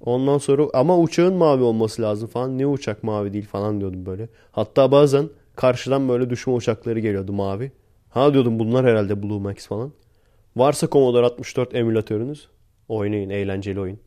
Ondan 0.00 0.38
sonra 0.38 0.62
ama 0.74 0.98
uçağın 0.98 1.34
mavi 1.34 1.62
olması 1.62 2.02
lazım 2.02 2.28
falan. 2.28 2.58
Ne 2.58 2.66
uçak 2.66 3.02
mavi 3.02 3.32
değil 3.32 3.46
falan 3.46 3.80
diyordum 3.80 4.06
böyle. 4.06 4.28
Hatta 4.52 4.92
bazen 4.92 5.28
karşıdan 5.56 6.08
böyle 6.08 6.30
düşme 6.30 6.52
uçakları 6.52 7.00
geliyordu 7.00 7.32
mavi. 7.32 7.72
Ha 8.08 8.32
diyordum 8.34 8.58
bunlar 8.58 8.86
herhalde 8.86 9.22
Blue 9.22 9.40
Max 9.40 9.66
falan. 9.66 9.92
Varsa 10.56 10.88
Commodore 10.88 11.26
64 11.26 11.74
emülatörünüz 11.74 12.48
oynayın 12.88 13.30
eğlenceli 13.30 13.80
oyun. 13.80 13.98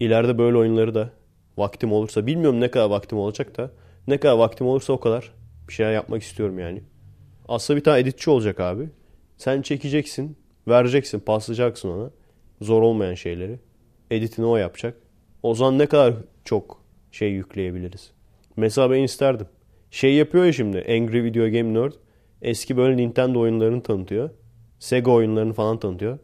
İleride 0.00 0.38
böyle 0.38 0.56
oyunları 0.56 0.94
da 0.94 1.10
vaktim 1.56 1.92
olursa 1.92 2.26
bilmiyorum 2.26 2.60
ne 2.60 2.70
kadar 2.70 2.90
vaktim 2.90 3.18
olacak 3.18 3.56
da 3.56 3.70
ne 4.08 4.18
kadar 4.18 4.36
vaktim 4.36 4.66
olursa 4.66 4.92
o 4.92 5.00
kadar 5.00 5.32
bir 5.68 5.72
şeyler 5.72 5.92
yapmak 5.92 6.22
istiyorum 6.22 6.58
yani. 6.58 6.82
Aslında 7.48 7.78
bir 7.78 7.84
tane 7.84 8.00
editçi 8.00 8.30
olacak 8.30 8.60
abi. 8.60 8.88
Sen 9.36 9.62
çekeceksin, 9.62 10.36
vereceksin, 10.68 11.20
paslayacaksın 11.20 11.88
ona. 11.88 12.10
Zor 12.60 12.82
olmayan 12.82 13.14
şeyleri. 13.14 13.58
Editini 14.10 14.46
o 14.46 14.56
yapacak. 14.56 14.96
O 15.42 15.54
zaman 15.54 15.78
ne 15.78 15.86
kadar 15.86 16.14
çok 16.44 16.82
şey 17.12 17.32
yükleyebiliriz. 17.32 18.10
Mesela 18.56 18.90
ben 18.90 19.02
isterdim. 19.02 19.46
Şey 19.90 20.14
yapıyor 20.14 20.44
ya 20.44 20.52
şimdi 20.52 20.78
Angry 20.78 21.24
Video 21.24 21.44
Game 21.44 21.74
Nerd. 21.74 21.92
Eski 22.42 22.76
böyle 22.76 22.96
Nintendo 22.96 23.40
oyunlarını 23.40 23.82
tanıtıyor. 23.82 24.30
Sega 24.78 25.10
oyunlarını 25.10 25.52
falan 25.52 25.78
tanıtıyor. 25.78 26.18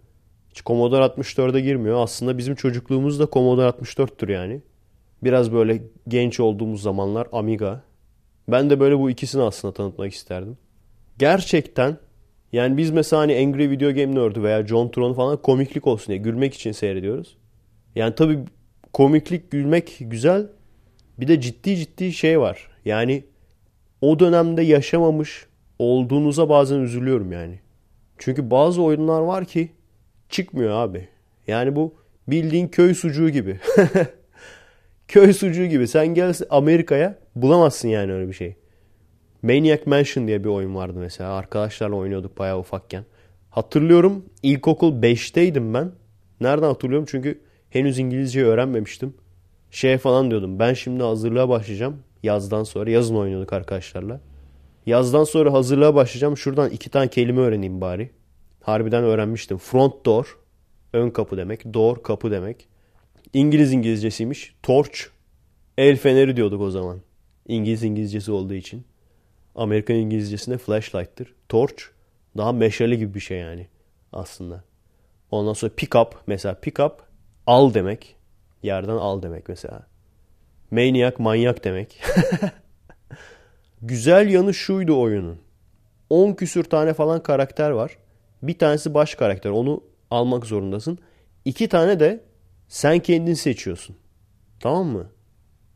Hiç 0.50 0.62
Commodore 0.64 1.04
64'e 1.04 1.60
girmiyor. 1.60 2.02
Aslında 2.02 2.38
bizim 2.38 2.54
çocukluğumuz 2.54 3.20
da 3.20 3.28
Commodore 3.32 3.68
64'tür 3.68 4.32
yani. 4.32 4.62
Biraz 5.24 5.52
böyle 5.52 5.82
genç 6.08 6.40
olduğumuz 6.40 6.82
zamanlar 6.82 7.28
Amiga. 7.32 7.82
Ben 8.48 8.70
de 8.70 8.80
böyle 8.80 8.98
bu 8.98 9.10
ikisini 9.10 9.42
aslında 9.42 9.74
tanıtmak 9.74 10.12
isterdim. 10.12 10.58
Gerçekten 11.18 11.96
yani 12.52 12.76
biz 12.76 12.90
mesela 12.90 13.22
hani 13.22 13.36
Angry 13.36 13.70
Video 13.70 13.90
Game 13.90 14.14
Nerd'ü 14.14 14.42
veya 14.42 14.66
John 14.66 14.88
Tron 14.88 15.14
falan 15.14 15.36
komiklik 15.36 15.86
olsun 15.86 16.06
diye 16.06 16.18
gülmek 16.18 16.54
için 16.54 16.72
seyrediyoruz. 16.72 17.36
Yani 17.94 18.14
tabii 18.14 18.38
komiklik 18.92 19.50
gülmek 19.50 19.96
güzel. 20.00 20.46
Bir 21.18 21.28
de 21.28 21.40
ciddi 21.40 21.76
ciddi 21.76 22.12
şey 22.12 22.40
var. 22.40 22.68
Yani 22.84 23.24
o 24.00 24.18
dönemde 24.18 24.62
yaşamamış 24.62 25.46
olduğunuza 25.78 26.48
bazen 26.48 26.78
üzülüyorum 26.78 27.32
yani. 27.32 27.60
Çünkü 28.18 28.50
bazı 28.50 28.82
oyunlar 28.82 29.20
var 29.20 29.44
ki 29.44 29.72
çıkmıyor 30.28 30.70
abi. 30.70 31.08
Yani 31.46 31.76
bu 31.76 31.94
bildiğin 32.28 32.68
köy 32.68 32.94
sucuğu 32.94 33.30
gibi. 33.30 33.60
köy 35.08 35.32
sucuğu 35.32 35.66
gibi. 35.66 35.88
Sen 35.88 36.06
gel 36.06 36.34
Amerika'ya 36.50 37.18
bulamazsın 37.36 37.88
yani 37.88 38.12
öyle 38.12 38.28
bir 38.28 38.32
şey. 38.32 38.56
Maniac 39.42 39.86
Mansion 39.86 40.26
diye 40.26 40.44
bir 40.44 40.48
oyun 40.48 40.74
vardı 40.74 40.98
mesela. 40.98 41.32
Arkadaşlarla 41.32 41.96
oynuyorduk 41.96 42.38
bayağı 42.38 42.58
ufakken. 42.58 43.04
Hatırlıyorum 43.50 44.24
ilkokul 44.42 45.02
5'teydim 45.02 45.74
ben. 45.74 45.92
Nereden 46.40 46.66
hatırlıyorum? 46.66 47.06
Çünkü 47.10 47.40
henüz 47.70 47.98
İngilizce 47.98 48.44
öğrenmemiştim. 48.44 49.14
Şey 49.70 49.98
falan 49.98 50.30
diyordum. 50.30 50.58
Ben 50.58 50.74
şimdi 50.74 51.02
hazırlığa 51.02 51.48
başlayacağım. 51.48 51.96
Yazdan 52.22 52.64
sonra. 52.64 52.90
Yazın 52.90 53.16
oynuyorduk 53.16 53.52
arkadaşlarla. 53.52 54.20
Yazdan 54.86 55.24
sonra 55.24 55.52
hazırlığa 55.52 55.94
başlayacağım. 55.94 56.36
Şuradan 56.36 56.70
iki 56.70 56.90
tane 56.90 57.08
kelime 57.08 57.40
öğreneyim 57.40 57.80
bari. 57.80 58.10
Harbiden 58.62 59.04
öğrenmiştim. 59.04 59.58
Front 59.58 60.06
door. 60.06 60.38
Ön 60.92 61.10
kapı 61.10 61.36
demek. 61.36 61.74
Door 61.74 62.02
kapı 62.02 62.30
demek. 62.30 62.68
İngiliz 63.32 63.72
İngilizcesiymiş. 63.72 64.54
Torch. 64.62 64.98
El 65.78 65.96
feneri 65.96 66.36
diyorduk 66.36 66.60
o 66.60 66.70
zaman. 66.70 67.00
İngiliz 67.48 67.82
İngilizcesi 67.82 68.32
olduğu 68.32 68.54
için. 68.54 68.84
Amerikan 69.54 69.96
İngilizcesinde 69.96 70.58
flashlight'tır. 70.58 71.34
Torch 71.48 71.82
daha 72.36 72.52
meşale 72.52 72.94
gibi 72.94 73.14
bir 73.14 73.20
şey 73.20 73.38
yani 73.38 73.66
aslında. 74.12 74.64
Ondan 75.30 75.52
sonra 75.52 75.72
pick 75.76 75.94
up 75.94 76.16
mesela 76.26 76.54
pick 76.54 76.80
up 76.80 77.02
al 77.46 77.74
demek. 77.74 78.16
Yerden 78.62 78.96
al 78.96 79.22
demek 79.22 79.48
mesela. 79.48 79.86
Maniac 80.70 81.14
manyak 81.18 81.64
demek. 81.64 82.00
Güzel 83.82 84.30
yanı 84.30 84.54
şuydu 84.54 85.00
oyunun. 85.00 85.38
10 86.10 86.32
küsür 86.32 86.64
tane 86.64 86.94
falan 86.94 87.22
karakter 87.22 87.70
var. 87.70 87.96
Bir 88.42 88.58
tanesi 88.58 88.94
baş 88.94 89.14
karakter. 89.14 89.50
Onu 89.50 89.84
almak 90.10 90.46
zorundasın. 90.46 90.98
İki 91.44 91.68
tane 91.68 92.00
de 92.00 92.20
sen 92.72 92.98
kendin 92.98 93.34
seçiyorsun. 93.34 93.96
Tamam 94.60 94.86
mı? 94.86 95.10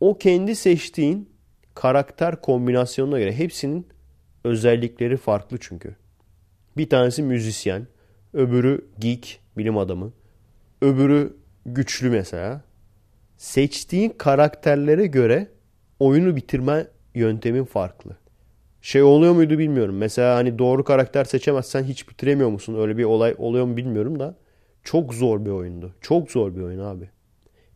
O 0.00 0.18
kendi 0.18 0.56
seçtiğin 0.56 1.30
karakter 1.74 2.40
kombinasyonuna 2.40 3.18
göre 3.18 3.32
hepsinin 3.32 3.88
özellikleri 4.44 5.16
farklı 5.16 5.58
çünkü. 5.60 5.96
Bir 6.76 6.88
tanesi 6.88 7.22
müzisyen, 7.22 7.86
öbürü 8.32 8.86
geek, 8.98 9.40
bilim 9.58 9.78
adamı, 9.78 10.12
öbürü 10.82 11.36
güçlü 11.66 12.10
mesela. 12.10 12.64
Seçtiğin 13.36 14.10
karakterlere 14.10 15.06
göre 15.06 15.48
oyunu 16.00 16.36
bitirme 16.36 16.86
yöntemin 17.14 17.64
farklı. 17.64 18.16
Şey 18.80 19.02
oluyor 19.02 19.32
muydu 19.32 19.58
bilmiyorum. 19.58 19.96
Mesela 19.96 20.36
hani 20.36 20.58
doğru 20.58 20.84
karakter 20.84 21.24
seçemezsen 21.24 21.84
hiç 21.84 22.08
bitiremiyor 22.08 22.50
musun? 22.50 22.76
Öyle 22.78 22.98
bir 22.98 23.04
olay 23.04 23.34
oluyor 23.38 23.64
mu 23.64 23.76
bilmiyorum 23.76 24.20
da. 24.20 24.36
Çok 24.86 25.14
zor 25.14 25.44
bir 25.44 25.50
oyundu. 25.50 25.94
Çok 26.00 26.30
zor 26.30 26.56
bir 26.56 26.60
oyun 26.60 26.78
abi. 26.78 27.10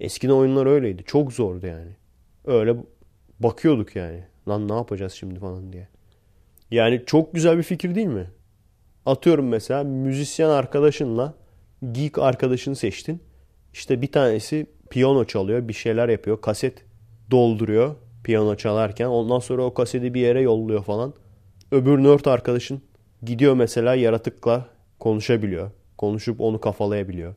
Eskiden 0.01 0.33
oyunlar 0.33 0.67
öyleydi. 0.67 1.03
Çok 1.07 1.33
zordu 1.33 1.67
yani. 1.67 1.97
Öyle 2.45 2.77
bakıyorduk 3.41 3.97
yani. 3.97 4.25
Lan 4.49 4.69
ne 4.69 4.75
yapacağız 4.75 5.13
şimdi 5.13 5.41
falan 5.41 5.73
diye. 5.73 5.89
Yani 6.71 7.03
çok 7.07 7.35
güzel 7.35 7.59
bir 7.59 7.63
fikir 7.63 7.95
değil 7.95 8.07
mi? 8.07 8.31
Atıyorum 9.07 9.49
mesela 9.49 9.85
müzisyen 9.85 10.49
arkadaşınla 10.49 11.35
geek 11.93 12.19
arkadaşını 12.19 12.77
seçtin. 12.77 13.23
İşte 13.73 14.03
bir 14.03 14.13
tanesi 14.13 14.67
piyano 14.91 15.25
çalıyor, 15.25 15.69
bir 15.69 15.73
şeyler 15.73 16.09
yapıyor, 16.09 16.41
kaset 16.41 16.85
dolduruyor 17.31 17.95
piyano 18.25 18.55
çalarken. 18.55 19.07
Ondan 19.07 19.39
sonra 19.39 19.63
o 19.63 19.75
kaseti 19.75 20.15
bir 20.15 20.21
yere 20.21 20.41
yolluyor 20.41 20.85
falan. 20.85 21.15
Öbür 21.73 21.99
nerd 21.99 22.25
arkadaşın 22.25 22.83
gidiyor 23.23 23.55
mesela 23.55 23.95
yaratıkla 23.95 24.67
konuşabiliyor. 24.99 25.71
Konuşup 26.01 26.41
onu 26.41 26.61
kafalayabiliyor. 26.61 27.35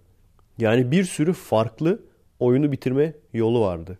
Yani 0.57 0.91
bir 0.91 1.03
sürü 1.03 1.33
farklı 1.33 2.03
oyunu 2.39 2.71
bitirme 2.71 3.13
yolu 3.33 3.61
vardı. 3.61 3.99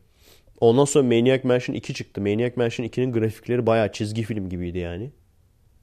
Ondan 0.59 0.85
sonra 0.85 1.03
Maniac 1.03 1.47
Mansion 1.47 1.75
2 1.75 1.93
çıktı. 1.93 2.21
Maniac 2.21 2.53
Mansion 2.55 2.85
2'nin 2.85 3.11
grafikleri 3.11 3.65
bayağı 3.65 3.91
çizgi 3.91 4.23
film 4.23 4.49
gibiydi 4.49 4.77
yani. 4.77 5.11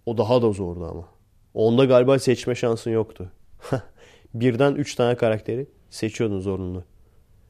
O 0.07 0.19
daha 0.19 0.43
da 0.43 0.53
zordu 0.53 0.85
ama. 0.91 1.09
Onda 1.55 1.85
galiba 1.85 2.19
seçme 2.19 2.55
şansın 2.55 2.91
yoktu. 2.91 3.33
Birden 4.35 4.75
3 4.75 4.95
tane 4.95 5.17
karakteri 5.17 5.67
seçiyordun 5.91 6.41
zorunlu. 6.41 6.85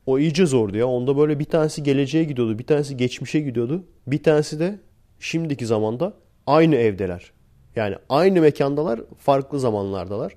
O 0.06 0.18
iyice 0.18 0.46
zordu 0.46 0.76
ya. 0.76 0.86
Onda 0.86 1.16
böyle 1.16 1.38
bir 1.38 1.44
tanesi 1.44 1.82
geleceğe 1.82 2.24
gidiyordu. 2.24 2.58
Bir 2.58 2.66
tanesi 2.66 2.96
geçmişe 2.96 3.40
gidiyordu. 3.40 3.84
Bir 4.06 4.22
tanesi 4.22 4.60
de 4.60 4.80
şimdiki 5.18 5.66
zamanda 5.66 6.14
aynı 6.46 6.76
evdeler. 6.76 7.32
Yani 7.76 7.96
aynı 8.08 8.40
mekandalar 8.40 9.00
farklı 9.18 9.60
zamanlardalar. 9.60 10.32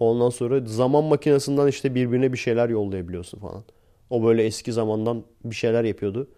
Ondan 0.00 0.30
sonra 0.30 0.60
zaman 0.66 1.04
makinesinden 1.04 1.66
işte 1.66 1.94
birbirine 1.94 2.32
bir 2.32 2.38
şeyler 2.38 2.68
yollayabiliyorsun 2.68 3.38
falan. 3.38 3.64
O 4.10 4.24
böyle 4.24 4.44
eski 4.44 4.72
zamandan 4.72 5.24
bir 5.44 5.54
şeyler 5.54 5.84
yapıyordu. 5.84 6.28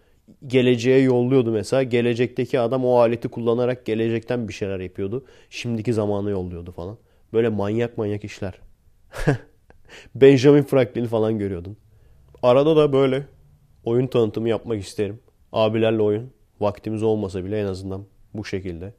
Geleceğe 0.47 0.99
yolluyordu 0.99 1.51
mesela. 1.51 1.83
Gelecekteki 1.83 2.59
adam 2.59 2.85
o 2.85 2.97
aleti 2.97 3.27
kullanarak 3.27 3.85
gelecekten 3.85 4.47
bir 4.47 4.53
şeyler 4.53 4.79
yapıyordu. 4.79 5.25
Şimdiki 5.49 5.93
zamana 5.93 6.29
yolluyordu 6.29 6.71
falan. 6.71 6.97
Böyle 7.33 7.49
manyak 7.49 7.97
manyak 7.97 8.23
işler. 8.23 8.53
Benjamin 10.15 10.63
Franklin 10.63 11.05
falan 11.05 11.39
görüyordun. 11.39 11.77
Arada 12.43 12.75
da 12.75 12.93
böyle 12.93 13.25
oyun 13.83 14.07
tanıtımı 14.07 14.49
yapmak 14.49 14.81
isterim. 14.81 15.19
Abilerle 15.51 16.01
oyun. 16.01 16.31
Vaktimiz 16.59 17.03
olmasa 17.03 17.45
bile 17.45 17.61
en 17.61 17.65
azından 17.65 18.05
bu 18.33 18.45
şekilde. 18.45 18.93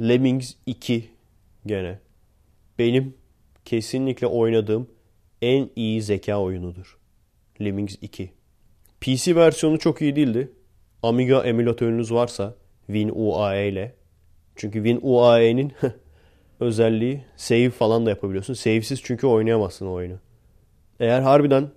Lemmings 0.00 0.54
2 0.66 1.04
gene. 1.66 1.98
Benim 2.78 3.14
kesinlikle 3.66 4.26
oynadığım 4.26 4.88
en 5.42 5.70
iyi 5.76 6.02
zeka 6.02 6.40
oyunudur. 6.40 6.98
Lemmings 7.60 7.96
2. 8.00 8.30
PC 9.00 9.36
versiyonu 9.36 9.78
çok 9.78 10.02
iyi 10.02 10.16
değildi. 10.16 10.52
Amiga 11.02 11.44
emülatörünüz 11.44 12.12
varsa 12.12 12.54
WinUAE 12.86 13.68
ile. 13.68 13.94
Çünkü 14.56 14.84
WinUAE'nin 14.84 15.72
özelliği 16.60 17.24
save 17.36 17.70
falan 17.70 18.06
da 18.06 18.10
yapabiliyorsun. 18.10 18.54
Save'siz 18.54 19.02
çünkü 19.02 19.26
oynayamazsın 19.26 19.86
o 19.86 19.92
oyunu. 19.92 20.18
Eğer 21.00 21.20
harbiden 21.20 21.70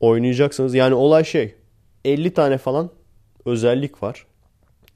oynayacaksanız 0.00 0.74
yani 0.74 0.94
olay 0.94 1.24
şey 1.24 1.54
50 2.04 2.34
tane 2.34 2.58
falan 2.58 2.90
özellik 3.44 4.02
var. 4.02 4.26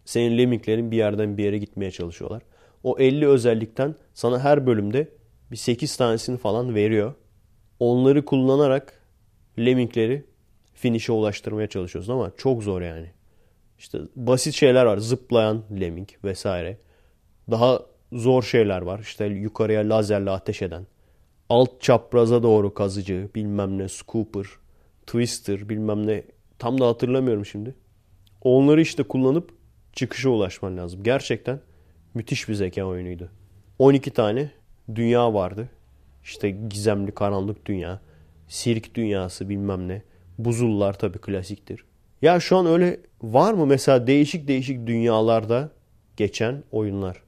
Senin 0.05 0.39
lemminglerin 0.39 0.91
bir 0.91 0.97
yerden 0.97 1.39
bir 1.39 1.45
yere 1.45 1.59
gitmeye 1.59 1.91
çalışıyorlar. 1.91 2.43
O 2.83 2.99
50 2.99 3.27
özellikten 3.27 3.95
sana 4.15 4.45
her 4.45 4.67
bölümde 4.67 5.09
bir 5.51 5.57
8 5.57 5.97
tanesini 5.97 6.37
falan 6.37 6.75
veriyor. 6.75 7.15
Onları 7.81 8.25
kullanarak 8.25 9.03
lemmingleri 9.59 10.25
finish'e 10.75 11.13
ulaştırmaya 11.13 11.67
çalışıyorsun 11.67 12.13
ama 12.13 12.33
çok 12.37 12.63
zor 12.63 12.83
yani. 12.83 13.11
İşte 13.79 13.99
basit 14.17 14.55
şeyler 14.55 14.85
var. 14.85 14.99
Zıplayan 14.99 15.63
lemming 15.81 16.09
vesaire. 16.25 16.79
Daha 17.51 17.83
zor 18.13 18.43
şeyler 18.43 18.83
var. 18.83 18.99
İşte 18.99 19.27
yukarıya 19.27 19.89
lazerle 19.89 20.31
ateş 20.31 20.63
eden. 20.63 20.87
Alt 21.49 21.81
çapraza 21.81 22.43
doğru 22.43 22.75
kazıcı, 22.75 23.29
bilmem 23.35 23.79
ne, 23.79 23.89
scooper, 23.89 24.47
twister, 25.07 25.69
bilmem 25.69 26.07
ne. 26.07 26.23
Tam 26.59 26.81
da 26.81 26.87
hatırlamıyorum 26.87 27.47
şimdi. 27.47 27.75
Onları 28.43 28.81
işte 28.81 29.03
kullanıp 29.03 29.51
çıkışa 29.93 30.31
ulaşman 30.31 30.77
lazım. 30.77 31.03
Gerçekten 31.03 31.61
müthiş 32.15 32.49
bir 32.49 32.55
zeka 32.55 32.85
oyunuydu. 32.85 33.31
12 33.79 34.11
tane 34.11 34.51
dünya 34.95 35.35
vardı. 35.35 35.69
İşte 36.25 36.51
gizemli 36.51 37.13
karanlık 37.13 37.67
dünya, 37.67 38.01
sirk 38.49 38.95
dünyası 38.95 39.49
bilmem 39.49 39.89
ne. 39.89 40.03
Buzullar 40.39 40.99
tabii 40.99 41.19
klasiktir. 41.19 41.85
Ya 42.23 42.41
şu 42.41 42.57
an 42.57 42.67
öyle 42.67 43.01
var 43.23 43.53
mı 43.53 43.67
mesela 43.67 44.07
değişik 44.07 44.49
değişik 44.49 44.87
dünyalarda 44.87 45.71
geçen 46.17 46.63
oyunlar? 46.73 47.23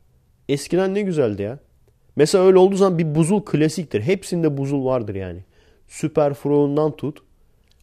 Eskiden 0.49 0.95
ne 0.95 1.03
güzeldi 1.03 1.43
ya. 1.43 1.59
Mesela 2.17 2.45
öyle 2.45 2.59
olduğu 2.59 2.77
zaman 2.77 2.99
bir 2.99 3.15
buzul 3.15 3.43
klasiktir. 3.43 4.01
Hepsinde 4.01 4.57
buzul 4.57 4.85
vardır 4.85 5.15
yani. 5.15 5.45
Super 5.89 6.35
Frown'dan 6.35 6.97
tut. 6.97 7.19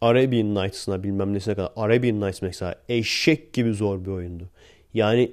Arabian 0.00 0.54
Nights'ına 0.54 1.02
bilmem 1.02 1.34
nesine 1.34 1.54
kadar. 1.54 1.72
Arabian 1.76 2.20
Nights 2.20 2.42
mesela 2.42 2.74
eşek 2.88 3.52
gibi 3.52 3.74
zor 3.74 4.04
bir 4.04 4.10
oyundu. 4.10 4.50
Yani 4.94 5.32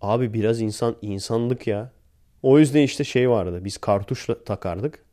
abi 0.00 0.34
biraz 0.34 0.60
insan 0.60 0.96
insanlık 1.02 1.66
ya. 1.66 1.92
O 2.42 2.58
yüzden 2.58 2.82
işte 2.82 3.04
şey 3.04 3.30
vardı. 3.30 3.64
Biz 3.64 3.78
kartuş 3.78 4.26
takardık. 4.46 5.04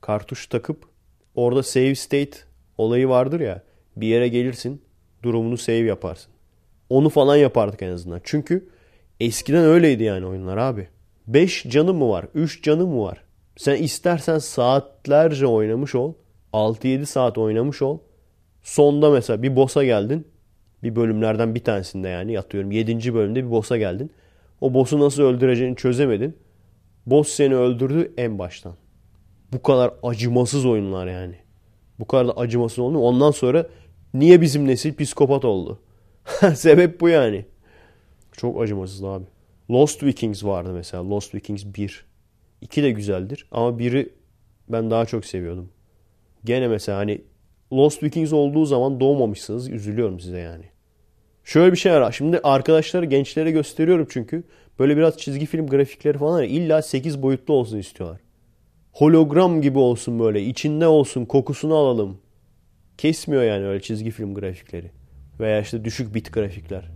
Kartuş 0.00 0.46
takıp 0.46 0.84
orada 1.34 1.62
save 1.62 1.94
state 1.94 2.38
olayı 2.78 3.08
vardır 3.08 3.40
ya. 3.40 3.62
Bir 3.96 4.06
yere 4.06 4.28
gelirsin 4.28 4.82
durumunu 5.22 5.56
save 5.56 5.76
yaparsın. 5.76 6.32
Onu 6.90 7.08
falan 7.08 7.36
yapardık 7.36 7.82
en 7.82 7.92
azından. 7.92 8.20
Çünkü 8.24 8.68
eskiden 9.20 9.64
öyleydi 9.64 10.02
yani 10.02 10.26
oyunlar 10.26 10.56
abi. 10.56 10.88
5 11.26 11.64
canım 11.68 11.96
mı 11.96 12.08
var? 12.08 12.26
3 12.34 12.62
canım 12.62 12.88
mı 12.88 13.02
var? 13.02 13.24
Sen 13.56 13.82
istersen 13.82 14.38
saatlerce 14.38 15.46
oynamış 15.46 15.94
ol. 15.94 16.14
6-7 16.52 17.06
saat 17.06 17.38
oynamış 17.38 17.82
ol. 17.82 17.98
Sonda 18.62 19.10
mesela 19.10 19.42
bir 19.42 19.56
boss'a 19.56 19.84
geldin. 19.84 20.26
Bir 20.82 20.96
bölümlerden 20.96 21.54
bir 21.54 21.64
tanesinde 21.64 22.08
yani 22.08 22.32
yatıyorum. 22.32 22.70
7. 22.70 23.14
bölümde 23.14 23.44
bir 23.44 23.50
boss'a 23.50 23.76
geldin. 23.76 24.10
O 24.60 24.74
boss'u 24.74 25.00
nasıl 25.00 25.22
öldüreceğini 25.22 25.76
çözemedin. 25.76 26.36
Boss 27.06 27.28
seni 27.28 27.54
öldürdü 27.54 28.12
en 28.16 28.38
baştan. 28.38 28.74
Bu 29.52 29.62
kadar 29.62 29.94
acımasız 30.02 30.66
oyunlar 30.66 31.06
yani. 31.06 31.34
Bu 31.98 32.06
kadar 32.06 32.28
da 32.28 32.32
acımasız 32.32 32.78
oldu. 32.78 32.98
Ondan 32.98 33.30
sonra 33.30 33.66
niye 34.14 34.40
bizim 34.40 34.68
nesil 34.68 34.96
psikopat 34.96 35.44
oldu? 35.44 35.80
Sebep 36.54 37.00
bu 37.00 37.08
yani. 37.08 37.44
Çok 38.32 38.62
acımasız 38.62 39.04
abi. 39.04 39.24
Lost 39.70 40.02
Vikings 40.02 40.44
vardı 40.44 40.70
mesela. 40.72 41.10
Lost 41.10 41.34
Vikings 41.34 41.64
1. 41.64 42.04
2 42.60 42.82
de 42.82 42.90
güzeldir. 42.90 43.46
Ama 43.50 43.78
biri 43.78 44.12
ben 44.68 44.90
daha 44.90 45.06
çok 45.06 45.24
seviyordum. 45.24 45.70
Gene 46.44 46.68
mesela 46.68 46.98
hani 46.98 47.22
Lost 47.72 48.02
Vikings 48.02 48.32
olduğu 48.32 48.64
zaman 48.64 49.00
doğmamışsınız. 49.00 49.68
Üzülüyorum 49.68 50.20
size 50.20 50.38
yani. 50.38 50.64
Şöyle 51.44 51.72
bir 51.72 51.76
şey 51.76 51.92
var. 51.92 52.12
Şimdi 52.12 52.40
arkadaşları 52.42 53.06
gençlere 53.06 53.50
gösteriyorum 53.50 54.06
çünkü. 54.10 54.44
Böyle 54.80 54.96
biraz 54.96 55.18
çizgi 55.18 55.46
film 55.46 55.66
grafikleri 55.66 56.18
falan 56.18 56.44
illa 56.44 56.82
8 56.82 57.22
boyutlu 57.22 57.54
olsun 57.54 57.78
istiyorlar. 57.78 58.20
Hologram 58.92 59.62
gibi 59.62 59.78
olsun 59.78 60.18
böyle. 60.18 60.42
içinde 60.42 60.86
olsun. 60.86 61.24
Kokusunu 61.24 61.74
alalım. 61.74 62.18
Kesmiyor 62.98 63.42
yani 63.42 63.66
öyle 63.66 63.82
çizgi 63.82 64.10
film 64.10 64.34
grafikleri. 64.34 64.90
Veya 65.40 65.60
işte 65.60 65.84
düşük 65.84 66.14
bit 66.14 66.32
grafikler. 66.32 66.90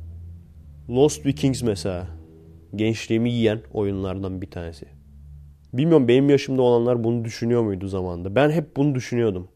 Lost 0.91 1.26
Vikings 1.26 1.62
mesela. 1.62 2.07
Gençliğimi 2.76 3.30
yiyen 3.30 3.61
oyunlardan 3.72 4.43
bir 4.43 4.51
tanesi. 4.51 4.87
Bilmiyorum 5.72 6.09
benim 6.09 6.30
yaşımda 6.30 6.62
olanlar 6.62 7.05
bunu 7.05 7.24
düşünüyor 7.24 7.62
muydu 7.62 7.89
zamanında. 7.89 8.35
Ben 8.35 8.51
hep 8.51 8.76
bunu 8.76 8.95
düşünüyordum. 8.95 9.49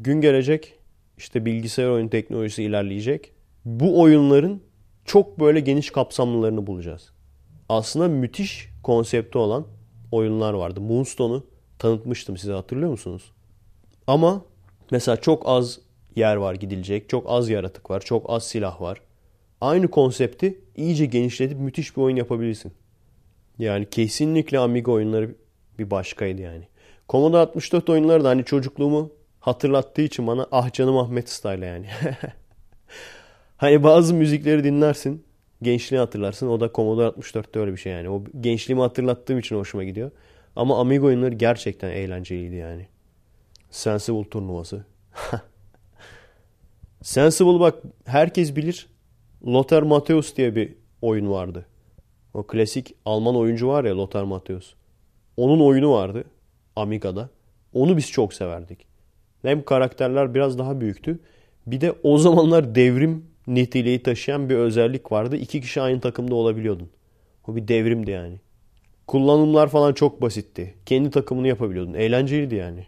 Gün 0.00 0.20
gelecek 0.20 0.78
işte 1.18 1.44
bilgisayar 1.44 1.88
oyun 1.88 2.08
teknolojisi 2.08 2.62
ilerleyecek. 2.62 3.32
Bu 3.64 4.00
oyunların 4.00 4.62
çok 5.04 5.40
böyle 5.40 5.60
geniş 5.60 5.90
kapsamlılarını 5.90 6.66
bulacağız. 6.66 7.12
Aslında 7.68 8.08
müthiş 8.08 8.68
konsepti 8.82 9.38
olan 9.38 9.66
oyunlar 10.10 10.52
vardı. 10.52 10.80
Moonstone'u 10.80 11.46
tanıtmıştım 11.78 12.36
size 12.36 12.52
hatırlıyor 12.52 12.90
musunuz? 12.90 13.32
Ama 14.06 14.44
mesela 14.90 15.16
çok 15.16 15.42
az 15.46 15.78
yer 16.16 16.36
var 16.36 16.54
gidilecek. 16.54 17.08
Çok 17.08 17.30
az 17.30 17.48
yaratık 17.48 17.90
var. 17.90 18.00
Çok 18.00 18.30
az 18.30 18.44
silah 18.44 18.80
var. 18.80 19.00
Aynı 19.60 19.90
konsepti 19.90 20.60
iyice 20.76 21.06
genişletip 21.06 21.58
müthiş 21.58 21.96
bir 21.96 22.02
oyun 22.02 22.16
yapabilirsin. 22.16 22.72
Yani 23.58 23.90
kesinlikle 23.90 24.58
Amiga 24.58 24.92
oyunları 24.92 25.34
bir 25.78 25.90
başkaydı 25.90 26.42
yani. 26.42 26.68
Commodore 27.08 27.40
64 27.40 27.90
oyunları 27.90 28.24
da 28.24 28.28
hani 28.28 28.44
çocukluğumu 28.44 29.12
hatırlattığı 29.40 30.02
için 30.02 30.26
bana 30.26 30.46
ah 30.52 30.72
canım 30.72 30.98
Ahmet 30.98 31.28
style 31.30 31.66
yani. 31.66 31.86
hani 33.56 33.82
bazı 33.82 34.14
müzikleri 34.14 34.64
dinlersin. 34.64 35.24
Gençliği 35.62 36.00
hatırlarsın. 36.00 36.48
O 36.48 36.60
da 36.60 36.70
Commodore 36.74 37.06
64'te 37.06 37.60
öyle 37.60 37.72
bir 37.72 37.76
şey 37.76 37.92
yani. 37.92 38.10
O 38.10 38.24
gençliğimi 38.40 38.82
hatırlattığım 38.82 39.38
için 39.38 39.56
hoşuma 39.56 39.84
gidiyor. 39.84 40.10
Ama 40.56 40.80
Amiga 40.80 41.06
oyunları 41.06 41.34
gerçekten 41.34 41.90
eğlenceliydi 41.90 42.54
yani. 42.54 42.86
Sensible 43.70 44.28
turnuvası. 44.28 44.84
Sensible 47.02 47.60
bak 47.60 47.82
herkes 48.04 48.56
bilir. 48.56 48.88
Lothar 49.46 49.82
Matthäus 49.82 50.36
diye 50.36 50.56
bir 50.56 50.74
oyun 51.02 51.30
vardı. 51.30 51.66
O 52.34 52.46
klasik 52.46 52.94
Alman 53.04 53.36
oyuncu 53.36 53.68
var 53.68 53.84
ya 53.84 53.96
Lothar 53.96 54.24
Matthäus. 54.24 54.74
Onun 55.36 55.60
oyunu 55.60 55.92
vardı 55.92 56.24
Amiga'da. 56.76 57.28
Onu 57.74 57.96
biz 57.96 58.10
çok 58.10 58.34
severdik. 58.34 58.86
Hem 59.42 59.64
karakterler 59.64 60.34
biraz 60.34 60.58
daha 60.58 60.80
büyüktü. 60.80 61.18
Bir 61.66 61.80
de 61.80 61.92
o 62.02 62.18
zamanlar 62.18 62.74
devrim 62.74 63.26
niteliği 63.46 64.02
taşıyan 64.02 64.48
bir 64.48 64.54
özellik 64.54 65.12
vardı. 65.12 65.36
İki 65.36 65.60
kişi 65.60 65.80
aynı 65.80 66.00
takımda 66.00 66.34
olabiliyordun. 66.34 66.90
O 67.48 67.56
bir 67.56 67.68
devrimdi 67.68 68.10
yani. 68.10 68.40
Kullanımlar 69.06 69.68
falan 69.68 69.92
çok 69.92 70.22
basitti. 70.22 70.74
Kendi 70.86 71.10
takımını 71.10 71.48
yapabiliyordun. 71.48 71.94
Eğlenceliydi 71.94 72.54
yani. 72.54 72.86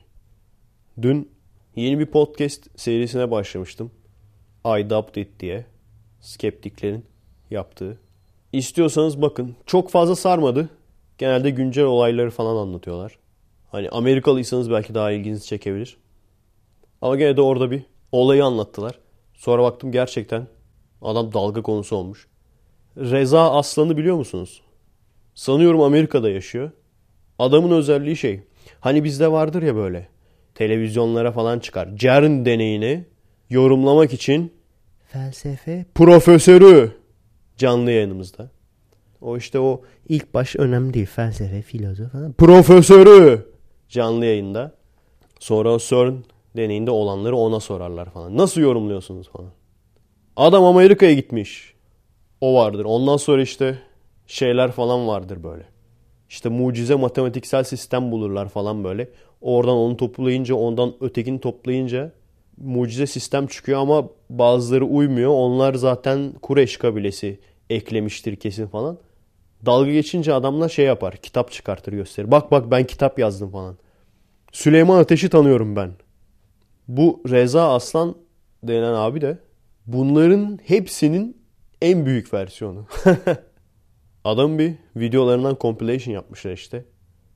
Dün 1.02 1.30
yeni 1.76 1.98
bir 1.98 2.06
podcast 2.06 2.80
serisine 2.80 3.30
başlamıştım. 3.30 3.90
I 4.66 4.90
Doubt 4.90 5.16
It 5.16 5.40
diye. 5.40 5.66
Skeptiklerin 6.20 7.04
yaptığı. 7.50 7.98
İstiyorsanız 8.52 9.22
bakın. 9.22 9.56
Çok 9.66 9.90
fazla 9.90 10.16
sarmadı. 10.16 10.68
Genelde 11.18 11.50
güncel 11.50 11.84
olayları 11.84 12.30
falan 12.30 12.56
anlatıyorlar. 12.56 13.18
Hani 13.70 13.88
Amerikalıysanız 13.88 14.70
belki 14.70 14.94
daha 14.94 15.12
ilginizi 15.12 15.46
çekebilir. 15.46 15.96
Ama 17.02 17.16
gene 17.16 17.36
de 17.36 17.40
orada 17.40 17.70
bir 17.70 17.82
olayı 18.12 18.44
anlattılar. 18.44 18.98
Sonra 19.44 19.62
baktım 19.62 19.92
gerçekten 19.92 20.46
adam 21.02 21.32
dalga 21.32 21.62
konusu 21.62 21.96
olmuş. 21.96 22.26
Reza 22.96 23.50
Aslan'ı 23.52 23.96
biliyor 23.96 24.16
musunuz? 24.16 24.62
Sanıyorum 25.34 25.80
Amerika'da 25.80 26.30
yaşıyor. 26.30 26.70
Adamın 27.38 27.70
özelliği 27.70 28.16
şey. 28.16 28.40
Hani 28.80 29.04
bizde 29.04 29.32
vardır 29.32 29.62
ya 29.62 29.76
böyle. 29.76 30.08
Televizyonlara 30.54 31.32
falan 31.32 31.58
çıkar. 31.58 31.96
CERN 31.96 32.44
deneyini 32.44 33.04
yorumlamak 33.50 34.12
için 34.12 34.52
felsefe 35.08 35.86
profesörü 35.94 36.92
canlı 37.56 37.90
yayınımızda. 37.90 38.50
O 39.20 39.36
işte 39.36 39.58
o 39.58 39.82
ilk 40.08 40.34
baş 40.34 40.56
önemli 40.56 40.94
değil. 40.94 41.06
Felsefe, 41.06 41.62
filozof 41.62 42.12
falan. 42.12 42.32
Profesörü 42.32 43.46
canlı 43.88 44.24
yayında. 44.24 44.74
Sonra 45.40 45.78
CERN 45.78 46.24
deneyinde 46.56 46.90
olanları 46.90 47.36
ona 47.36 47.60
sorarlar 47.60 48.10
falan. 48.10 48.36
Nasıl 48.36 48.60
yorumluyorsunuz 48.60 49.28
falan. 49.28 49.50
Adam 50.36 50.64
Amerika'ya 50.64 51.12
gitmiş. 51.12 51.74
O 52.40 52.54
vardır. 52.54 52.84
Ondan 52.84 53.16
sonra 53.16 53.42
işte 53.42 53.78
şeyler 54.26 54.72
falan 54.72 55.08
vardır 55.08 55.42
böyle. 55.42 55.64
İşte 56.28 56.48
mucize 56.48 56.94
matematiksel 56.94 57.64
sistem 57.64 58.10
bulurlar 58.12 58.48
falan 58.48 58.84
böyle. 58.84 59.08
Oradan 59.40 59.76
onu 59.76 59.96
toplayınca 59.96 60.54
ondan 60.54 60.94
ötekini 61.00 61.40
toplayınca 61.40 62.12
mucize 62.56 63.06
sistem 63.06 63.46
çıkıyor 63.46 63.80
ama 63.80 64.08
bazıları 64.30 64.84
uymuyor. 64.84 65.30
Onlar 65.30 65.74
zaten 65.74 66.32
Kureş 66.42 66.76
kabilesi 66.76 67.40
eklemiştir 67.70 68.36
kesin 68.36 68.66
falan. 68.66 68.98
Dalga 69.66 69.90
geçince 69.90 70.34
adamlar 70.34 70.68
şey 70.68 70.84
yapar. 70.86 71.16
Kitap 71.16 71.52
çıkartır 71.52 71.92
gösterir. 71.92 72.30
Bak 72.30 72.50
bak 72.50 72.70
ben 72.70 72.84
kitap 72.84 73.18
yazdım 73.18 73.50
falan. 73.50 73.76
Süleyman 74.52 74.98
Ateş'i 74.98 75.28
tanıyorum 75.28 75.76
ben. 75.76 75.90
Bu 76.88 77.22
Reza 77.30 77.74
Aslan 77.74 78.14
denen 78.62 78.92
abi 78.94 79.20
de 79.20 79.38
bunların 79.86 80.58
hepsinin 80.64 81.36
en 81.82 82.06
büyük 82.06 82.34
versiyonu. 82.34 82.86
Adam 84.24 84.58
bir 84.58 84.74
videolarından 84.96 85.56
compilation 85.60 86.14
yapmışlar 86.14 86.52
işte. 86.52 86.84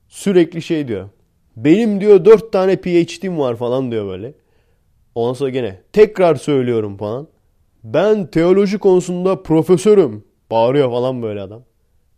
Sürekli 0.07 0.61
şey 0.61 0.87
diyor. 0.87 1.09
Benim 1.55 2.01
diyor 2.01 2.25
dört 2.25 2.51
tane 2.51 2.75
PhD'm 2.75 3.39
var 3.39 3.55
falan 3.55 3.91
diyor 3.91 4.07
böyle. 4.07 4.33
Ondan 5.15 5.33
sonra 5.33 5.49
gene 5.49 5.81
tekrar 5.93 6.35
söylüyorum 6.35 6.97
falan. 6.97 7.27
Ben 7.83 8.27
teoloji 8.27 8.77
konusunda 8.77 9.43
profesörüm. 9.43 10.23
Bağırıyor 10.51 10.91
falan 10.91 11.21
böyle 11.21 11.41
adam. 11.41 11.63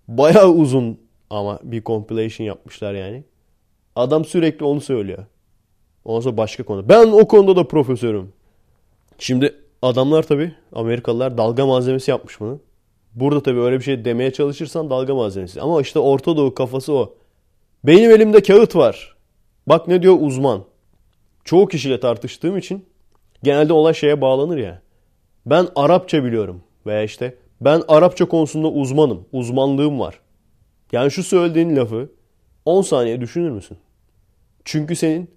Baya 0.07 0.49
uzun 0.49 0.99
ama 1.29 1.59
bir 1.63 1.83
compilation 1.83 2.47
yapmışlar 2.47 2.93
yani. 2.93 3.23
Adam 3.95 4.25
sürekli 4.25 4.65
onu 4.65 4.81
söylüyor. 4.81 5.25
Ondan 6.05 6.21
sonra 6.21 6.37
başka 6.37 6.63
konu. 6.63 6.89
Ben 6.89 7.07
o 7.07 7.27
konuda 7.27 7.55
da 7.55 7.67
profesörüm. 7.67 8.33
Şimdi 9.17 9.55
adamlar 9.81 10.23
tabii 10.23 10.53
Amerikalılar 10.73 11.37
dalga 11.37 11.65
malzemesi 11.65 12.11
yapmış 12.11 12.39
bunu. 12.39 12.59
Burada 13.15 13.43
tabii 13.43 13.59
öyle 13.59 13.79
bir 13.79 13.83
şey 13.83 14.05
demeye 14.05 14.33
çalışırsan 14.33 14.89
dalga 14.89 15.15
malzemesi. 15.15 15.61
Ama 15.61 15.81
işte 15.81 15.99
Orta 15.99 16.37
Doğu 16.37 16.53
kafası 16.53 16.93
o. 16.93 17.13
Benim 17.83 18.11
elimde 18.11 18.43
kağıt 18.43 18.75
var. 18.75 19.15
Bak 19.67 19.87
ne 19.87 20.01
diyor 20.01 20.17
uzman. 20.19 20.63
Çoğu 21.43 21.67
kişiyle 21.67 21.99
tartıştığım 21.99 22.57
için 22.57 22.85
genelde 23.43 23.73
olay 23.73 23.93
şeye 23.93 24.21
bağlanır 24.21 24.57
ya. 24.57 24.81
Ben 25.45 25.67
Arapça 25.75 26.23
biliyorum. 26.23 26.63
Veya 26.85 27.03
işte 27.03 27.35
ben 27.61 27.83
Arapça 27.87 28.25
konusunda 28.25 28.67
uzmanım. 28.67 29.25
Uzmanlığım 29.31 29.99
var. 29.99 30.19
Yani 30.91 31.11
şu 31.11 31.23
söylediğin 31.23 31.75
lafı 31.75 32.09
10 32.65 32.81
saniye 32.81 33.21
düşünür 33.21 33.49
müsün? 33.49 33.77
Çünkü 34.65 34.95
senin 34.95 35.29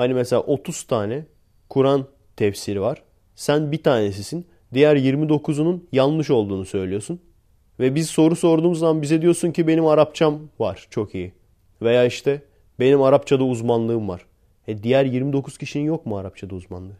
hani 0.00 0.14
mesela 0.14 0.42
30 0.42 0.82
tane 0.82 1.24
Kur'an 1.68 2.06
tefsiri 2.36 2.80
var. 2.80 3.02
Sen 3.34 3.72
bir 3.72 3.82
tanesisin. 3.82 4.46
Diğer 4.74 4.96
29'unun 4.96 5.80
yanlış 5.92 6.30
olduğunu 6.30 6.64
söylüyorsun. 6.64 7.20
Ve 7.80 7.94
biz 7.94 8.10
soru 8.10 8.36
sorduğumuz 8.36 8.78
zaman 8.78 9.02
bize 9.02 9.22
diyorsun 9.22 9.52
ki 9.52 9.66
benim 9.66 9.86
Arapçam 9.86 10.40
var 10.58 10.86
çok 10.90 11.14
iyi. 11.14 11.32
Veya 11.82 12.04
işte 12.04 12.42
benim 12.78 13.02
Arapçada 13.02 13.44
uzmanlığım 13.44 14.08
var. 14.08 14.26
E 14.68 14.82
diğer 14.82 15.04
29 15.04 15.58
kişinin 15.58 15.84
yok 15.84 16.06
mu 16.06 16.16
Arapçada 16.16 16.54
uzmanlığı? 16.54 16.96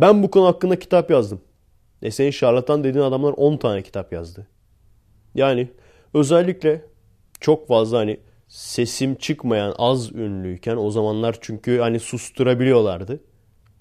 Ben 0.00 0.22
bu 0.22 0.30
konu 0.30 0.46
hakkında 0.46 0.78
kitap 0.78 1.10
yazdım. 1.10 1.40
E 2.02 2.10
senin 2.10 2.30
şarlatan 2.30 2.84
dediğin 2.84 3.04
adamlar 3.04 3.34
10 3.36 3.56
tane 3.56 3.82
kitap 3.82 4.12
yazdı. 4.12 4.46
Yani 5.34 5.68
özellikle 6.14 6.84
çok 7.40 7.68
fazla 7.68 7.98
hani 7.98 8.20
sesim 8.48 9.14
çıkmayan 9.14 9.74
az 9.78 10.12
ünlüyken 10.12 10.76
o 10.76 10.90
zamanlar 10.90 11.36
çünkü 11.40 11.78
hani 11.78 12.00
susturabiliyorlardı. 12.00 13.20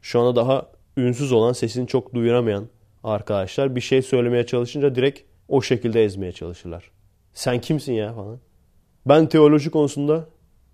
Şu 0.01 0.19
anda 0.19 0.35
daha 0.35 0.67
ünsüz 0.97 1.31
olan 1.31 1.53
sesini 1.53 1.87
çok 1.87 2.13
duyuramayan 2.13 2.67
arkadaşlar 3.03 3.75
bir 3.75 3.81
şey 3.81 4.01
söylemeye 4.01 4.45
çalışınca 4.45 4.95
direkt 4.95 5.21
o 5.47 5.61
şekilde 5.61 6.03
ezmeye 6.03 6.31
çalışırlar. 6.31 6.91
Sen 7.33 7.61
kimsin 7.61 7.93
ya 7.93 8.13
falan. 8.13 8.39
Ben 9.05 9.29
teoloji 9.29 9.69
konusunda, 9.69 10.27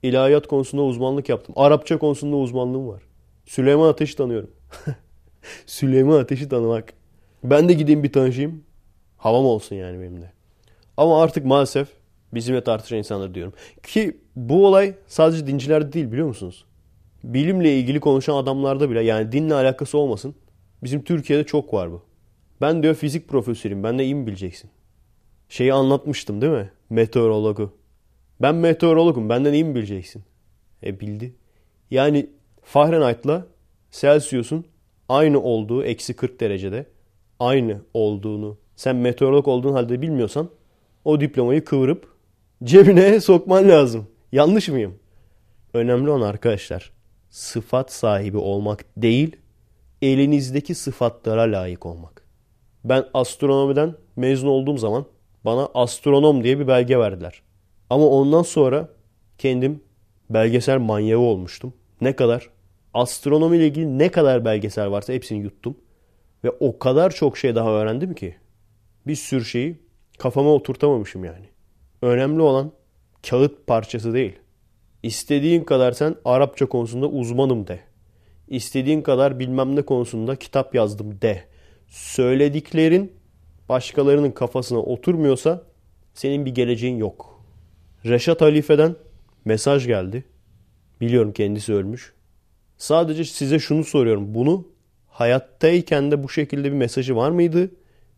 ilahiyat 0.04 0.48
konusunda 0.48 0.84
uzmanlık 0.84 1.30
yaptım. 1.30 1.56
Arapça 1.58 1.98
konusunda 1.98 2.36
uzmanlığım 2.36 2.88
var. 2.88 3.02
Süleyman 3.46 3.88
Ateş'i 3.88 4.16
tanıyorum. 4.16 4.52
Süleyman 5.66 6.20
Ateş'i 6.20 6.50
tanımak. 6.50 6.94
Ben 7.44 7.70
de 7.70 7.74
gideyim 7.74 8.04
bir 8.04 8.14
tanışayım. 8.14 8.64
Havam 9.18 9.46
olsun 9.46 9.76
yani 9.76 10.02
benim 10.02 10.22
de. 10.22 10.32
Ama 10.98 11.24
artık 11.24 11.46
maalesef 11.46 11.88
bizimle 12.34 12.64
tartışan 12.64 12.98
insanlar 12.98 13.34
diyorum. 13.34 13.54
Ki 13.84 14.18
bu 14.36 14.68
olay 14.68 14.96
sadece 15.08 15.48
dincilerde 15.48 15.94
değil 15.94 16.12
biliyor 16.12 16.28
musunuz? 16.28 16.66
Bilimle 17.24 17.80
ilgili 17.80 18.00
konuşan 18.00 18.36
adamlarda 18.36 18.90
bile 18.90 19.04
yani 19.04 19.32
dinle 19.32 19.54
alakası 19.54 19.98
olmasın. 19.98 20.36
Bizim 20.84 21.04
Türkiye'de 21.04 21.44
çok 21.44 21.74
var 21.74 21.92
bu. 21.92 22.02
Ben 22.62 22.84
diyor 22.84 22.96
fizik 22.96 23.28
profesörüyüm. 23.28 23.84
Ben 23.84 24.00
de 24.00 24.04
iyi 24.04 24.16
mi 24.16 24.28
bileceksin? 24.28 24.70
Şeyi 25.50 25.74
anlatmıştım 25.74 26.42
değil 26.42 26.54
mi? 26.54 26.72
Meteorologu. 26.90 27.74
Ben 28.42 28.56
meteorologum. 28.56 29.30
Benden 29.30 29.54
iyi 29.54 29.64
mi 29.64 29.76
bileceksin? 29.76 30.24
E 30.84 31.00
bildi. 31.00 31.36
Yani 31.92 32.30
Fahrenheit'la 32.64 33.46
Celsius'un 33.92 34.66
aynı 35.10 35.42
olduğu 35.42 35.84
eksi 35.84 36.14
40 36.14 36.40
derecede 36.40 36.86
aynı 37.40 37.82
olduğunu 37.94 38.58
sen 38.76 38.96
meteorolog 38.96 39.48
olduğun 39.48 39.74
halde 39.74 40.02
bilmiyorsan 40.02 40.50
o 41.06 41.22
diplomayı 41.22 41.66
kıvırıp 41.66 42.14
cebine 42.64 43.20
sokman 43.20 43.70
lazım. 43.70 44.08
Yanlış 44.32 44.70
mıyım? 44.70 45.00
Önemli 45.74 46.10
olan 46.10 46.28
arkadaşlar 46.28 46.92
sıfat 47.30 47.92
sahibi 47.92 48.38
olmak 48.38 48.86
değil 48.98 49.36
elinizdeki 50.02 50.76
sıfatlara 50.76 51.42
layık 51.42 51.86
olmak. 51.86 52.26
Ben 52.84 53.06
astronomiden 53.14 53.96
mezun 54.16 54.48
olduğum 54.48 54.78
zaman 54.78 55.06
bana 55.46 55.70
astronom 55.74 56.44
diye 56.44 56.60
bir 56.60 56.68
belge 56.68 57.00
verdiler. 57.00 57.42
Ama 57.90 58.08
ondan 58.08 58.44
sonra 58.44 58.90
kendim 59.38 59.84
belgesel 60.30 60.80
manyağı 60.80 61.20
olmuştum. 61.20 61.74
Ne 62.02 62.16
kadar? 62.16 62.50
Astronomi 62.94 63.58
ile 63.58 63.68
ilgili 63.68 64.00
ne 64.00 64.10
kadar 64.10 64.46
belgesel 64.46 64.92
varsa 64.92 65.14
hepsini 65.14 65.40
yuttum. 65.40 65.78
Ve 66.44 66.50
o 66.60 66.80
kadar 66.80 67.10
çok 67.12 67.38
şey 67.38 67.56
daha 67.56 67.72
öğrendim 67.72 68.14
ki 68.14 68.36
bir 69.08 69.16
sürü 69.16 69.46
şeyi 69.46 69.80
kafama 70.18 70.50
oturtamamışım 70.50 71.26
yani. 71.26 71.51
Önemli 72.02 72.42
olan 72.42 72.72
kağıt 73.30 73.68
parçası 73.68 74.14
değil. 74.14 74.34
İstediğin 75.04 75.64
kadar 75.64 75.92
sen 75.92 76.16
Arapça 76.26 76.66
konusunda 76.66 77.08
uzmanım 77.08 77.68
de. 77.68 77.80
İstediğin 78.48 79.02
kadar 79.02 79.40
bilmem 79.40 79.76
ne 79.76 79.82
konusunda 79.82 80.36
kitap 80.36 80.76
yazdım 80.76 81.22
de. 81.22 81.44
Söylediklerin 81.88 83.14
başkalarının 83.70 84.32
kafasına 84.32 84.80
oturmuyorsa 84.80 85.64
senin 86.14 86.46
bir 86.46 86.56
geleceğin 86.56 86.98
yok. 86.98 87.44
Reşat 88.06 88.42
Halife'den 88.42 88.96
mesaj 89.46 89.88
geldi. 89.88 90.24
Biliyorum 91.02 91.34
kendisi 91.34 91.74
ölmüş. 91.74 92.14
Sadece 92.78 93.26
size 93.26 93.60
şunu 93.60 93.84
soruyorum. 93.84 94.34
Bunu 94.34 94.68
hayattayken 95.08 96.12
de 96.12 96.24
bu 96.24 96.30
şekilde 96.30 96.64
bir 96.64 96.78
mesajı 96.78 97.16
var 97.16 97.32
mıydı? 97.32 97.72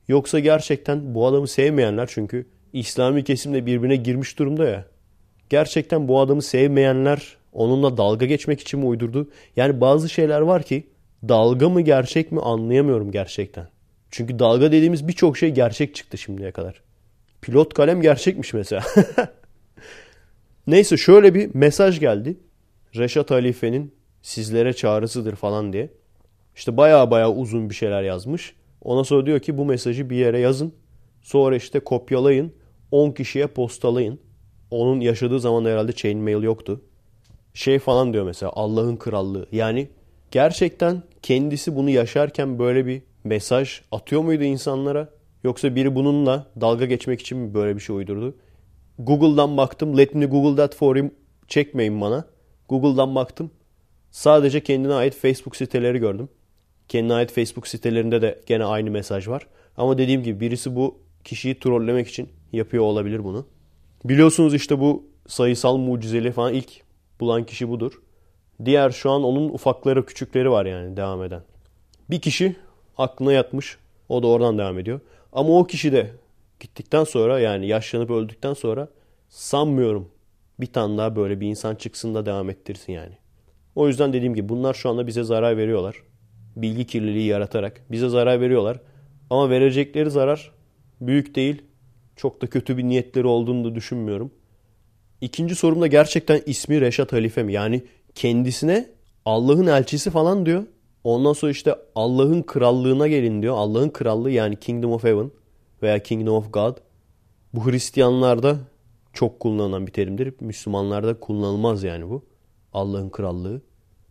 Yoksa 0.07 0.39
gerçekten 0.39 1.15
bu 1.15 1.27
adamı 1.27 1.47
sevmeyenler 1.47 2.09
çünkü 2.11 2.45
İslami 2.73 3.23
kesimle 3.23 3.65
birbirine 3.65 3.95
girmiş 3.95 4.39
durumda 4.39 4.65
ya. 4.65 4.85
Gerçekten 5.49 6.07
bu 6.07 6.19
adamı 6.19 6.41
sevmeyenler 6.41 7.37
Onunla 7.53 7.97
dalga 7.97 8.25
geçmek 8.25 8.61
için 8.61 8.79
mi 8.79 8.85
uydurdu? 8.85 9.29
Yani 9.55 9.81
bazı 9.81 10.09
şeyler 10.09 10.41
var 10.41 10.63
ki 10.63 10.87
dalga 11.27 11.69
mı 11.69 11.81
gerçek 11.81 12.31
mi 12.31 12.41
anlayamıyorum 12.41 13.11
gerçekten. 13.11 13.67
Çünkü 14.11 14.39
dalga 14.39 14.71
dediğimiz 14.71 15.07
birçok 15.07 15.37
şey 15.37 15.49
gerçek 15.49 15.95
çıktı 15.95 16.17
şimdiye 16.17 16.51
kadar. 16.51 16.81
Pilot 17.41 17.73
kalem 17.73 18.01
gerçekmiş 18.01 18.53
mesela. 18.53 18.83
Neyse 20.67 20.97
şöyle 20.97 21.35
bir 21.35 21.55
mesaj 21.55 21.99
geldi. 21.99 22.37
Reşat 22.95 23.31
Halife'nin 23.31 23.93
sizlere 24.21 24.73
çağrısıdır 24.73 25.35
falan 25.35 25.73
diye. 25.73 25.89
İşte 26.55 26.77
baya 26.77 27.11
baya 27.11 27.31
uzun 27.31 27.69
bir 27.69 27.75
şeyler 27.75 28.03
yazmış. 28.03 28.55
Ona 28.81 29.03
sonra 29.03 29.25
diyor 29.25 29.39
ki 29.39 29.57
bu 29.57 29.65
mesajı 29.65 30.09
bir 30.09 30.15
yere 30.15 30.39
yazın. 30.39 30.73
Sonra 31.21 31.55
işte 31.55 31.79
kopyalayın. 31.79 32.53
10 32.93 33.11
kişiye 33.11 33.47
postalayın. 33.47 34.19
Onun 34.71 34.99
yaşadığı 34.99 35.39
zaman 35.39 35.65
herhalde 35.65 35.93
chain 35.93 36.19
mail 36.19 36.43
yoktu. 36.43 36.81
Şey 37.53 37.79
falan 37.79 38.13
diyor 38.13 38.25
mesela 38.25 38.51
Allah'ın 38.55 38.95
krallığı. 38.95 39.47
Yani 39.51 39.87
gerçekten 40.31 41.03
kendisi 41.21 41.75
bunu 41.75 41.89
yaşarken 41.89 42.59
böyle 42.59 42.85
bir 42.85 43.01
mesaj 43.23 43.81
atıyor 43.91 44.21
muydu 44.21 44.43
insanlara? 44.43 45.09
Yoksa 45.43 45.75
biri 45.75 45.95
bununla 45.95 46.47
dalga 46.61 46.85
geçmek 46.85 47.21
için 47.21 47.37
mi 47.37 47.53
böyle 47.53 47.75
bir 47.75 47.81
şey 47.81 47.95
uydurdu? 47.95 48.35
Google'dan 48.99 49.57
baktım. 49.57 49.97
Let 49.97 50.15
me 50.15 50.25
Google 50.25 50.55
that 50.55 50.75
for 50.75 50.95
him. 50.95 51.11
Çekmeyin 51.47 52.01
bana. 52.01 52.25
Google'dan 52.69 53.15
baktım. 53.15 53.51
Sadece 54.11 54.63
kendine 54.63 54.93
ait 54.93 55.15
Facebook 55.15 55.55
siteleri 55.55 55.99
gördüm. 55.99 56.29
Kendine 56.87 57.13
ait 57.13 57.31
Facebook 57.31 57.67
sitelerinde 57.67 58.21
de 58.21 58.41
gene 58.45 58.65
aynı 58.65 58.91
mesaj 58.91 59.27
var. 59.27 59.47
Ama 59.77 59.97
dediğim 59.97 60.23
gibi 60.23 60.39
birisi 60.39 60.75
bu 60.75 61.03
kişiyi 61.23 61.59
trollemek 61.59 62.07
için 62.07 62.29
yapıyor 62.53 62.83
olabilir 62.83 63.23
bunu. 63.23 63.45
Biliyorsunuz 64.05 64.53
işte 64.53 64.79
bu 64.79 65.05
sayısal 65.27 65.77
mucizeli 65.77 66.31
falan 66.31 66.53
ilk 66.53 66.69
bulan 67.19 67.43
kişi 67.43 67.69
budur. 67.69 68.01
Diğer 68.65 68.89
şu 68.91 69.11
an 69.11 69.23
onun 69.23 69.49
ufakları 69.49 70.05
küçükleri 70.05 70.51
var 70.51 70.65
yani 70.65 70.97
devam 70.97 71.23
eden. 71.23 71.41
Bir 72.09 72.21
kişi 72.21 72.55
aklına 72.97 73.33
yatmış. 73.33 73.77
O 74.09 74.23
da 74.23 74.27
oradan 74.27 74.57
devam 74.57 74.79
ediyor. 74.79 74.99
Ama 75.33 75.59
o 75.59 75.63
kişi 75.63 75.91
de 75.91 76.11
gittikten 76.59 77.03
sonra 77.03 77.39
yani 77.39 77.67
yaşlanıp 77.67 78.09
öldükten 78.09 78.53
sonra 78.53 78.87
sanmıyorum 79.29 80.09
bir 80.59 80.73
tane 80.73 80.97
daha 80.97 81.15
böyle 81.15 81.39
bir 81.39 81.47
insan 81.47 81.75
çıksın 81.75 82.15
da 82.15 82.25
devam 82.25 82.49
ettirsin 82.49 82.93
yani. 82.93 83.17
O 83.75 83.87
yüzden 83.87 84.13
dediğim 84.13 84.35
gibi 84.35 84.49
bunlar 84.49 84.73
şu 84.73 84.89
anda 84.89 85.07
bize 85.07 85.23
zarar 85.23 85.57
veriyorlar. 85.57 85.95
Bilgi 86.55 86.87
kirliliği 86.87 87.27
yaratarak 87.27 87.81
bize 87.91 88.09
zarar 88.09 88.41
veriyorlar. 88.41 88.79
Ama 89.29 89.49
verecekleri 89.49 90.11
zarar 90.11 90.51
büyük 91.07 91.35
değil. 91.35 91.61
Çok 92.15 92.41
da 92.41 92.47
kötü 92.47 92.77
bir 92.77 92.83
niyetleri 92.83 93.27
olduğunu 93.27 93.63
da 93.65 93.75
düşünmüyorum. 93.75 94.31
İkinci 95.21 95.55
sorum 95.55 95.81
da 95.81 95.87
gerçekten 95.87 96.41
ismi 96.45 96.81
Reşat 96.81 97.13
Halife 97.13 97.43
mi? 97.43 97.53
Yani 97.53 97.83
kendisine 98.15 98.89
Allah'ın 99.25 99.67
elçisi 99.67 100.09
falan 100.09 100.45
diyor. 100.45 100.63
Ondan 101.03 101.33
sonra 101.33 101.51
işte 101.51 101.75
Allah'ın 101.95 102.41
krallığına 102.41 103.07
gelin 103.07 103.41
diyor. 103.41 103.55
Allah'ın 103.57 103.89
krallığı 103.89 104.31
yani 104.31 104.55
Kingdom 104.55 104.91
of 104.91 105.03
Heaven 105.03 105.31
veya 105.81 106.03
Kingdom 106.03 106.35
of 106.35 106.53
God. 106.53 106.77
Bu 107.53 107.71
Hristiyanlarda 107.71 108.57
çok 109.13 109.39
kullanılan 109.39 109.87
bir 109.87 109.91
terimdir. 109.91 110.33
Müslümanlarda 110.39 111.19
kullanılmaz 111.19 111.83
yani 111.83 112.09
bu. 112.09 112.25
Allah'ın 112.73 113.09
krallığı. 113.09 113.61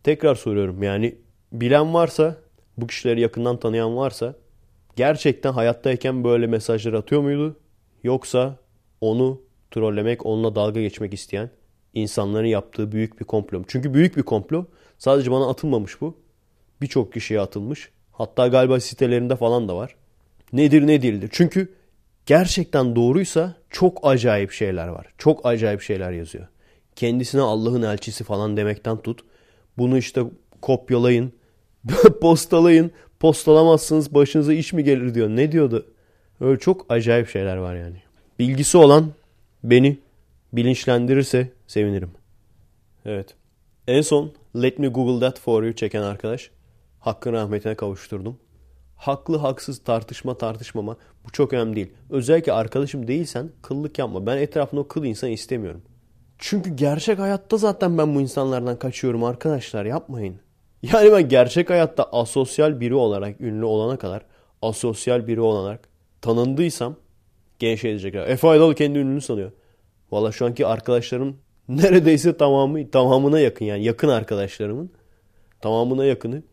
Tekrar 0.03 0.35
soruyorum 0.35 0.83
yani 0.83 1.15
bilen 1.51 1.93
varsa, 1.93 2.37
bu 2.77 2.87
kişileri 2.87 3.21
yakından 3.21 3.59
tanıyan 3.59 3.97
varsa 3.97 4.35
gerçekten 4.95 5.51
hayattayken 5.53 6.23
böyle 6.23 6.47
mesajlar 6.47 6.93
atıyor 6.93 7.21
muydu? 7.21 7.55
Yoksa 8.03 8.59
onu 9.01 9.41
trollemek, 9.71 10.25
onunla 10.25 10.55
dalga 10.55 10.81
geçmek 10.81 11.13
isteyen 11.13 11.49
insanların 11.93 12.47
yaptığı 12.47 12.91
büyük 12.91 13.19
bir 13.19 13.25
komplo. 13.25 13.63
Çünkü 13.67 13.93
büyük 13.93 14.17
bir 14.17 14.23
komplo. 14.23 14.65
Sadece 14.97 15.31
bana 15.31 15.49
atılmamış 15.49 16.01
bu. 16.01 16.17
Birçok 16.81 17.13
kişiye 17.13 17.41
atılmış. 17.41 17.89
Hatta 18.11 18.47
galiba 18.47 18.79
sitelerinde 18.79 19.35
falan 19.35 19.67
da 19.67 19.75
var. 19.75 19.95
Nedir 20.53 20.87
ne 20.87 21.01
değildir. 21.01 21.29
Çünkü 21.31 21.73
gerçekten 22.25 22.95
doğruysa 22.95 23.55
çok 23.69 23.99
acayip 24.07 24.51
şeyler 24.51 24.87
var. 24.87 25.07
Çok 25.17 25.45
acayip 25.45 25.81
şeyler 25.81 26.11
yazıyor. 26.11 26.47
Kendisine 26.95 27.41
Allah'ın 27.41 27.81
elçisi 27.81 28.23
falan 28.23 28.57
demekten 28.57 28.97
tut. 28.97 29.21
Bunu 29.77 29.97
işte 29.97 30.23
kopyalayın, 30.61 31.33
postalayın. 32.21 32.91
Postalamazsınız 33.23 34.13
başınıza 34.13 34.53
iş 34.53 34.73
mi 34.73 34.83
gelir 34.83 35.15
diyor. 35.15 35.29
Ne 35.29 35.51
diyordu? 35.51 35.85
Öyle 36.39 36.59
çok 36.59 36.85
acayip 36.89 37.29
şeyler 37.29 37.57
var 37.57 37.75
yani. 37.75 37.95
Bilgisi 38.39 38.77
olan 38.77 39.11
beni 39.63 39.97
bilinçlendirirse 40.53 41.49
sevinirim. 41.67 42.11
Evet. 43.05 43.35
En 43.87 44.01
son 44.01 44.31
Let 44.61 44.79
Me 44.79 44.87
Google 44.87 45.27
That 45.27 45.39
For 45.39 45.63
You 45.63 45.73
çeken 45.73 46.01
arkadaş 46.01 46.51
hakkın 46.99 47.33
rahmetine 47.33 47.75
kavuşturdum. 47.75 48.37
Haklı 48.95 49.37
haksız 49.37 49.83
tartışma 49.83 50.37
tartışmama 50.37 50.97
bu 51.25 51.31
çok 51.31 51.53
önemli 51.53 51.75
değil. 51.75 51.91
Özellikle 52.09 52.53
arkadaşım 52.53 53.07
değilsen 53.07 53.49
kıllık 53.61 53.99
yapma. 53.99 54.25
Ben 54.25 54.37
etrafında 54.37 54.81
o 54.81 54.87
kıl 54.87 55.03
insan 55.03 55.29
istemiyorum. 55.29 55.81
Çünkü 56.37 56.75
gerçek 56.75 57.19
hayatta 57.19 57.57
zaten 57.57 57.97
ben 57.97 58.15
bu 58.15 58.21
insanlardan 58.21 58.79
kaçıyorum 58.79 59.23
arkadaşlar 59.23 59.85
yapmayın. 59.85 60.35
Yani 60.83 61.11
ben 61.11 61.29
gerçek 61.29 61.69
hayatta 61.69 62.03
asosyal 62.03 62.79
biri 62.79 62.95
olarak 62.95 63.41
ünlü 63.41 63.65
olana 63.65 63.97
kadar 63.97 64.25
asosyal 64.61 65.27
biri 65.27 65.41
olarak 65.41 65.89
tanındıysam 66.21 66.95
gene 67.59 67.77
şey 67.77 67.89
diyecekler. 67.89 68.27
Efe 68.27 68.47
Aydalı 68.47 68.75
kendi 68.75 68.99
ünlü 68.99 69.21
sanıyor. 69.21 69.51
Valla 70.11 70.31
şu 70.31 70.45
anki 70.45 70.67
arkadaşlarım 70.67 71.37
neredeyse 71.67 72.37
tamamı 72.37 72.91
tamamına 72.91 73.39
yakın 73.39 73.65
yani 73.65 73.83
yakın 73.83 74.09
arkadaşlarımın 74.09 74.91
tamamına 75.61 76.05
yakını 76.05 76.43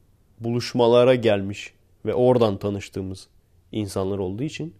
buluşmalara 0.41 1.15
gelmiş 1.15 1.75
ve 2.07 2.15
oradan 2.15 2.57
tanıştığımız 2.57 3.29
insanlar 3.73 4.19
olduğu 4.19 4.43
için 4.43 4.75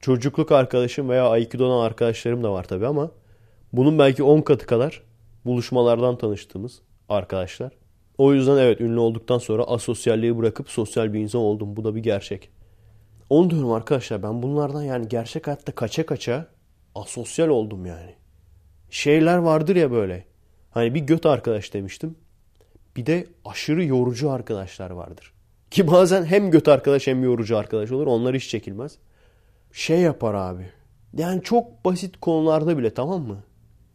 çocukluk 0.00 0.52
arkadaşım 0.52 1.08
veya 1.08 1.28
Aikido'dan 1.28 1.80
arkadaşlarım 1.80 2.42
da 2.42 2.52
var 2.52 2.64
tabi 2.64 2.86
ama 2.86 3.10
bunun 3.72 3.98
belki 3.98 4.22
10 4.22 4.40
katı 4.40 4.66
kadar 4.66 5.02
buluşmalardan 5.44 6.18
tanıştığımız 6.18 6.80
arkadaşlar. 7.08 7.85
O 8.18 8.34
yüzden 8.34 8.56
evet 8.56 8.80
ünlü 8.80 8.98
olduktan 8.98 9.38
sonra 9.38 9.64
asosyalliği 9.64 10.38
bırakıp 10.38 10.70
sosyal 10.70 11.12
bir 11.12 11.20
insan 11.20 11.40
oldum. 11.40 11.76
Bu 11.76 11.84
da 11.84 11.94
bir 11.94 12.02
gerçek. 12.02 12.50
Onu 13.30 13.50
diyorum 13.50 13.72
arkadaşlar 13.72 14.22
ben 14.22 14.42
bunlardan 14.42 14.82
yani 14.82 15.08
gerçek 15.08 15.46
hayatta 15.46 15.72
kaça 15.72 16.06
kaça 16.06 16.46
asosyal 16.94 17.48
oldum 17.48 17.86
yani. 17.86 18.14
Şeyler 18.90 19.36
vardır 19.36 19.76
ya 19.76 19.90
böyle. 19.90 20.24
Hani 20.70 20.94
bir 20.94 21.00
göt 21.00 21.26
arkadaş 21.26 21.74
demiştim. 21.74 22.16
Bir 22.96 23.06
de 23.06 23.26
aşırı 23.44 23.84
yorucu 23.84 24.30
arkadaşlar 24.30 24.90
vardır. 24.90 25.32
Ki 25.70 25.86
bazen 25.86 26.24
hem 26.24 26.50
göt 26.50 26.68
arkadaş 26.68 27.06
hem 27.06 27.24
yorucu 27.24 27.56
arkadaş 27.56 27.92
olur. 27.92 28.06
Onlar 28.06 28.34
hiç 28.34 28.48
çekilmez. 28.48 28.98
Şey 29.72 30.00
yapar 30.00 30.34
abi. 30.34 30.70
Yani 31.16 31.42
çok 31.42 31.84
basit 31.84 32.20
konularda 32.20 32.78
bile 32.78 32.94
tamam 32.94 33.22
mı? 33.22 33.42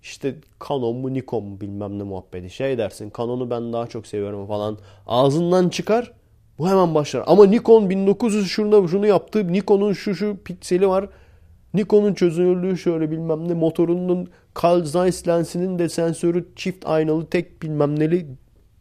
İşte 0.02 0.36
Canon 0.70 0.96
mu 0.96 1.14
Nikon 1.14 1.44
mu 1.44 1.62
bilmem 1.62 2.00
ne 2.00 2.04
muhabbeti. 2.04 2.50
Şey 2.50 2.78
dersin 2.78 3.12
Canon'u 3.18 3.50
ben 3.50 3.74
daha 3.74 3.88
çok 3.88 4.08
seviyorum 4.08 4.48
falan. 4.48 4.78
Ağzından 5.08 5.70
çıkar. 5.70 6.14
Bu 6.58 6.70
hemen 6.70 6.96
başlar. 6.96 7.24
Ama 7.28 7.46
Nikon 7.46 7.90
1900 7.90 8.48
şurada 8.48 8.88
şunu 8.88 9.08
yaptı. 9.08 9.54
Nikon'un 9.54 9.94
şu 9.94 10.16
şu 10.16 10.38
pikseli 10.44 10.88
var. 10.88 11.10
Nikon'un 11.74 12.14
çözünürlüğü 12.14 12.78
şöyle 12.78 13.12
bilmem 13.12 13.48
ne. 13.48 13.54
Motorunun 13.54 14.30
Carl 14.64 14.84
Zeiss 14.84 15.28
lensinin 15.28 15.80
de 15.80 15.90
sensörü 15.90 16.48
çift 16.56 16.86
aynalı 16.86 17.26
tek 17.26 17.62
bilmem 17.62 18.00
neli. 18.00 18.28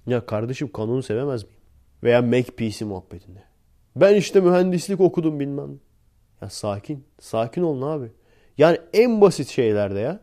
Ya 0.06 0.26
kardeşim 0.26 0.70
Canon'u 0.76 1.02
sevemez 1.02 1.42
miyim? 1.42 1.56
Veya 2.02 2.44
PC 2.56 2.84
muhabbetinde. 2.84 3.42
Ben 3.96 4.14
işte 4.14 4.40
mühendislik 4.40 5.00
okudum 5.00 5.40
bilmem. 5.40 5.80
Ya 6.42 6.50
sakin. 6.50 7.04
Sakin 7.20 7.62
olun 7.62 7.82
abi. 7.82 8.06
Yani 8.58 8.78
en 8.92 9.20
basit 9.20 9.48
şeylerde 9.48 10.00
ya. 10.00 10.20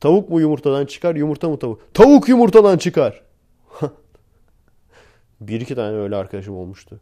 Tavuk 0.00 0.30
mu 0.30 0.40
yumurtadan 0.40 0.86
çıkar, 0.86 1.16
yumurta 1.16 1.48
mı 1.48 1.58
tavuk? 1.58 1.94
Tavuk 1.94 2.28
yumurtadan 2.28 2.78
çıkar. 2.78 3.22
bir 5.40 5.60
iki 5.60 5.74
tane 5.74 5.96
öyle 5.96 6.16
arkadaşım 6.16 6.56
olmuştu. 6.56 7.00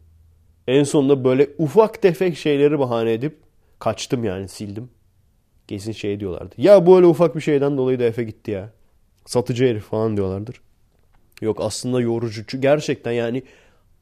En 0.69 0.85
sonunda 0.85 1.25
böyle 1.25 1.49
ufak 1.59 2.03
tefek 2.03 2.37
şeyleri 2.37 2.79
bahane 2.79 3.13
edip 3.13 3.39
kaçtım 3.79 4.25
yani 4.25 4.49
sildim. 4.49 4.91
Kesin 5.69 5.93
şey 5.93 6.21
diyorlardı. 6.21 6.55
Ya 6.59 6.87
bu 6.87 6.97
öyle 6.97 7.07
ufak 7.07 7.37
bir 7.37 7.41
şeyden 7.41 7.77
dolayı 7.77 8.01
da 8.01 8.05
Efe 8.05 8.25
gitti 8.25 8.51
ya. 8.51 8.71
Satıcı 9.27 9.65
herif 9.65 9.85
falan 9.85 10.17
diyorlardır. 10.17 10.61
Yok 11.41 11.61
aslında 11.61 12.01
yorucu. 12.01 12.61
Gerçekten 12.61 13.13
yani 13.13 13.43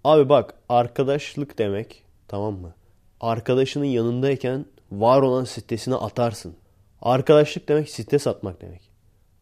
abi 0.05 0.29
bak 0.29 0.55
arkadaşlık 0.69 1.59
demek 1.59 2.03
tamam 2.29 2.55
mı? 2.55 2.75
Arkadaşının 3.21 3.85
yanındayken 3.85 4.67
var 4.93 5.23
olan 5.23 5.45
sitesine 5.45 5.95
atarsın. 5.95 6.55
Arkadaşlık 7.03 7.69
demek 7.69 7.91
site 7.91 8.19
satmak 8.19 8.61
demek. 8.61 8.91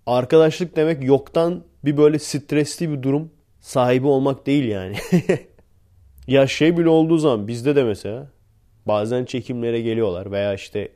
Arkadaşlık 0.06 0.76
demek 0.76 1.04
yoktan 1.04 1.64
bir 1.84 1.96
böyle 1.96 2.18
stresli 2.18 2.90
bir 2.90 3.02
durum 3.02 3.30
sahibi 3.60 4.06
olmak 4.06 4.46
değil 4.46 4.64
yani. 4.64 4.96
ya 6.26 6.46
şey 6.46 6.78
bile 6.78 6.88
olduğu 6.88 7.18
zaman 7.18 7.48
bizde 7.48 7.76
de 7.76 7.84
mesela 7.84 8.30
bazen 8.86 9.24
çekimlere 9.24 9.80
geliyorlar 9.80 10.32
veya 10.32 10.54
işte 10.54 10.88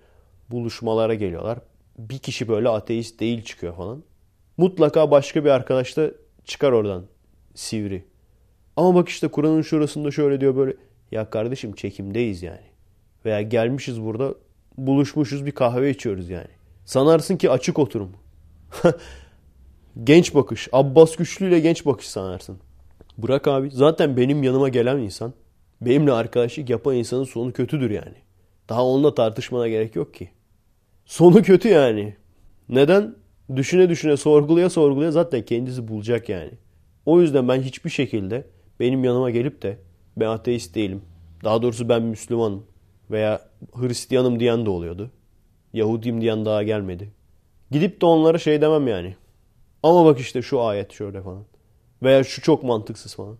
buluşmalara 0.50 1.14
geliyorlar. 1.14 1.58
Bir 1.98 2.18
kişi 2.18 2.48
böyle 2.48 2.68
ateist 2.68 3.20
değil 3.20 3.44
çıkıyor 3.44 3.76
falan. 3.76 4.02
Mutlaka 4.56 5.10
başka 5.10 5.44
bir 5.44 5.50
arkadaş 5.50 5.96
da 5.96 6.10
çıkar 6.44 6.72
oradan 6.72 7.04
sivri. 7.54 8.04
Ama 8.76 8.94
bak 8.94 9.08
işte 9.08 9.28
Kur'an'ın 9.28 9.62
şurasında 9.62 10.10
şöyle 10.10 10.40
diyor 10.40 10.56
böyle. 10.56 10.76
Ya 11.12 11.30
kardeşim 11.30 11.72
çekimdeyiz 11.72 12.42
yani. 12.42 12.66
Veya 13.24 13.42
gelmişiz 13.42 14.02
burada 14.02 14.34
buluşmuşuz 14.78 15.46
bir 15.46 15.52
kahve 15.52 15.90
içiyoruz 15.90 16.30
yani. 16.30 16.48
Sanarsın 16.84 17.36
ki 17.36 17.50
açık 17.50 17.78
oturum. 17.78 18.10
genç 20.04 20.34
bakış. 20.34 20.68
Abbas 20.72 21.16
Güçlü 21.16 21.48
ile 21.48 21.60
genç 21.60 21.86
bakış 21.86 22.08
sanarsın. 22.08 22.58
Bırak 23.18 23.48
abi. 23.48 23.70
Zaten 23.70 24.16
benim 24.16 24.42
yanıma 24.42 24.68
gelen 24.68 24.98
insan, 24.98 25.34
benimle 25.80 26.12
arkadaşlık 26.12 26.70
yapan 26.70 26.96
insanın 26.96 27.24
sonu 27.24 27.52
kötüdür 27.52 27.90
yani. 27.90 28.14
Daha 28.68 28.86
onunla 28.86 29.14
tartışmana 29.14 29.68
gerek 29.68 29.96
yok 29.96 30.14
ki. 30.14 30.30
Sonu 31.04 31.42
kötü 31.42 31.68
yani. 31.68 32.16
Neden? 32.68 33.14
Düşüne 33.56 33.88
düşüne 33.88 34.16
sorgulaya 34.16 34.70
sorgulaya 34.70 35.10
zaten 35.10 35.42
kendisi 35.42 35.88
bulacak 35.88 36.28
yani. 36.28 36.50
O 37.06 37.20
yüzden 37.20 37.48
ben 37.48 37.62
hiçbir 37.62 37.90
şekilde 37.90 38.46
benim 38.80 39.04
yanıma 39.04 39.30
gelip 39.30 39.62
de 39.62 39.78
ben 40.16 40.26
ateist 40.26 40.74
değilim. 40.74 41.02
Daha 41.44 41.62
doğrusu 41.62 41.88
ben 41.88 42.02
Müslümanım 42.02 42.66
veya 43.12 43.48
Hristiyanım 43.72 44.40
diyen 44.40 44.66
de 44.66 44.70
oluyordu. 44.70 45.10
Yahudiyim 45.72 46.20
diyen 46.20 46.44
daha 46.44 46.62
gelmedi. 46.62 47.12
Gidip 47.70 48.00
de 48.00 48.06
onlara 48.06 48.38
şey 48.38 48.60
demem 48.60 48.88
yani. 48.88 49.16
Ama 49.82 50.04
bak 50.04 50.20
işte 50.20 50.42
şu 50.42 50.62
ayet 50.62 50.92
şöyle 50.92 51.22
falan. 51.22 51.44
Veya 52.02 52.24
şu 52.24 52.42
çok 52.42 52.62
mantıksız 52.62 53.14
falan. 53.14 53.38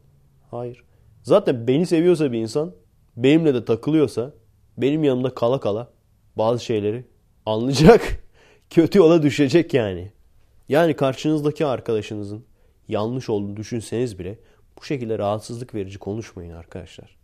Hayır. 0.51 0.85
Zaten 1.23 1.67
beni 1.67 1.87
seviyorsa 1.87 2.33
bir 2.33 2.39
insan, 2.39 2.75
benimle 3.17 3.55
de 3.55 3.65
takılıyorsa, 3.65 4.33
benim 4.77 5.05
yanımda 5.05 5.35
kala 5.35 5.61
kala 5.61 5.91
bazı 6.37 6.65
şeyleri 6.65 7.05
anlayacak. 7.47 8.03
Kötü 8.71 8.99
yola 8.99 9.23
düşecek 9.23 9.75
yani. 9.75 10.13
Yani 10.69 10.97
karşınızdaki 10.97 11.67
arkadaşınızın 11.67 12.45
yanlış 12.89 13.29
olduğunu 13.29 13.57
düşünseniz 13.57 14.19
bile 14.19 14.39
bu 14.81 14.85
şekilde 14.85 15.19
rahatsızlık 15.19 15.75
verici 15.75 15.99
konuşmayın 15.99 16.55
arkadaşlar. 16.55 17.17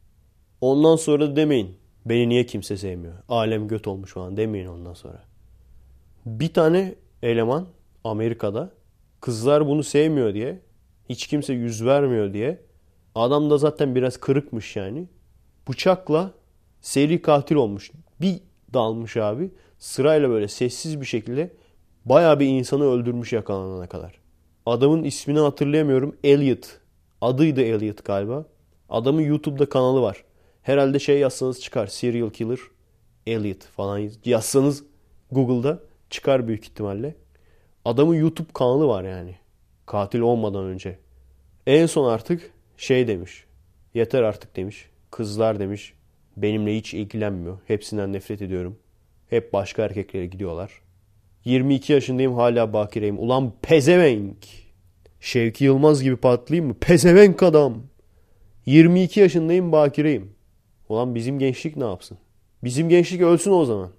Ondan 0.60 0.96
sonra 0.96 1.36
demeyin. 1.36 1.76
Beni 2.08 2.28
niye 2.28 2.46
kimse 2.46 2.76
sevmiyor? 2.76 3.14
Alem 3.28 3.68
göt 3.68 3.86
olmuş 3.86 4.12
falan 4.12 4.36
demeyin 4.36 4.66
ondan 4.66 4.94
sonra. 4.94 5.24
Bir 6.26 6.52
tane 6.52 6.94
eleman 7.22 7.66
Amerika'da 8.04 8.70
kızlar 9.20 9.66
bunu 9.66 9.82
sevmiyor 9.82 10.34
diye 10.34 10.60
hiç 11.08 11.26
kimse 11.26 11.52
yüz 11.52 11.84
vermiyor 11.84 12.32
diye 12.32 12.60
adam 13.14 13.50
da 13.50 13.58
zaten 13.58 13.94
biraz 13.94 14.16
kırıkmış 14.16 14.76
yani. 14.76 15.08
Bıçakla 15.68 16.30
seri 16.80 17.22
katil 17.22 17.56
olmuş. 17.56 17.90
Bir 18.20 18.40
dalmış 18.74 19.16
abi 19.16 19.50
sırayla 19.78 20.28
böyle 20.28 20.48
sessiz 20.48 21.00
bir 21.00 21.06
şekilde 21.06 21.52
baya 22.04 22.40
bir 22.40 22.46
insanı 22.46 22.84
öldürmüş 22.84 23.32
yakalanana 23.32 23.86
kadar. 23.88 24.20
Adamın 24.66 25.04
ismini 25.04 25.38
hatırlayamıyorum. 25.38 26.16
Elliot. 26.24 26.80
Adıydı 27.20 27.62
Elliot 27.62 28.04
galiba. 28.04 28.44
Adamın 28.88 29.22
YouTube'da 29.22 29.68
kanalı 29.68 30.02
var. 30.02 30.24
Herhalde 30.68 30.98
şey 30.98 31.18
yazsanız 31.18 31.60
çıkar. 31.60 31.86
Serial 31.86 32.30
Killer 32.30 32.58
Elliot 33.26 33.64
falan 33.64 34.10
yazsanız 34.24 34.84
Google'da 35.32 35.80
çıkar 36.10 36.48
büyük 36.48 36.64
ihtimalle. 36.64 37.14
Adamın 37.84 38.14
YouTube 38.14 38.48
kanalı 38.54 38.88
var 38.88 39.04
yani. 39.04 39.34
Katil 39.86 40.20
olmadan 40.20 40.64
önce. 40.64 40.98
En 41.66 41.86
son 41.86 42.10
artık 42.10 42.50
şey 42.76 43.08
demiş. 43.08 43.44
Yeter 43.94 44.22
artık 44.22 44.56
demiş. 44.56 44.90
Kızlar 45.10 45.60
demiş. 45.60 45.94
Benimle 46.36 46.76
hiç 46.76 46.94
ilgilenmiyor. 46.94 47.58
Hepsinden 47.66 48.12
nefret 48.12 48.42
ediyorum. 48.42 48.78
Hep 49.30 49.52
başka 49.52 49.82
erkeklere 49.82 50.26
gidiyorlar. 50.26 50.72
22 51.44 51.92
yaşındayım 51.92 52.34
hala 52.34 52.72
bakireyim. 52.72 53.18
Ulan 53.18 53.52
pezevenk. 53.62 54.46
Şevki 55.20 55.64
Yılmaz 55.64 56.02
gibi 56.02 56.16
patlayayım 56.16 56.68
mı? 56.68 56.76
Pezevenk 56.80 57.42
adam. 57.42 57.82
22 58.66 59.20
yaşındayım 59.20 59.72
bakireyim. 59.72 60.37
Ulan 60.88 61.14
bizim 61.14 61.38
gençlik 61.38 61.76
ne 61.76 61.84
yapsın? 61.84 62.18
Bizim 62.64 62.88
gençlik 62.88 63.22
ölsün 63.22 63.50
o 63.50 63.64
zaman. 63.64 63.90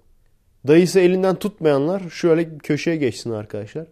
Dayısı 0.68 1.00
elinden 1.00 1.34
tutmayanlar 1.36 2.08
şöyle 2.10 2.58
köşeye 2.58 2.96
geçsin 2.96 3.30
arkadaşlar. 3.30 3.86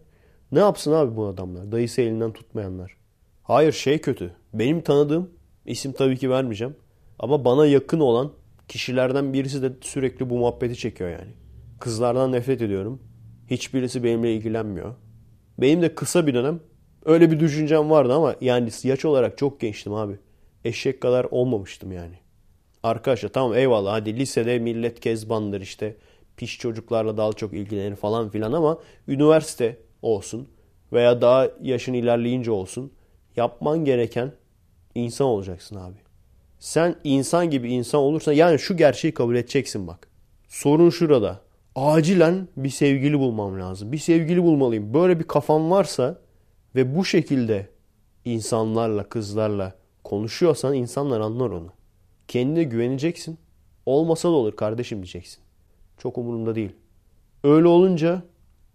Ne 0.51 0.59
yapsın 0.59 0.91
abi 0.91 1.15
bu 1.15 1.25
adamlar? 1.25 1.71
Dayısı 1.71 2.01
elinden 2.01 2.33
tutmayanlar. 2.33 2.97
Hayır 3.43 3.71
şey 3.71 4.01
kötü. 4.01 4.31
Benim 4.53 4.81
tanıdığım 4.81 5.29
isim 5.65 5.91
tabii 5.91 6.17
ki 6.17 6.29
vermeyeceğim. 6.29 6.75
Ama 7.19 7.45
bana 7.45 7.65
yakın 7.65 7.99
olan 7.99 8.31
kişilerden 8.67 9.33
birisi 9.33 9.61
de 9.61 9.71
sürekli 9.81 10.29
bu 10.29 10.37
muhabbeti 10.37 10.75
çekiyor 10.75 11.09
yani. 11.09 11.31
Kızlardan 11.79 12.31
nefret 12.31 12.61
ediyorum. 12.61 13.01
Hiçbirisi 13.49 14.03
benimle 14.03 14.33
ilgilenmiyor. 14.33 14.95
Benim 15.57 15.81
de 15.81 15.95
kısa 15.95 16.27
bir 16.27 16.33
dönem 16.33 16.59
öyle 17.05 17.31
bir 17.31 17.39
düşüncem 17.39 17.89
vardı 17.89 18.13
ama 18.13 18.35
yani 18.41 18.69
yaş 18.83 19.05
olarak 19.05 19.37
çok 19.37 19.59
gençtim 19.59 19.93
abi. 19.93 20.19
Eşek 20.65 21.01
kadar 21.01 21.27
olmamıştım 21.31 21.91
yani. 21.91 22.15
Arkadaşlar 22.83 23.29
tamam 23.29 23.53
eyvallah 23.53 23.93
hadi 23.93 24.19
lisede 24.19 24.59
millet 24.59 24.99
kezbandır 24.99 25.61
işte 25.61 25.95
piş 26.37 26.59
çocuklarla 26.59 27.17
daha 27.17 27.33
çok 27.33 27.53
ilgilenir 27.53 27.95
falan 27.95 28.29
filan 28.29 28.51
ama 28.51 28.79
üniversite 29.07 29.77
olsun 30.01 30.47
veya 30.93 31.21
daha 31.21 31.47
yaşın 31.61 31.93
ilerleyince 31.93 32.51
olsun 32.51 32.91
yapman 33.35 33.85
gereken 33.85 34.31
insan 34.95 35.27
olacaksın 35.27 35.75
abi. 35.75 35.97
Sen 36.59 36.95
insan 37.03 37.49
gibi 37.49 37.71
insan 37.73 38.01
olursan 38.01 38.33
yani 38.33 38.59
şu 38.59 38.77
gerçeği 38.77 39.13
kabul 39.13 39.35
edeceksin 39.35 39.87
bak. 39.87 40.07
Sorun 40.47 40.89
şurada. 40.89 41.41
Acilen 41.75 42.47
bir 42.57 42.69
sevgili 42.69 43.19
bulmam 43.19 43.59
lazım. 43.59 43.91
Bir 43.91 43.97
sevgili 43.97 44.43
bulmalıyım. 44.43 44.93
Böyle 44.93 45.19
bir 45.19 45.23
kafam 45.23 45.71
varsa 45.71 46.21
ve 46.75 46.95
bu 46.95 47.05
şekilde 47.05 47.69
insanlarla, 48.25 49.09
kızlarla 49.09 49.73
konuşuyorsan 50.03 50.73
insanlar 50.73 51.19
anlar 51.19 51.49
onu. 51.49 51.78
Kendine 52.29 52.63
güveneceksin. 52.63 53.37
Olmasa 53.85 54.29
da 54.29 54.33
olur 54.33 54.55
kardeşim 54.55 54.97
diyeceksin. 54.97 55.39
Çok 55.97 56.17
umurumda 56.17 56.55
değil. 56.55 56.71
Öyle 57.43 57.67
olunca 57.67 58.21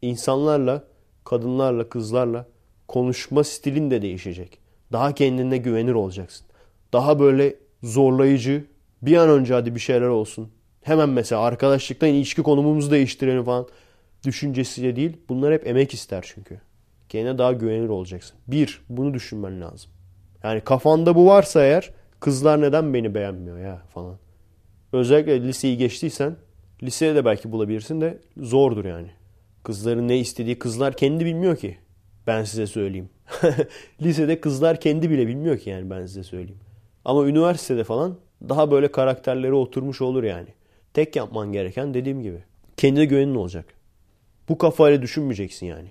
insanlarla, 0.03 0.85
kadınlarla, 1.25 1.89
kızlarla 1.89 2.47
konuşma 2.89 3.45
stilin 3.45 3.91
de 3.91 4.03
değişecek. 4.03 4.59
Daha 4.93 5.15
kendine 5.15 5.57
güvenir 5.57 5.93
olacaksın. 5.93 6.47
Daha 6.93 7.21
böyle 7.21 7.57
zorlayıcı, 7.83 8.65
bir 9.03 9.17
an 9.17 9.29
önce 9.29 9.55
hadi 9.55 9.75
bir 9.75 9.81
şeyler 9.81 10.09
olsun. 10.09 10.49
Hemen 10.83 11.09
mesela 11.09 11.43
arkadaşlıktan 11.43 12.09
ilişki 12.09 12.43
konumumuzu 12.43 12.91
değiştirelim 12.91 13.45
falan 13.45 13.67
düşüncesiyle 14.27 14.97
değil. 14.97 15.17
Bunlar 15.29 15.53
hep 15.53 15.67
emek 15.67 15.95
ister 15.95 16.33
çünkü. 16.35 16.61
Kendine 17.09 17.39
daha 17.39 17.53
güvenilir 17.53 17.89
olacaksın. 17.89 18.37
Bir, 18.47 18.81
bunu 18.89 19.15
düşünmen 19.15 19.61
lazım. 19.61 19.91
Yani 20.43 20.61
kafanda 20.61 21.15
bu 21.15 21.27
varsa 21.27 21.65
eğer 21.65 21.91
kızlar 22.25 22.61
neden 22.61 22.95
beni 22.95 23.15
beğenmiyor 23.15 23.59
ya 23.59 23.83
falan. 23.95 24.17
Özellikle 24.93 25.43
liseyi 25.43 25.77
geçtiysen 25.77 26.37
liseye 26.83 27.15
de 27.15 27.25
belki 27.25 27.53
bulabilirsin 27.53 28.01
de 28.01 28.19
zordur 28.37 28.85
yani. 28.85 29.09
Kızların 29.63 30.09
ne 30.09 30.19
istediği 30.19 30.59
kızlar 30.59 30.97
kendi 30.97 31.25
bilmiyor 31.25 31.57
ki. 31.57 31.79
Ben 32.27 32.45
size 32.45 32.67
söyleyeyim. 32.67 33.09
Lisede 34.03 34.41
kızlar 34.41 34.81
kendi 34.81 35.11
bile 35.11 35.27
bilmiyor 35.27 35.59
ki 35.59 35.71
yani 35.71 35.91
ben 35.91 36.07
size 36.07 36.23
söyleyeyim. 36.23 36.61
Ama 37.05 37.27
üniversitede 37.27 37.85
falan 37.85 38.17
daha 38.49 38.71
böyle 38.71 38.93
karakterleri 38.93 39.53
oturmuş 39.53 40.01
olur 40.01 40.23
yani. 40.23 40.49
Tek 40.95 41.17
yapman 41.17 41.53
gereken 41.53 41.95
dediğim 41.95 42.23
gibi. 42.23 42.39
Kendine 42.77 43.05
güvenin 43.05 43.35
olacak. 43.35 43.67
Bu 44.49 44.59
kafayla 44.59 45.03
düşünmeyeceksin 45.03 45.67
yani. 45.67 45.89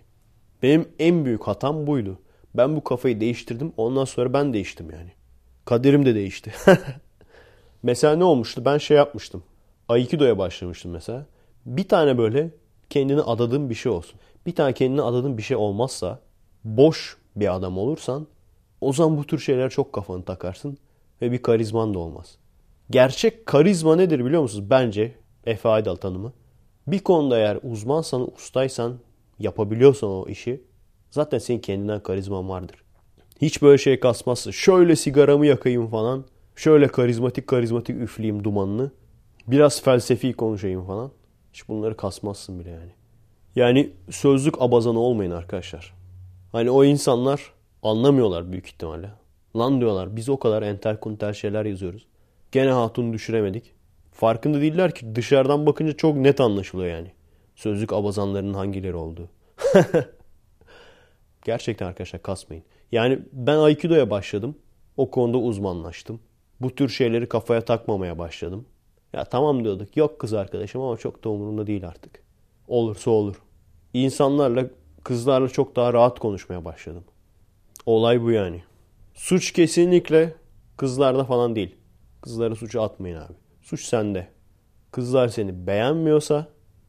Benim 0.63 0.87
en 0.99 1.25
büyük 1.25 1.43
hatam 1.43 1.87
buydu. 1.87 2.19
Ben 2.55 2.75
bu 2.75 2.83
kafayı 2.83 3.19
değiştirdim. 3.19 3.73
Ondan 3.77 4.05
sonra 4.05 4.33
ben 4.33 4.53
değiştim 4.53 4.91
yani. 4.91 5.11
Kaderim 5.65 6.05
de 6.05 6.15
değişti. 6.15 6.53
mesela 7.83 8.15
ne 8.15 8.23
olmuştu? 8.23 8.65
Ben 8.65 8.77
şey 8.77 8.97
yapmıştım. 8.97 9.43
Aikido'ya 9.89 10.37
başlamıştım 10.37 10.91
mesela. 10.91 11.25
Bir 11.65 11.87
tane 11.87 12.17
böyle 12.17 12.49
kendini 12.89 13.21
adadığın 13.21 13.69
bir 13.69 13.75
şey 13.75 13.91
olsun. 13.91 14.19
Bir 14.45 14.55
tane 14.55 14.73
kendini 14.73 15.01
adadığın 15.01 15.37
bir 15.37 15.43
şey 15.43 15.57
olmazsa 15.57 16.19
boş 16.63 17.17
bir 17.35 17.55
adam 17.55 17.77
olursan 17.77 18.27
o 18.81 18.93
zaman 18.93 19.17
bu 19.17 19.27
tür 19.27 19.39
şeyler 19.39 19.69
çok 19.69 19.93
kafanı 19.93 20.23
takarsın 20.23 20.77
ve 21.21 21.31
bir 21.31 21.41
karizman 21.41 21.93
da 21.93 21.99
olmaz. 21.99 22.37
Gerçek 22.89 23.45
karizma 23.45 23.95
nedir 23.95 24.25
biliyor 24.25 24.41
musunuz? 24.41 24.69
Bence 24.69 25.15
Efe 25.45 25.69
Aydal 25.69 25.95
tanımı. 25.95 26.33
Bir 26.87 26.99
konuda 26.99 27.37
eğer 27.37 27.59
uzmansan, 27.63 28.33
ustaysan, 28.35 28.99
yapabiliyorsan 29.39 30.09
o 30.09 30.27
işi 30.27 30.63
zaten 31.11 31.37
senin 31.37 31.59
kendinden 31.59 32.03
karizman 32.03 32.49
vardır. 32.49 32.83
Hiç 33.43 33.61
böyle 33.61 33.77
şey 33.77 33.99
kasmazsın. 33.99 34.51
Şöyle 34.51 34.95
sigaramı 34.95 35.45
yakayım 35.45 35.87
falan. 35.87 36.25
Şöyle 36.55 36.87
karizmatik 36.87 37.47
karizmatik 37.47 38.01
üfleyeyim 38.01 38.43
dumanını. 38.43 38.91
Biraz 39.47 39.81
felsefi 39.81 40.33
konuşayım 40.33 40.85
falan. 40.85 41.11
Hiç 41.53 41.67
bunları 41.67 41.97
kasmazsın 41.97 42.59
bile 42.59 42.69
yani. 42.69 42.91
Yani 43.55 43.91
sözlük 44.09 44.61
abazanı 44.61 44.99
olmayın 44.99 45.31
arkadaşlar. 45.31 45.93
Hani 46.51 46.71
o 46.71 46.83
insanlar 46.83 47.53
anlamıyorlar 47.83 48.51
büyük 48.51 48.67
ihtimalle. 48.67 49.09
Lan 49.55 49.81
diyorlar 49.81 50.15
biz 50.15 50.29
o 50.29 50.39
kadar 50.39 50.61
entel 50.61 50.99
kuntel 50.99 51.33
şeyler 51.33 51.65
yazıyoruz. 51.65 52.05
Gene 52.51 52.71
hatunu 52.71 53.13
düşüremedik. 53.13 53.71
Farkında 54.11 54.61
değiller 54.61 54.95
ki 54.95 55.15
dışarıdan 55.15 55.65
bakınca 55.65 55.93
çok 55.93 56.15
net 56.15 56.41
anlaşılıyor 56.41 56.95
yani. 56.95 57.11
Sözlük 57.55 57.93
abazanlarının 57.93 58.53
hangileri 58.53 58.95
olduğu. 58.95 59.29
Gerçekten 61.45 61.85
arkadaşlar 61.85 62.21
kasmayın. 62.21 62.63
Yani 62.93 63.19
ben 63.31 63.57
Aikido'ya 63.57 64.09
başladım. 64.09 64.55
O 64.97 65.11
konuda 65.11 65.37
uzmanlaştım. 65.37 66.19
Bu 66.61 66.75
tür 66.75 66.89
şeyleri 66.89 67.29
kafaya 67.29 67.65
takmamaya 67.65 68.19
başladım. 68.19 68.65
Ya 69.13 69.25
tamam 69.25 69.63
diyorduk. 69.63 69.97
Yok 69.97 70.19
kız 70.19 70.33
arkadaşım 70.33 70.81
ama 70.81 70.97
çok 70.97 71.23
da 71.23 71.29
umurumda 71.29 71.67
değil 71.67 71.87
artık. 71.87 72.23
Olursa 72.67 73.11
olur. 73.11 73.35
İnsanlarla, 73.93 74.65
kızlarla 75.03 75.49
çok 75.49 75.75
daha 75.75 75.93
rahat 75.93 76.19
konuşmaya 76.19 76.65
başladım. 76.65 77.03
Olay 77.85 78.21
bu 78.21 78.31
yani. 78.31 78.63
Suç 79.13 79.51
kesinlikle 79.51 80.35
kızlarda 80.77 81.23
falan 81.23 81.55
değil. 81.55 81.75
Kızlara 82.21 82.55
suçu 82.55 82.81
atmayın 82.81 83.17
abi. 83.17 83.33
Suç 83.61 83.83
sende. 83.83 84.27
Kızlar 84.91 85.27
seni 85.27 85.67
beğenmiyorsa 85.67 86.47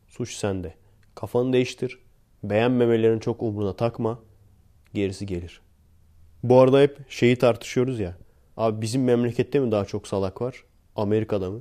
suç 0.08 0.34
sende. 0.34 0.74
Kafanı 1.14 1.52
değiştir. 1.52 1.98
Beğenmemelerin 2.42 3.18
çok 3.18 3.42
umruna 3.42 3.76
takma. 3.76 4.18
Gerisi 4.94 5.26
gelir. 5.26 5.63
Bu 6.44 6.60
arada 6.60 6.80
hep 6.80 6.98
şeyi 7.08 7.36
tartışıyoruz 7.36 8.00
ya. 8.00 8.16
Abi 8.56 8.80
bizim 8.82 9.04
memlekette 9.04 9.60
mi 9.60 9.72
daha 9.72 9.84
çok 9.84 10.08
salak 10.08 10.42
var? 10.42 10.64
Amerika'da 10.96 11.50
mı? 11.50 11.60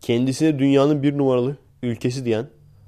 Kendisine 0.00 0.58
dünyanın 0.58 1.02
bir 1.02 1.18
numaralı 1.18 1.56
ülkesi 1.82 2.24
diyen 2.24 2.46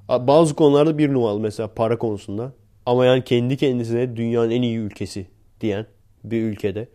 bazı 0.09 0.55
konularda 0.55 0.97
bir 0.97 1.13
numaralı 1.13 1.39
mesela 1.39 1.73
para 1.73 1.97
konusunda. 1.97 2.53
Ama 2.85 3.05
yani 3.05 3.23
kendi 3.23 3.57
kendisine 3.57 4.15
dünyanın 4.15 4.51
en 4.51 4.61
iyi 4.61 4.77
ülkesi 4.77 5.27
diyen 5.61 5.85
bir 6.23 6.43
ülkede 6.43 6.87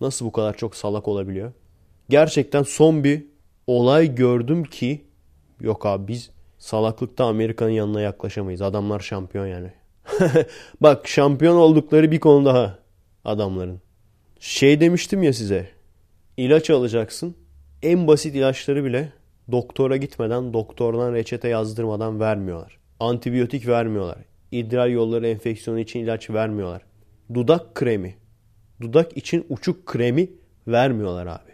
nasıl 0.00 0.26
bu 0.26 0.32
kadar 0.32 0.56
çok 0.56 0.76
salak 0.76 1.08
olabiliyor? 1.08 1.52
Gerçekten 2.08 2.62
son 2.62 3.04
bir 3.04 3.26
olay 3.66 4.14
gördüm 4.14 4.64
ki 4.64 5.04
yok 5.60 5.86
abi 5.86 6.08
biz 6.08 6.30
salaklıkta 6.58 7.24
Amerika'nın 7.24 7.70
yanına 7.70 8.00
yaklaşamayız. 8.00 8.62
Adamlar 8.62 9.00
şampiyon 9.00 9.46
yani. 9.46 9.70
Bak 10.80 11.08
şampiyon 11.08 11.56
oldukları 11.56 12.10
bir 12.10 12.20
konu 12.20 12.44
daha 12.44 12.83
adamların. 13.24 13.80
Şey 14.40 14.80
demiştim 14.80 15.22
ya 15.22 15.32
size. 15.32 15.68
İlaç 16.36 16.70
alacaksın. 16.70 17.34
En 17.82 18.06
basit 18.06 18.34
ilaçları 18.34 18.84
bile 18.84 19.12
doktora 19.52 19.96
gitmeden, 19.96 20.52
doktordan 20.52 21.12
reçete 21.12 21.48
yazdırmadan 21.48 22.20
vermiyorlar. 22.20 22.78
Antibiyotik 23.00 23.68
vermiyorlar. 23.68 24.18
İdrar 24.52 24.88
yolları 24.88 25.28
enfeksiyonu 25.28 25.80
için 25.80 26.00
ilaç 26.00 26.30
vermiyorlar. 26.30 26.82
Dudak 27.34 27.74
kremi, 27.74 28.14
dudak 28.80 29.16
için 29.16 29.46
uçuk 29.48 29.86
kremi 29.86 30.30
vermiyorlar 30.68 31.26
abi. 31.26 31.52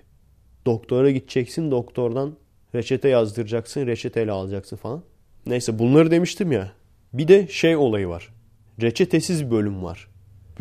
Doktora 0.66 1.10
gideceksin, 1.10 1.70
doktordan 1.70 2.36
reçete 2.74 3.08
yazdıracaksın, 3.08 3.86
reçeteyle 3.86 4.32
alacaksın 4.32 4.76
falan. 4.76 5.02
Neyse 5.46 5.78
bunları 5.78 6.10
demiştim 6.10 6.52
ya. 6.52 6.72
Bir 7.12 7.28
de 7.28 7.48
şey 7.48 7.76
olayı 7.76 8.08
var. 8.08 8.28
Reçetesiz 8.82 9.50
bölüm 9.50 9.84
var. 9.84 10.08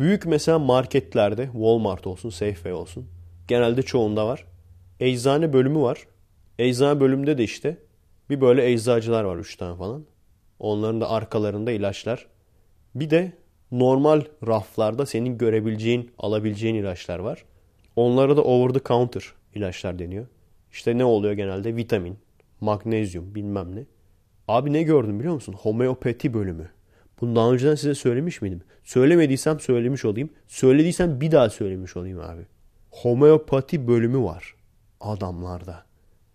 Büyük 0.00 0.26
mesela 0.26 0.58
marketlerde 0.58 1.44
Walmart 1.44 2.06
olsun, 2.06 2.30
Safeway 2.30 2.72
olsun. 2.72 3.06
Genelde 3.48 3.82
çoğunda 3.82 4.26
var. 4.26 4.46
Eczane 5.00 5.52
bölümü 5.52 5.80
var. 5.80 6.06
Eczane 6.58 7.00
bölümünde 7.00 7.38
de 7.38 7.44
işte 7.44 7.76
bir 8.30 8.40
böyle 8.40 8.72
eczacılar 8.72 9.24
var 9.24 9.36
3 9.36 9.56
tane 9.56 9.76
falan. 9.76 10.04
Onların 10.58 11.00
da 11.00 11.10
arkalarında 11.10 11.72
ilaçlar. 11.72 12.26
Bir 12.94 13.10
de 13.10 13.32
normal 13.72 14.22
raflarda 14.46 15.06
senin 15.06 15.38
görebileceğin, 15.38 16.10
alabileceğin 16.18 16.74
ilaçlar 16.74 17.18
var. 17.18 17.44
Onlara 17.96 18.36
da 18.36 18.44
over 18.44 18.74
the 18.74 18.88
counter 18.88 19.24
ilaçlar 19.54 19.98
deniyor. 19.98 20.26
İşte 20.72 20.98
ne 20.98 21.04
oluyor 21.04 21.32
genelde? 21.32 21.76
Vitamin, 21.76 22.18
magnezyum 22.60 23.34
bilmem 23.34 23.76
ne. 23.76 23.84
Abi 24.48 24.72
ne 24.72 24.82
gördüm 24.82 25.18
biliyor 25.18 25.34
musun? 25.34 25.52
Homeopati 25.58 26.34
bölümü. 26.34 26.70
Bunu 27.20 27.36
daha 27.36 27.52
önceden 27.52 27.74
size 27.74 27.94
söylemiş 27.94 28.42
miydim? 28.42 28.62
Söylemediysem 28.84 29.60
söylemiş 29.60 30.04
olayım. 30.04 30.30
Söylediysem 30.48 31.20
bir 31.20 31.30
daha 31.30 31.50
söylemiş 31.50 31.96
olayım 31.96 32.20
abi. 32.20 32.46
Homeopati 32.90 33.88
bölümü 33.88 34.22
var 34.22 34.54
adamlarda. 35.00 35.84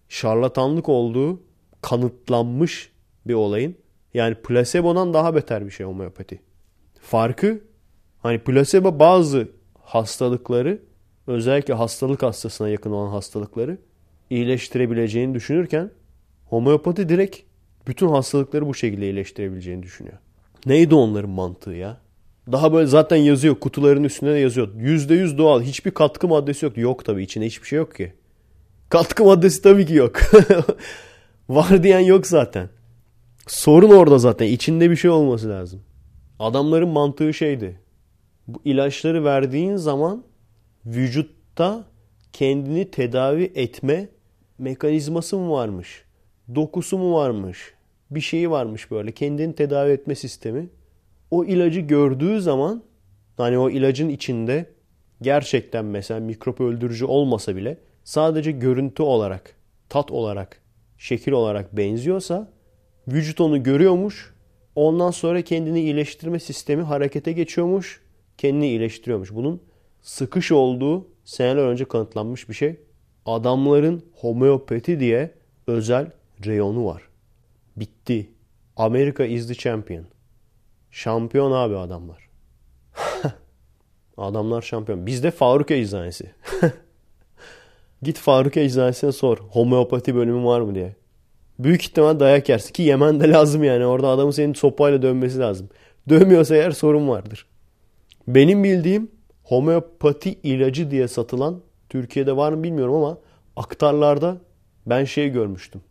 Şarlatanlık 0.09 0.89
olduğu 0.89 1.41
kanıtlanmış 1.81 2.91
bir 3.27 3.33
olayın. 3.33 3.75
Yani 4.13 4.35
plasebo'dan 4.35 5.13
daha 5.13 5.35
beter 5.35 5.65
bir 5.65 5.71
şey 5.71 5.85
homeopati. 5.85 6.41
Farkı 7.01 7.61
hani 8.19 8.39
plasebo 8.39 8.99
bazı 8.99 9.47
hastalıkları 9.81 10.81
özellikle 11.27 11.73
hastalık 11.73 12.23
hastasına 12.23 12.69
yakın 12.69 12.91
olan 12.91 13.09
hastalıkları 13.09 13.77
iyileştirebileceğini 14.29 15.33
düşünürken 15.33 15.91
homeopati 16.45 17.09
direkt 17.09 17.39
bütün 17.87 18.07
hastalıkları 18.07 18.67
bu 18.67 18.73
şekilde 18.73 19.05
iyileştirebileceğini 19.05 19.83
düşünüyor. 19.83 20.17
Neydi 20.65 20.95
onların 20.95 21.29
mantığı 21.29 21.71
ya? 21.71 21.97
Daha 22.51 22.73
böyle 22.73 22.87
zaten 22.87 23.17
yazıyor 23.17 23.55
kutuların 23.55 24.03
üstünde 24.03 24.33
de 24.33 24.39
yazıyor. 24.39 24.73
%100 24.73 25.37
doğal 25.37 25.61
hiçbir 25.61 25.91
katkı 25.91 26.27
maddesi 26.27 26.65
yok. 26.65 26.77
Yok 26.77 27.05
tabii 27.05 27.23
içinde 27.23 27.45
hiçbir 27.45 27.67
şey 27.67 27.77
yok 27.77 27.95
ki. 27.95 28.13
Katkı 28.89 29.23
maddesi 29.23 29.61
tabii 29.61 29.85
ki 29.85 29.93
yok. 29.93 30.15
Var 31.49 31.83
diyen 31.83 31.99
yok 31.99 32.27
zaten. 32.27 32.69
Sorun 33.47 33.89
orada 33.89 34.17
zaten. 34.17 34.47
İçinde 34.47 34.91
bir 34.91 34.95
şey 34.95 35.11
olması 35.11 35.49
lazım. 35.49 35.81
Adamların 36.39 36.89
mantığı 36.89 37.33
şeydi. 37.33 37.79
Bu 38.47 38.61
ilaçları 38.65 39.23
verdiğin 39.23 39.75
zaman 39.75 40.23
vücutta 40.85 41.85
kendini 42.33 42.91
tedavi 42.91 43.51
etme 43.55 44.09
mekanizması 44.57 45.37
mı 45.37 45.51
varmış? 45.51 46.03
Dokusu 46.55 46.97
mu 46.97 47.15
varmış? 47.15 47.73
Bir 48.15 48.21
şeyi 48.21 48.51
varmış 48.51 48.91
böyle. 48.91 49.11
Kendini 49.11 49.55
tedavi 49.55 49.91
etme 49.91 50.15
sistemi. 50.15 50.69
O 51.31 51.45
ilacı 51.45 51.79
gördüğü 51.79 52.41
zaman 52.41 52.83
hani 53.37 53.57
o 53.57 53.69
ilacın 53.69 54.09
içinde 54.09 54.65
gerçekten 55.21 55.85
mesela 55.85 56.19
mikrop 56.19 56.61
öldürücü 56.61 57.05
olmasa 57.05 57.55
bile 57.55 57.77
sadece 58.03 58.51
görüntü 58.51 59.03
olarak, 59.03 59.55
tat 59.89 60.11
olarak, 60.11 60.61
şekil 60.97 61.31
olarak 61.31 61.77
benziyorsa 61.77 62.51
vücut 63.07 63.41
onu 63.41 63.63
görüyormuş. 63.63 64.33
Ondan 64.75 65.11
sonra 65.11 65.41
kendini 65.41 65.81
iyileştirme 65.81 66.39
sistemi 66.39 66.81
harekete 66.81 67.31
geçiyormuş. 67.31 68.01
Kendini 68.37 68.67
iyileştiriyormuş. 68.67 69.35
Bunun 69.35 69.61
sıkış 70.01 70.51
olduğu 70.51 71.07
seneler 71.23 71.67
önce 71.67 71.85
kanıtlanmış 71.85 72.49
bir 72.49 72.53
şey. 72.53 72.75
Adamların 73.25 74.03
homeopati 74.13 74.99
diye 74.99 75.31
özel 75.67 76.11
reyonu 76.45 76.85
var. 76.85 77.01
Bitti. 77.77 78.29
Amerika 78.77 79.25
is 79.25 79.47
the 79.47 79.55
champion. 79.55 80.05
Şampiyon 80.91 81.51
abi 81.51 81.77
adamlar. 81.77 82.29
adamlar 84.17 84.61
şampiyon. 84.61 85.05
Bizde 85.05 85.31
Faruk 85.31 85.71
Eczanesi. 85.71 86.31
Git 88.01 88.17
Faruk 88.17 88.57
Eczanesi'ne 88.57 89.11
sor. 89.11 89.37
Homeopati 89.37 90.15
bölümü 90.15 90.45
var 90.45 90.61
mı 90.61 90.75
diye. 90.75 90.95
Büyük 91.59 91.81
ihtimal 91.81 92.19
dayak 92.19 92.49
yersin. 92.49 92.73
Ki 92.73 92.81
yemen 92.83 93.19
de 93.19 93.29
lazım 93.29 93.63
yani. 93.63 93.85
Orada 93.85 94.07
adamın 94.07 94.31
senin 94.31 94.53
sopayla 94.53 95.01
dönmesi 95.01 95.39
lazım. 95.39 95.69
Dövmüyorsa 96.09 96.55
eğer 96.55 96.71
sorun 96.71 97.09
vardır. 97.09 97.45
Benim 98.27 98.63
bildiğim 98.63 99.11
homeopati 99.43 100.33
ilacı 100.43 100.91
diye 100.91 101.07
satılan 101.07 101.61
Türkiye'de 101.89 102.37
var 102.37 102.53
mı 102.53 102.63
bilmiyorum 102.63 102.95
ama 102.95 103.17
aktarlarda 103.55 104.37
ben 104.85 105.03
şey 105.03 105.29
görmüştüm. 105.29 105.81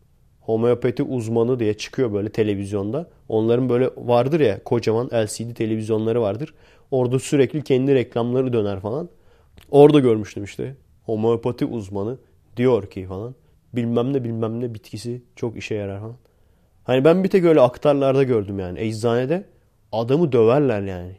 Homeopati 0.44 1.02
uzmanı 1.02 1.60
diye 1.60 1.74
çıkıyor 1.74 2.12
böyle 2.12 2.28
televizyonda. 2.28 3.08
Onların 3.28 3.68
böyle 3.68 3.90
vardır 3.96 4.40
ya 4.40 4.64
kocaman 4.64 5.06
LCD 5.06 5.54
televizyonları 5.54 6.22
vardır. 6.22 6.54
Orada 6.90 7.18
sürekli 7.18 7.62
kendi 7.62 7.94
reklamları 7.94 8.52
döner 8.52 8.80
falan. 8.80 9.08
Orada 9.70 10.00
görmüştüm 10.00 10.44
işte. 10.44 10.76
Homeopati 11.04 11.64
uzmanı 11.64 12.18
diyor 12.56 12.90
ki 12.90 13.06
falan. 13.06 13.34
Bilmem 13.72 14.12
ne 14.12 14.24
bilmem 14.24 14.60
ne 14.60 14.74
bitkisi 14.74 15.22
çok 15.36 15.56
işe 15.56 15.74
yarar 15.74 16.00
falan. 16.00 16.16
Hani 16.84 17.04
ben 17.04 17.24
bir 17.24 17.28
tek 17.28 17.44
öyle 17.44 17.60
aktarlarda 17.60 18.22
gördüm 18.22 18.58
yani. 18.58 18.80
Eczanede 18.80 19.44
adamı 19.92 20.32
döverler 20.32 20.82
yani. 20.82 21.16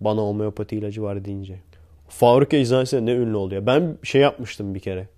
Bana 0.00 0.20
homeopati 0.20 0.76
ilacı 0.76 1.02
var 1.02 1.24
deyince. 1.24 1.60
Faruk 2.08 2.54
Eczanesi'ne 2.54 3.06
ne 3.06 3.12
ünlü 3.12 3.36
oluyor. 3.36 3.66
Ben 3.66 3.98
şey 4.02 4.20
yapmıştım 4.20 4.74
bir 4.74 4.80
kere. 4.80 5.08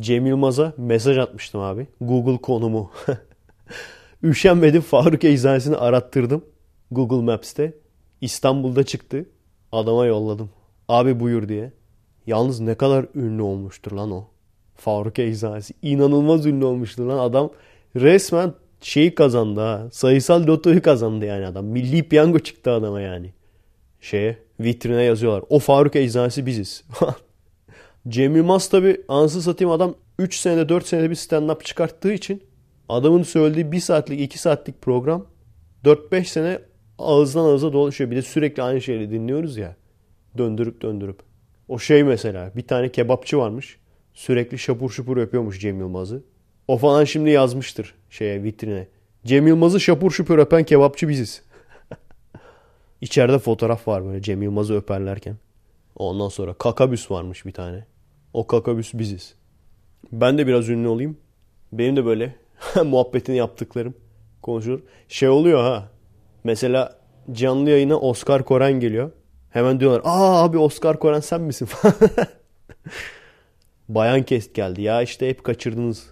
Cem 0.00 0.26
Yılmaz'a 0.26 0.72
mesaj 0.76 1.18
atmıştım 1.18 1.60
abi. 1.60 1.86
Google 2.00 2.38
konumu. 2.38 2.90
Üşenmedim 4.22 4.82
Faruk 4.82 5.24
Eczanesi'ni 5.24 5.76
arattırdım. 5.76 6.44
Google 6.90 7.24
Maps'te. 7.32 7.74
İstanbul'da 8.20 8.82
çıktı. 8.82 9.26
Adama 9.72 10.06
yolladım. 10.06 10.50
Abi 10.88 11.20
buyur 11.20 11.48
diye. 11.48 11.72
Yalnız 12.26 12.60
ne 12.60 12.74
kadar 12.74 13.06
ünlü 13.14 13.42
olmuştur 13.42 13.92
lan 13.92 14.10
o. 14.10 14.24
Faruk 14.74 15.18
Eczanesi. 15.18 15.74
İnanılmaz 15.82 16.46
ünlü 16.46 16.64
olmuştur 16.64 17.06
lan. 17.06 17.18
Adam 17.18 17.50
resmen 17.96 18.52
şeyi 18.80 19.14
kazandı 19.14 19.60
ha. 19.60 19.88
Sayısal 19.92 20.46
lotoyu 20.46 20.82
kazandı 20.82 21.24
yani 21.24 21.46
adam. 21.46 21.64
Milli 21.64 22.08
piyango 22.08 22.38
çıktı 22.38 22.70
adama 22.70 23.00
yani. 23.00 23.32
Şeye 24.00 24.38
vitrine 24.60 25.02
yazıyorlar. 25.02 25.44
O 25.48 25.58
Faruk 25.58 25.96
Eczanesi 25.96 26.46
biziz. 26.46 26.84
Cem 28.08 28.36
Yılmaz 28.36 28.68
tabi 28.68 29.00
ansız 29.08 29.44
satayım 29.44 29.70
adam 29.70 29.94
3 30.18 30.36
senede 30.36 30.68
4 30.68 30.86
senede 30.86 31.10
bir 31.10 31.14
stand-up 31.14 31.64
çıkarttığı 31.64 32.12
için 32.12 32.42
adamın 32.88 33.22
söylediği 33.22 33.72
1 33.72 33.80
saatlik 33.80 34.20
2 34.20 34.38
saatlik 34.38 34.82
program 34.82 35.26
4-5 35.84 36.24
sene 36.24 36.58
ağızdan 36.98 37.44
ağıza 37.44 37.72
dolaşıyor. 37.72 38.10
Bir 38.10 38.16
de 38.16 38.22
sürekli 38.22 38.62
aynı 38.62 38.80
şeyleri 38.80 39.10
dinliyoruz 39.10 39.56
ya. 39.56 39.76
Döndürüp 40.38 40.82
döndürüp. 40.82 41.20
O 41.68 41.78
şey 41.78 42.04
mesela 42.04 42.52
bir 42.56 42.66
tane 42.66 42.92
kebapçı 42.92 43.38
varmış. 43.38 43.78
Sürekli 44.14 44.58
şapur 44.58 44.90
şupur 44.90 45.16
öpüyormuş 45.16 45.60
Cem 45.60 45.80
Yılmaz'ı. 45.80 46.22
O 46.68 46.78
falan 46.78 47.04
şimdi 47.04 47.30
yazmıştır 47.30 47.94
şeye 48.10 48.42
vitrine. 48.42 48.88
Cem 49.24 49.46
Yılmaz'ı 49.46 49.80
şapur 49.80 50.10
şupur 50.10 50.38
öpen 50.38 50.64
kebapçı 50.64 51.08
biziz. 51.08 51.42
İçeride 53.00 53.38
fotoğraf 53.38 53.88
var 53.88 54.04
böyle 54.04 54.22
Cem 54.22 54.42
Yılmaz'ı 54.42 54.74
öperlerken. 54.74 55.36
Ondan 55.96 56.28
sonra 56.28 56.54
kakabüs 56.54 57.10
varmış 57.10 57.46
bir 57.46 57.52
tane. 57.52 57.86
O 58.32 58.46
kakabüs 58.46 58.94
biziz. 58.94 59.34
Ben 60.12 60.38
de 60.38 60.46
biraz 60.46 60.68
ünlü 60.68 60.88
olayım. 60.88 61.16
Benim 61.72 61.96
de 61.96 62.06
böyle 62.06 62.36
muhabbetini 62.84 63.36
yaptıklarım 63.36 63.94
konuşulur. 64.42 64.80
Şey 65.08 65.28
oluyor 65.28 65.62
ha. 65.62 65.88
Mesela 66.44 66.98
canlı 67.32 67.70
yayına 67.70 67.98
Oscar 67.98 68.44
Koren 68.44 68.80
geliyor. 68.80 69.10
Hemen 69.50 69.80
diyorlar 69.80 70.00
aa 70.04 70.44
abi 70.44 70.58
Oscar 70.58 70.98
Koren 70.98 71.20
sen 71.20 71.40
misin 71.40 71.68
Bayan 73.88 74.22
Kest 74.22 74.54
geldi. 74.54 74.82
Ya 74.82 75.02
işte 75.02 75.28
hep 75.28 75.44
kaçırdınız. 75.44 76.06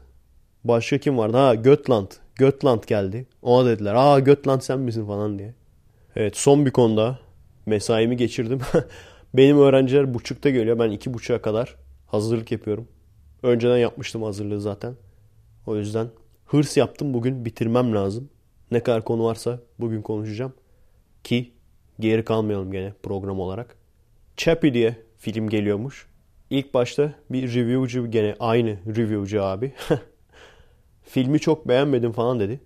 Başka 0.65 0.99
kim 0.99 1.19
vardı? 1.19 1.37
Ha 1.37 1.55
Götland. 1.55 2.07
Götland 2.35 2.83
geldi. 2.87 3.27
Ona 3.43 3.69
dediler 3.69 3.95
aa 3.97 4.19
Götland 4.19 4.61
sen 4.61 4.81
misin 4.81 5.07
falan 5.07 5.39
diye. 5.39 5.55
Evet 6.17 6.37
son 6.37 6.67
bir 6.67 6.71
konuda 6.71 7.19
mesaimi 7.67 8.17
geçirdim. 8.17 8.61
Benim 9.35 9.59
öğrenciler 9.59 10.15
buçukta 10.15 10.51
geliyor. 10.51 10.79
Ben 10.79 10.91
iki 10.91 11.15
buçuğa 11.15 11.43
kadar 11.43 11.77
hazırlık 12.15 12.53
yapıyorum. 12.53 12.89
Önceden 13.43 13.79
yapmıştım 13.79 14.23
hazırlığı 14.23 14.61
zaten. 14.61 14.95
O 15.67 15.77
yüzden 15.77 16.09
hırs 16.47 16.77
yaptım. 16.77 17.15
Bugün 17.15 17.45
bitirmem 17.45 17.95
lazım. 17.95 18.29
Ne 18.71 18.83
kadar 18.83 19.05
konu 19.05 19.25
varsa 19.25 19.61
bugün 19.79 20.03
konuşacağım. 20.03 20.53
Ki 21.25 21.53
geri 22.01 22.25
kalmayalım 22.25 22.73
gene 22.73 22.93
program 23.03 23.41
olarak. 23.41 23.77
Chappie 24.37 24.75
diye 24.75 24.97
film 25.19 25.49
geliyormuş. 25.49 26.07
İlk 26.51 26.75
başta 26.75 27.15
bir 27.31 27.55
reviewcu 27.55 28.11
gene 28.11 28.37
aynı 28.41 28.79
reviewcu 28.97 29.43
abi. 29.43 29.73
Filmi 31.03 31.41
çok 31.41 31.69
beğenmedim 31.69 32.13
falan 32.13 32.41
dedi. 32.41 32.61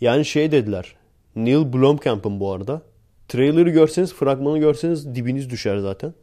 Yani 0.00 0.24
şey 0.24 0.52
dediler. 0.52 0.96
Neil 1.36 1.72
Blomkamp'ın 1.72 2.40
bu 2.40 2.52
arada. 2.52 2.82
Trailer'ı 3.28 3.70
görseniz, 3.70 4.14
fragmanı 4.14 4.58
görseniz 4.58 5.14
dibiniz 5.14 5.50
düşer 5.50 5.78
zaten. 5.78 6.14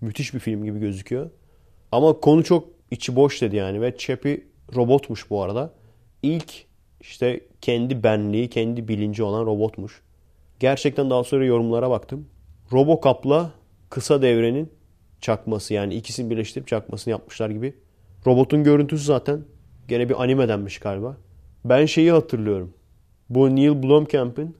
Müthiş 0.00 0.34
bir 0.34 0.38
film 0.38 0.64
gibi 0.64 0.80
gözüküyor. 0.80 1.30
Ama 1.92 2.20
konu 2.20 2.44
çok 2.44 2.68
içi 2.90 3.16
boş 3.16 3.42
dedi 3.42 3.56
yani 3.56 3.80
ve 3.80 3.96
Chappie 3.96 4.44
robotmuş 4.74 5.30
bu 5.30 5.42
arada. 5.42 5.74
İlk 6.22 6.64
işte 7.00 7.40
kendi 7.60 8.02
benliği, 8.02 8.50
kendi 8.50 8.88
bilinci 8.88 9.22
olan 9.22 9.46
robotmuş. 9.46 10.02
Gerçekten 10.60 11.10
daha 11.10 11.24
sonra 11.24 11.44
yorumlara 11.44 11.90
baktım. 11.90 12.26
Robocop'la 12.72 13.50
kısa 13.90 14.22
devrenin 14.22 14.72
çakması 15.20 15.74
yani 15.74 15.94
ikisini 15.94 16.30
birleştirip 16.30 16.68
çakmasını 16.68 17.12
yapmışlar 17.12 17.50
gibi. 17.50 17.74
Robotun 18.26 18.64
görüntüsü 18.64 19.04
zaten 19.04 19.44
gene 19.88 20.08
bir 20.08 20.22
animedenmiş 20.22 20.78
galiba. 20.78 21.16
Ben 21.64 21.86
şeyi 21.86 22.12
hatırlıyorum. 22.12 22.74
Bu 23.30 23.56
Neil 23.56 23.82
Blomkamp'ın 23.82 24.54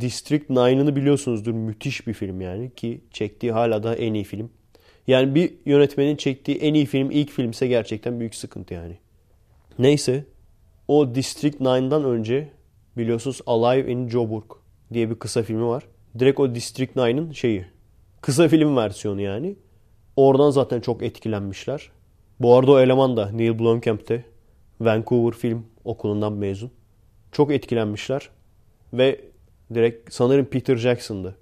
District 0.00 0.50
9'ını 0.50 0.96
biliyorsunuzdur. 0.96 1.52
Müthiş 1.52 2.06
bir 2.06 2.12
film 2.12 2.40
yani 2.40 2.74
ki 2.74 3.00
çektiği 3.10 3.52
hala 3.52 3.82
da 3.82 3.94
en 3.94 4.14
iyi 4.14 4.24
film. 4.24 4.50
Yani 5.06 5.34
bir 5.34 5.54
yönetmenin 5.66 6.16
çektiği 6.16 6.56
en 6.56 6.74
iyi 6.74 6.86
film 6.86 7.10
ilk 7.10 7.30
filmse 7.30 7.66
gerçekten 7.66 8.20
büyük 8.20 8.34
sıkıntı 8.34 8.74
yani. 8.74 8.98
Neyse 9.78 10.24
o 10.88 11.14
District 11.14 11.60
9'dan 11.60 12.04
önce 12.04 12.48
biliyorsunuz 12.96 13.40
Alive 13.46 13.92
in 13.92 14.08
Joburg 14.08 14.44
diye 14.92 15.10
bir 15.10 15.14
kısa 15.14 15.42
filmi 15.42 15.66
var. 15.66 15.84
Direkt 16.18 16.40
o 16.40 16.54
District 16.54 16.96
9'ın 16.96 17.32
şeyi. 17.32 17.66
Kısa 18.20 18.48
film 18.48 18.76
versiyonu 18.76 19.20
yani. 19.20 19.56
Oradan 20.16 20.50
zaten 20.50 20.80
çok 20.80 21.02
etkilenmişler. 21.02 21.90
Bu 22.40 22.54
arada 22.54 22.72
o 22.72 22.78
eleman 22.78 23.16
da 23.16 23.30
Neil 23.30 23.58
Blomkamp'te 23.58 24.24
Vancouver 24.80 25.38
Film 25.38 25.66
Okulu'ndan 25.84 26.32
mezun. 26.32 26.70
Çok 27.32 27.52
etkilenmişler. 27.52 28.30
Ve 28.92 29.20
direkt 29.74 30.14
sanırım 30.14 30.46
Peter 30.46 30.76
Jackson'dı. 30.76 31.36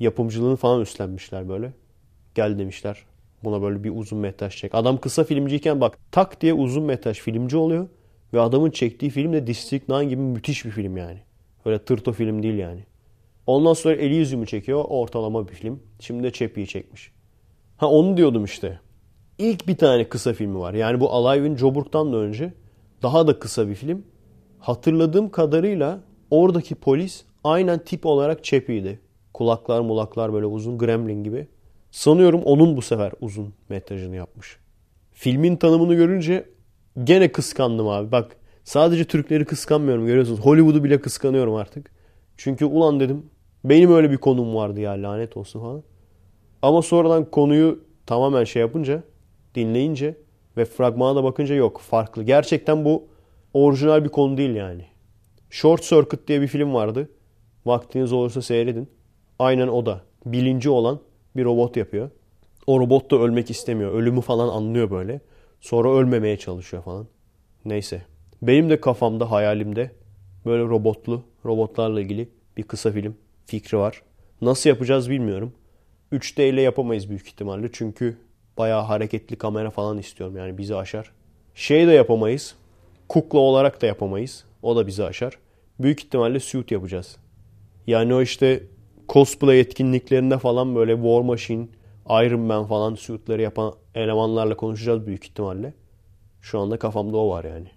Yapımcılığını 0.00 0.56
falan 0.56 0.80
üstlenmişler 0.80 1.48
böyle. 1.48 1.72
Gel 2.38 2.58
demişler. 2.58 2.98
Buna 3.44 3.62
böyle 3.62 3.84
bir 3.84 3.96
uzun 3.96 4.18
metraj 4.18 4.56
çek. 4.56 4.74
Adam 4.74 5.00
kısa 5.00 5.24
filmciyken 5.24 5.80
bak 5.80 5.98
tak 6.10 6.40
diye 6.40 6.54
uzun 6.54 6.84
metraj 6.84 7.18
filmci 7.18 7.56
oluyor. 7.56 7.88
Ve 8.32 8.40
adamın 8.40 8.70
çektiği 8.70 9.10
film 9.10 9.32
de 9.32 9.46
District 9.46 9.88
9 9.88 10.08
gibi 10.08 10.22
müthiş 10.22 10.64
bir 10.64 10.70
film 10.70 10.96
yani. 10.96 11.18
Öyle 11.64 11.78
tırto 11.78 12.12
film 12.12 12.42
değil 12.42 12.54
yani. 12.54 12.84
Ondan 13.46 13.72
sonra 13.72 13.94
Elysium'u 13.94 14.46
çekiyor. 14.46 14.84
Ortalama 14.88 15.48
bir 15.48 15.54
film. 15.54 15.82
Şimdi 16.00 16.22
de 16.22 16.32
Chappie'yi 16.32 16.66
çekmiş. 16.66 17.12
Ha 17.76 17.90
onu 17.90 18.16
diyordum 18.16 18.44
işte. 18.44 18.80
İlk 19.38 19.68
bir 19.68 19.76
tane 19.76 20.08
kısa 20.08 20.32
filmi 20.32 20.58
var. 20.58 20.74
Yani 20.74 21.00
bu 21.00 21.12
Alive 21.12 21.46
in 21.46 21.56
Joburg'dan 21.56 22.12
da 22.12 22.16
önce 22.16 22.52
daha 23.02 23.26
da 23.26 23.38
kısa 23.38 23.68
bir 23.68 23.74
film. 23.74 24.02
Hatırladığım 24.58 25.30
kadarıyla 25.30 26.00
oradaki 26.30 26.74
polis 26.74 27.24
aynen 27.44 27.78
tip 27.78 28.06
olarak 28.06 28.44
Chappie'ydi. 28.44 29.00
Kulaklar 29.34 29.80
mulaklar 29.80 30.32
böyle 30.32 30.46
uzun 30.46 30.78
gremlin 30.78 31.24
gibi. 31.24 31.48
Sanıyorum 31.90 32.42
onun 32.42 32.76
bu 32.76 32.82
sefer 32.82 33.12
uzun 33.20 33.54
metrajını 33.68 34.16
yapmış. 34.16 34.56
Filmin 35.12 35.56
tanımını 35.56 35.94
görünce 35.94 36.48
gene 37.04 37.32
kıskandım 37.32 37.88
abi. 37.88 38.12
Bak 38.12 38.36
sadece 38.64 39.04
Türkleri 39.04 39.44
kıskanmıyorum 39.44 40.06
görüyorsunuz. 40.06 40.40
Hollywood'u 40.40 40.84
bile 40.84 41.00
kıskanıyorum 41.00 41.54
artık. 41.54 41.90
Çünkü 42.36 42.64
ulan 42.64 43.00
dedim 43.00 43.26
benim 43.64 43.92
öyle 43.92 44.10
bir 44.10 44.16
konum 44.16 44.54
vardı 44.54 44.80
ya 44.80 44.92
lanet 44.92 45.36
olsun 45.36 45.60
falan. 45.60 45.82
Ama 46.62 46.82
sonradan 46.82 47.30
konuyu 47.30 47.84
tamamen 48.06 48.44
şey 48.44 48.60
yapınca, 48.60 49.02
dinleyince 49.54 50.16
ve 50.56 50.64
fragmana 50.64 51.16
da 51.16 51.24
bakınca 51.24 51.54
yok 51.54 51.80
farklı. 51.80 52.22
Gerçekten 52.22 52.84
bu 52.84 53.08
orijinal 53.54 54.04
bir 54.04 54.08
konu 54.08 54.36
değil 54.36 54.54
yani. 54.54 54.84
Short 55.50 55.82
Circuit 55.82 56.28
diye 56.28 56.40
bir 56.40 56.46
film 56.46 56.74
vardı. 56.74 57.10
Vaktiniz 57.66 58.12
olursa 58.12 58.42
seyredin. 58.42 58.88
Aynen 59.38 59.68
o 59.68 59.86
da. 59.86 60.00
Bilinci 60.26 60.70
olan 60.70 61.00
bir 61.38 61.44
robot 61.44 61.76
yapıyor. 61.76 62.10
O 62.66 62.80
robot 62.80 63.10
da 63.10 63.16
ölmek 63.16 63.50
istemiyor. 63.50 63.92
Ölümü 63.92 64.20
falan 64.20 64.48
anlıyor 64.48 64.90
böyle. 64.90 65.20
Sonra 65.60 65.90
ölmemeye 65.90 66.36
çalışıyor 66.36 66.82
falan. 66.82 67.06
Neyse. 67.64 68.02
Benim 68.42 68.70
de 68.70 68.80
kafamda, 68.80 69.30
hayalimde 69.30 69.90
böyle 70.46 70.62
robotlu, 70.62 71.22
robotlarla 71.44 72.00
ilgili 72.00 72.28
bir 72.56 72.62
kısa 72.62 72.92
film 72.92 73.16
fikri 73.46 73.78
var. 73.78 74.02
Nasıl 74.40 74.70
yapacağız 74.70 75.10
bilmiyorum. 75.10 75.52
3D 76.12 76.48
ile 76.48 76.60
yapamayız 76.60 77.08
büyük 77.08 77.26
ihtimalle. 77.26 77.68
Çünkü 77.72 78.16
bayağı 78.58 78.82
hareketli 78.82 79.36
kamera 79.36 79.70
falan 79.70 79.98
istiyorum. 79.98 80.36
Yani 80.36 80.58
bizi 80.58 80.76
aşar. 80.76 81.12
Şey 81.54 81.86
de 81.86 81.92
yapamayız. 81.92 82.54
Kukla 83.08 83.38
olarak 83.38 83.82
da 83.82 83.86
yapamayız. 83.86 84.44
O 84.62 84.76
da 84.76 84.86
bizi 84.86 85.04
aşar. 85.04 85.38
Büyük 85.80 86.00
ihtimalle 86.00 86.40
suit 86.40 86.70
yapacağız. 86.70 87.16
Yani 87.86 88.14
o 88.14 88.22
işte 88.22 88.62
cosplay 89.08 89.60
etkinliklerinde 89.60 90.38
falan 90.38 90.74
böyle 90.74 90.94
War 90.94 91.20
Machine, 91.20 91.68
Iron 92.08 92.40
Man 92.40 92.66
falan 92.66 92.94
suitleri 92.94 93.42
yapan 93.42 93.74
elemanlarla 93.94 94.56
konuşacağız 94.56 95.06
büyük 95.06 95.24
ihtimalle. 95.24 95.74
Şu 96.40 96.58
anda 96.58 96.78
kafamda 96.78 97.16
o 97.16 97.30
var 97.30 97.44
yani. 97.44 97.68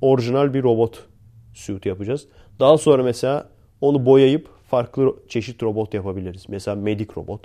Orijinal 0.00 0.54
bir 0.54 0.62
robot 0.62 1.06
suit 1.54 1.86
yapacağız. 1.86 2.28
Daha 2.58 2.78
sonra 2.78 3.02
mesela 3.02 3.48
onu 3.80 4.06
boyayıp 4.06 4.48
farklı 4.70 5.16
çeşit 5.28 5.62
robot 5.62 5.94
yapabiliriz. 5.94 6.48
Mesela 6.48 6.74
medik 6.74 7.18
robot, 7.18 7.44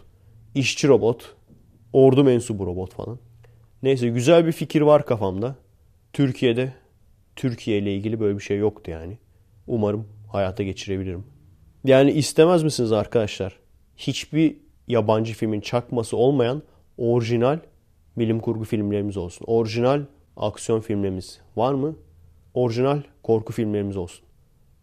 işçi 0.55 0.87
robot, 0.87 1.35
ordu 1.93 2.23
mensubu 2.23 2.65
robot 2.65 2.93
falan. 2.93 3.19
Neyse 3.83 4.09
güzel 4.09 4.45
bir 4.45 4.51
fikir 4.51 4.81
var 4.81 5.05
kafamda. 5.05 5.55
Türkiye'de 6.13 6.73
Türkiye 7.35 7.77
ile 7.77 7.95
ilgili 7.95 8.19
böyle 8.19 8.37
bir 8.37 8.43
şey 8.43 8.57
yoktu 8.57 8.91
yani. 8.91 9.17
Umarım 9.67 10.07
hayata 10.31 10.63
geçirebilirim. 10.63 11.34
Yani 11.85 12.11
istemez 12.11 12.63
misiniz 12.63 12.91
arkadaşlar? 12.91 13.59
Hiçbir 13.97 14.57
yabancı 14.87 15.33
filmin 15.33 15.61
çakması 15.61 16.17
olmayan 16.17 16.61
orijinal 16.97 17.59
bilim 18.17 18.39
kurgu 18.39 18.63
filmlerimiz 18.63 19.17
olsun. 19.17 19.45
Orijinal 19.47 20.01
aksiyon 20.37 20.79
filmlerimiz 20.79 21.39
var 21.55 21.73
mı? 21.73 21.95
Orijinal 22.53 23.01
korku 23.23 23.53
filmlerimiz 23.53 23.97
olsun. 23.97 24.25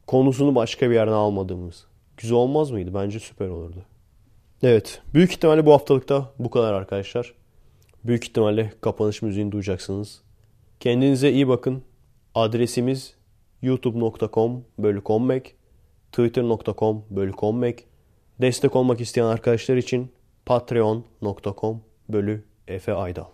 Konusunu 0.07 0.55
başka 0.55 0.91
bir 0.91 0.95
yerden 0.95 1.13
almadığımız. 1.13 1.87
Güzel 2.17 2.37
olmaz 2.37 2.71
mıydı? 2.71 2.95
Bence 2.95 3.21
süper 3.21 3.49
olurdu. 3.49 3.83
Evet. 4.63 5.03
Büyük 5.15 5.33
ihtimalle 5.33 5.67
bu 5.67 5.73
haftalıkta 5.73 6.31
bu 6.39 6.51
kadar 6.51 6.73
arkadaşlar. 6.73 7.35
Büyük 8.05 8.25
ihtimalle 8.25 8.73
kapanış 8.81 9.23
müziğini 9.23 9.53
duyacaksınız. 9.53 10.23
Kendinize 10.81 11.33
iyi 11.33 11.49
bakın. 11.49 11.83
Adresimiz 12.35 13.15
youtube.com 13.63 14.65
bölü 14.79 15.01
twitter.com 16.13 17.05
bölü 17.11 17.33
kommek. 17.33 17.87
Destek 18.41 18.77
olmak 18.77 19.01
isteyen 19.01 19.27
arkadaşlar 19.27 19.77
için 19.77 20.13
patreon.com 20.47 21.81
bölü 22.09 22.45
Efe 22.69 22.93
Aydal. 22.93 23.27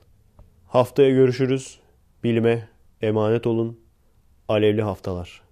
Haftaya 0.66 1.10
görüşürüz. 1.10 1.80
Bilime 2.24 2.68
emanet 3.02 3.46
olun. 3.46 3.80
Alevli 4.48 4.82
haftalar. 4.82 5.42